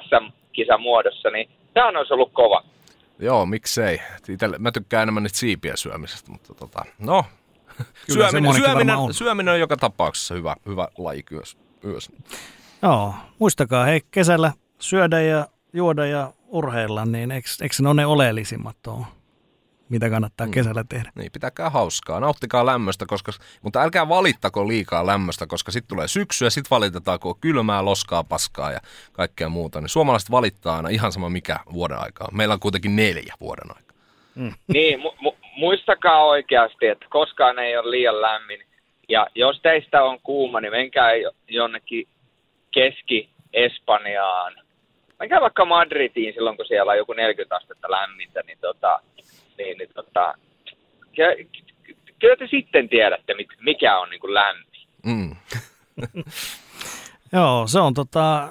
[0.08, 2.64] SM-kisan muodossa, niin tämä olisi ollut kova.
[3.18, 4.00] Joo, miksei.
[4.28, 7.24] Itelle, mä tykkään enemmän niitä siipien syömisestä, mutta tota, no,
[8.12, 9.14] syöminen, syöminen, on.
[9.14, 11.56] syöminen on joka tapauksessa hyvä, hyvä laji myös.
[12.82, 18.06] Joo, muistakaa hei kesällä syödä ja juoda ja urheilla, niin eikö, eikö ne ole ne
[18.06, 19.06] oleellisimmat ole?
[19.88, 20.50] Mitä kannattaa mm.
[20.50, 21.10] kesällä tehdä.
[21.14, 23.32] Niin, pitäkää hauskaa, nauttikaa lämmöstä, koska,
[23.62, 27.84] mutta älkää valittako liikaa lämmöstä, koska sitten tulee syksy ja sitten valitetaan, kun on kylmää,
[27.84, 28.80] loskaa, paskaa ja
[29.12, 29.80] kaikkea muuta.
[29.80, 32.28] Niin suomalaiset valittaa aina ihan sama mikä vuoden aikaa.
[32.32, 33.96] Meillä on kuitenkin neljä vuoden aikaa.
[34.34, 34.52] Mm.
[34.66, 38.60] Niin, mu- mu- muistakaa oikeasti, että koskaan ei ole liian lämmin.
[39.08, 41.10] Ja jos teistä on kuuma, niin menkää
[41.48, 42.08] jonnekin
[42.70, 44.54] Keski-Espanjaan.
[45.18, 49.00] Menkää vaikka Madridiin silloin, kun siellä on joku 40 astetta lämmintä, niin tota,
[49.58, 50.34] niin, niin tota,
[52.18, 54.66] kyllä te sitten tiedätte, mikä on niin kuin lämmin.
[55.06, 55.36] Mm.
[57.32, 58.48] Joo, se on tota,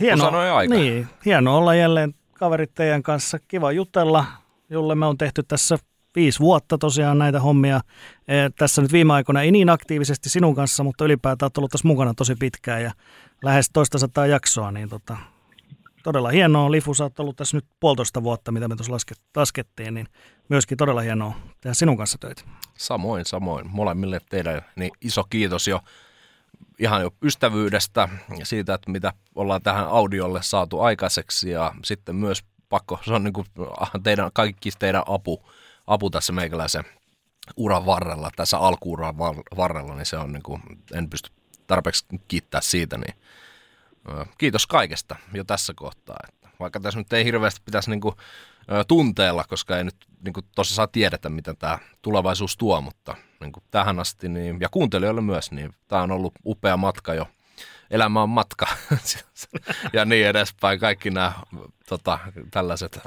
[0.00, 0.74] hieno, aika.
[0.74, 3.38] Niin, hieno olla jälleen kaverit teidän kanssa.
[3.48, 4.24] Kiva jutella,
[4.70, 5.78] jolle me on tehty tässä
[6.16, 7.80] viisi vuotta tosiaan näitä hommia.
[8.28, 11.88] E, tässä nyt viime aikoina ei niin aktiivisesti sinun kanssa, mutta ylipäätään olet ollut tässä
[11.88, 12.92] mukana tosi pitkään ja
[13.44, 15.16] lähes toista sataa jaksoa, niin tota,
[16.06, 16.70] todella hienoa.
[16.70, 18.92] Lifu, sä oot ollut tässä nyt puolitoista vuotta, mitä me tuossa
[19.36, 20.08] laskettiin, niin
[20.48, 22.42] myöskin todella hienoa tehdä sinun kanssa töitä.
[22.78, 23.70] Samoin, samoin.
[23.70, 25.80] Molemmille teidän niin iso kiitos jo
[26.78, 28.08] ihan jo ystävyydestä
[28.38, 33.24] ja siitä, että mitä ollaan tähän audiolle saatu aikaiseksi ja sitten myös pakko, se on
[33.24, 33.46] niin kuin
[34.02, 35.42] teidän, kaikki teidän apu,
[35.86, 36.84] apu tässä meikäläisen
[37.56, 39.18] uran varrella, tässä alkuuran
[39.56, 40.62] varrella, niin se on niin kuin,
[40.94, 41.30] en pysty
[41.66, 43.14] tarpeeksi kiittää siitä, niin
[44.38, 46.16] kiitos kaikesta jo tässä kohtaa.
[46.28, 48.14] Että vaikka tässä nyt ei hirveästi pitäisi niin kuin,
[48.88, 50.46] tunteella, koska ei nyt niin kuin,
[50.92, 55.74] tiedetä, mitä tämä tulevaisuus tuo, mutta niin kuin tähän asti, niin, ja kuuntelijoille myös, niin
[55.88, 57.28] tämä on ollut upea matka jo
[57.90, 58.66] elämä on matka
[59.92, 60.80] ja niin edespäin.
[60.80, 61.32] Kaikki nämä
[61.88, 62.18] tota,
[62.50, 63.00] tällaiset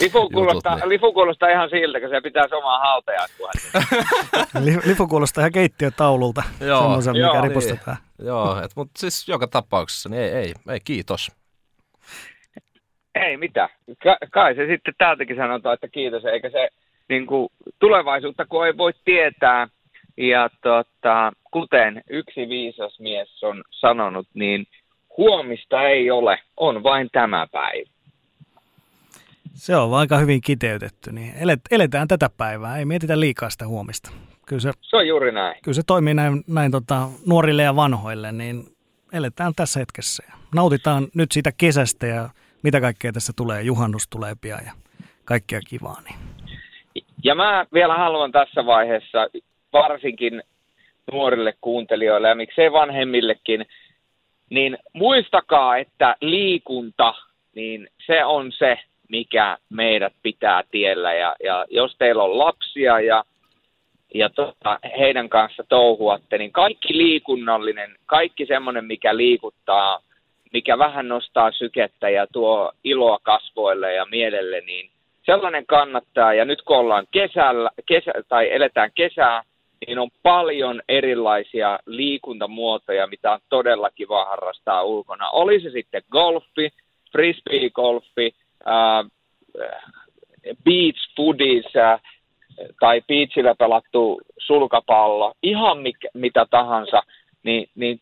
[0.00, 0.88] Lifu kuulostaa, jutut, niin.
[0.88, 3.26] lifu kuulostaa ihan siltä, kun se pitää omaa hautajaa.
[4.86, 6.80] lifu kuulostaa ihan keittiötaululta, Joo.
[6.80, 7.96] semmoisen, mikä Joo, ripustetaan.
[8.18, 8.26] Niin.
[8.26, 11.32] Joo, et, mutta siis joka tapauksessa, niin ei, ei, ei kiitos.
[13.14, 13.68] Ei mitään.
[14.02, 16.68] Ka- kai se sitten täältäkin sanotaan, että kiitos, eikä se
[17.08, 17.48] niin kuin,
[17.78, 19.68] tulevaisuutta, kun ei voi tietää,
[20.16, 24.66] ja tota, kuten yksi viisas mies on sanonut, niin
[25.16, 27.90] huomista ei ole, on vain tämä päivä.
[29.54, 31.12] Se on aika hyvin kiteytetty.
[31.12, 31.32] Niin
[31.70, 34.10] eletään tätä päivää, ei mietitä liikaa sitä huomista.
[34.46, 35.62] Kyllä se, se on juuri näin.
[35.62, 38.64] Kyllä se toimii näin, näin tota, nuorille ja vanhoille, niin
[39.12, 40.22] eletään tässä hetkessä.
[40.28, 42.28] Ja nautitaan nyt siitä kesästä ja
[42.62, 43.62] mitä kaikkea tässä tulee.
[43.62, 44.72] Juhannus tulee pian ja
[45.24, 46.00] kaikkea kivaa.
[46.00, 46.18] Niin.
[47.24, 49.26] Ja mä vielä haluan tässä vaiheessa
[49.82, 50.42] varsinkin
[51.12, 53.66] nuorille kuuntelijoille ja miksei vanhemmillekin,
[54.50, 57.14] niin muistakaa, että liikunta,
[57.54, 58.78] niin se on se,
[59.08, 61.14] mikä meidät pitää tiellä.
[61.14, 63.24] Ja, ja jos teillä on lapsia ja,
[64.14, 70.00] ja tota, heidän kanssa touhuatte, niin kaikki liikunnallinen, kaikki semmoinen, mikä liikuttaa,
[70.52, 74.90] mikä vähän nostaa sykettä ja tuo iloa kasvoille ja mielelle, niin
[75.26, 76.34] sellainen kannattaa.
[76.34, 79.42] Ja nyt kun ollaan kesällä, kesä, tai eletään kesää,
[79.86, 85.30] niin on paljon erilaisia liikuntamuotoja, mitä on todella kiva harrastaa ulkona.
[85.30, 86.70] Oli se sitten golfi,
[87.12, 88.34] frisbee-golfi,
[88.66, 89.10] äh,
[90.64, 92.00] beach foodies äh,
[92.80, 97.02] tai beachillä pelattu sulkapallo, ihan mikä, mitä tahansa,
[97.42, 98.00] niin, niin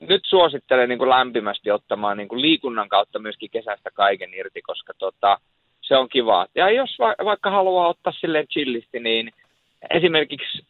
[0.00, 4.92] nyt suosittelen niin kuin lämpimästi ottamaan niin kuin liikunnan kautta myöskin kesästä kaiken irti, koska
[4.98, 5.38] tota,
[5.82, 6.46] se on kiva.
[6.54, 9.32] Ja jos va- vaikka haluaa ottaa silleen chillisti, niin
[9.90, 10.66] esimerkiksi,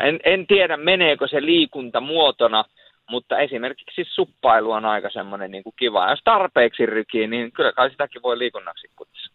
[0.00, 2.64] en, en tiedä meneekö se liikunta muotona,
[3.10, 6.10] mutta esimerkiksi suppailu on aika semmoinen niin kuin kiva.
[6.10, 9.34] Jos tarpeeksi rykii, niin kyllä kai sitäkin voi liikunnaksi kutsua.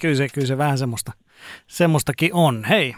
[0.00, 1.12] Kyllä se, kyllä se vähän semmoista,
[1.66, 2.64] semmoistakin on.
[2.64, 2.94] Hei,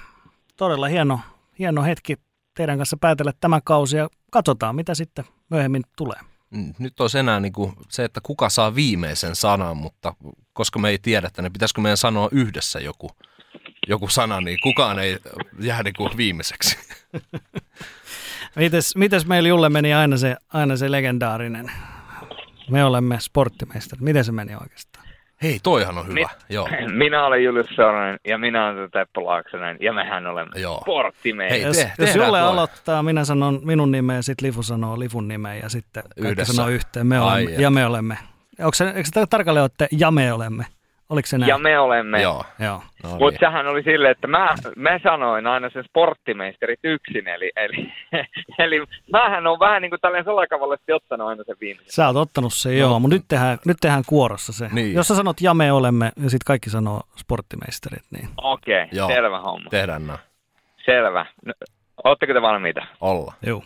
[0.57, 1.21] todella hieno,
[1.59, 2.17] hieno hetki
[2.57, 6.19] teidän kanssa päätellä tämä kausi ja katsotaan, mitä sitten myöhemmin tulee.
[6.51, 10.15] Mm, nyt olisi enää niin kuin se, että kuka saa viimeisen sanan, mutta
[10.53, 13.11] koska me ei tiedä, että ne pitäisikö meidän sanoa yhdessä joku,
[13.89, 15.19] joku sana, niin kukaan ei
[15.61, 16.79] jää niin kuin viimeiseksi.
[18.57, 21.71] mites, mites meillä Julle meni aina se, aina se legendaarinen?
[22.71, 24.01] Me olemme sporttimeisterit.
[24.03, 25.05] Miten se meni oikeastaan?
[25.43, 26.15] Hei, toihan on hyvä.
[26.15, 26.69] Mi- Joo.
[27.05, 30.81] Minä olen Julius Soronen ja minä olen Teppo Laaksonen ja mehän olemme Joo.
[30.81, 31.65] sporttimeisterit.
[31.67, 35.55] Jos, te, jos Julle aloittaa, minä sanon minun nimeä ja sitten Lifu sanoo Lifun nimeä
[35.55, 37.07] ja sitten kaikki sanoo yhteen.
[37.07, 38.19] Me olemme, ja me olemme.
[38.59, 40.65] Onko se, eikö se tarkalleen olette ja me olemme?
[41.09, 41.49] Oliko se näin?
[41.49, 42.23] Ja me olemme.
[42.23, 42.45] Joo.
[42.59, 42.83] Joo.
[43.03, 43.39] No Mutta niin.
[43.41, 47.93] sehän oli silleen, että mä, mä sanoin aina sen sporttimeisterit yksin, eli, eli,
[48.65, 51.93] eli mähän on vähän niin kuin tällainen salakavallisesti ottanut aina sen viimeisen.
[51.93, 52.75] Sä oot ottanut se, no.
[52.75, 54.69] joo, mutta nyt tehdään, nyt tehdään kuorossa se.
[54.73, 54.95] Niin.
[54.95, 58.29] Jos sä sanot ja me olemme, ja sitten kaikki sanoo sporttimeisterit, niin...
[58.43, 59.71] Okei, okay, selvä homma.
[59.71, 60.19] Tehdään näin.
[60.85, 61.27] Selvä.
[61.47, 61.53] No,
[62.05, 62.81] ootteko te valmiita?
[63.01, 63.35] Olla.
[63.47, 63.63] Joo.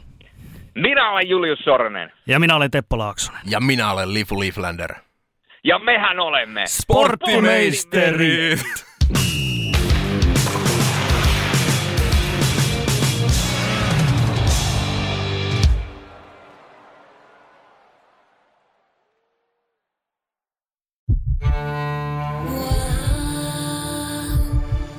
[0.75, 2.13] Minä olen Julius Sornen.
[2.27, 3.41] Ja minä olen Teppo Laaksonen.
[3.51, 4.95] Ja minä olen Lifu Leaflander.
[5.65, 8.61] Ja mehän olemme sporttimeisterit.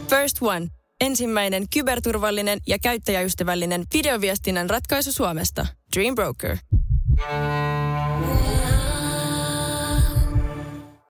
[0.09, 0.67] First One.
[1.01, 5.67] Ensimmäinen kyberturvallinen ja käyttäjäystävällinen videoviestinnän ratkaisu Suomesta.
[5.95, 6.57] Dream Broker.
[7.19, 8.58] Yeah.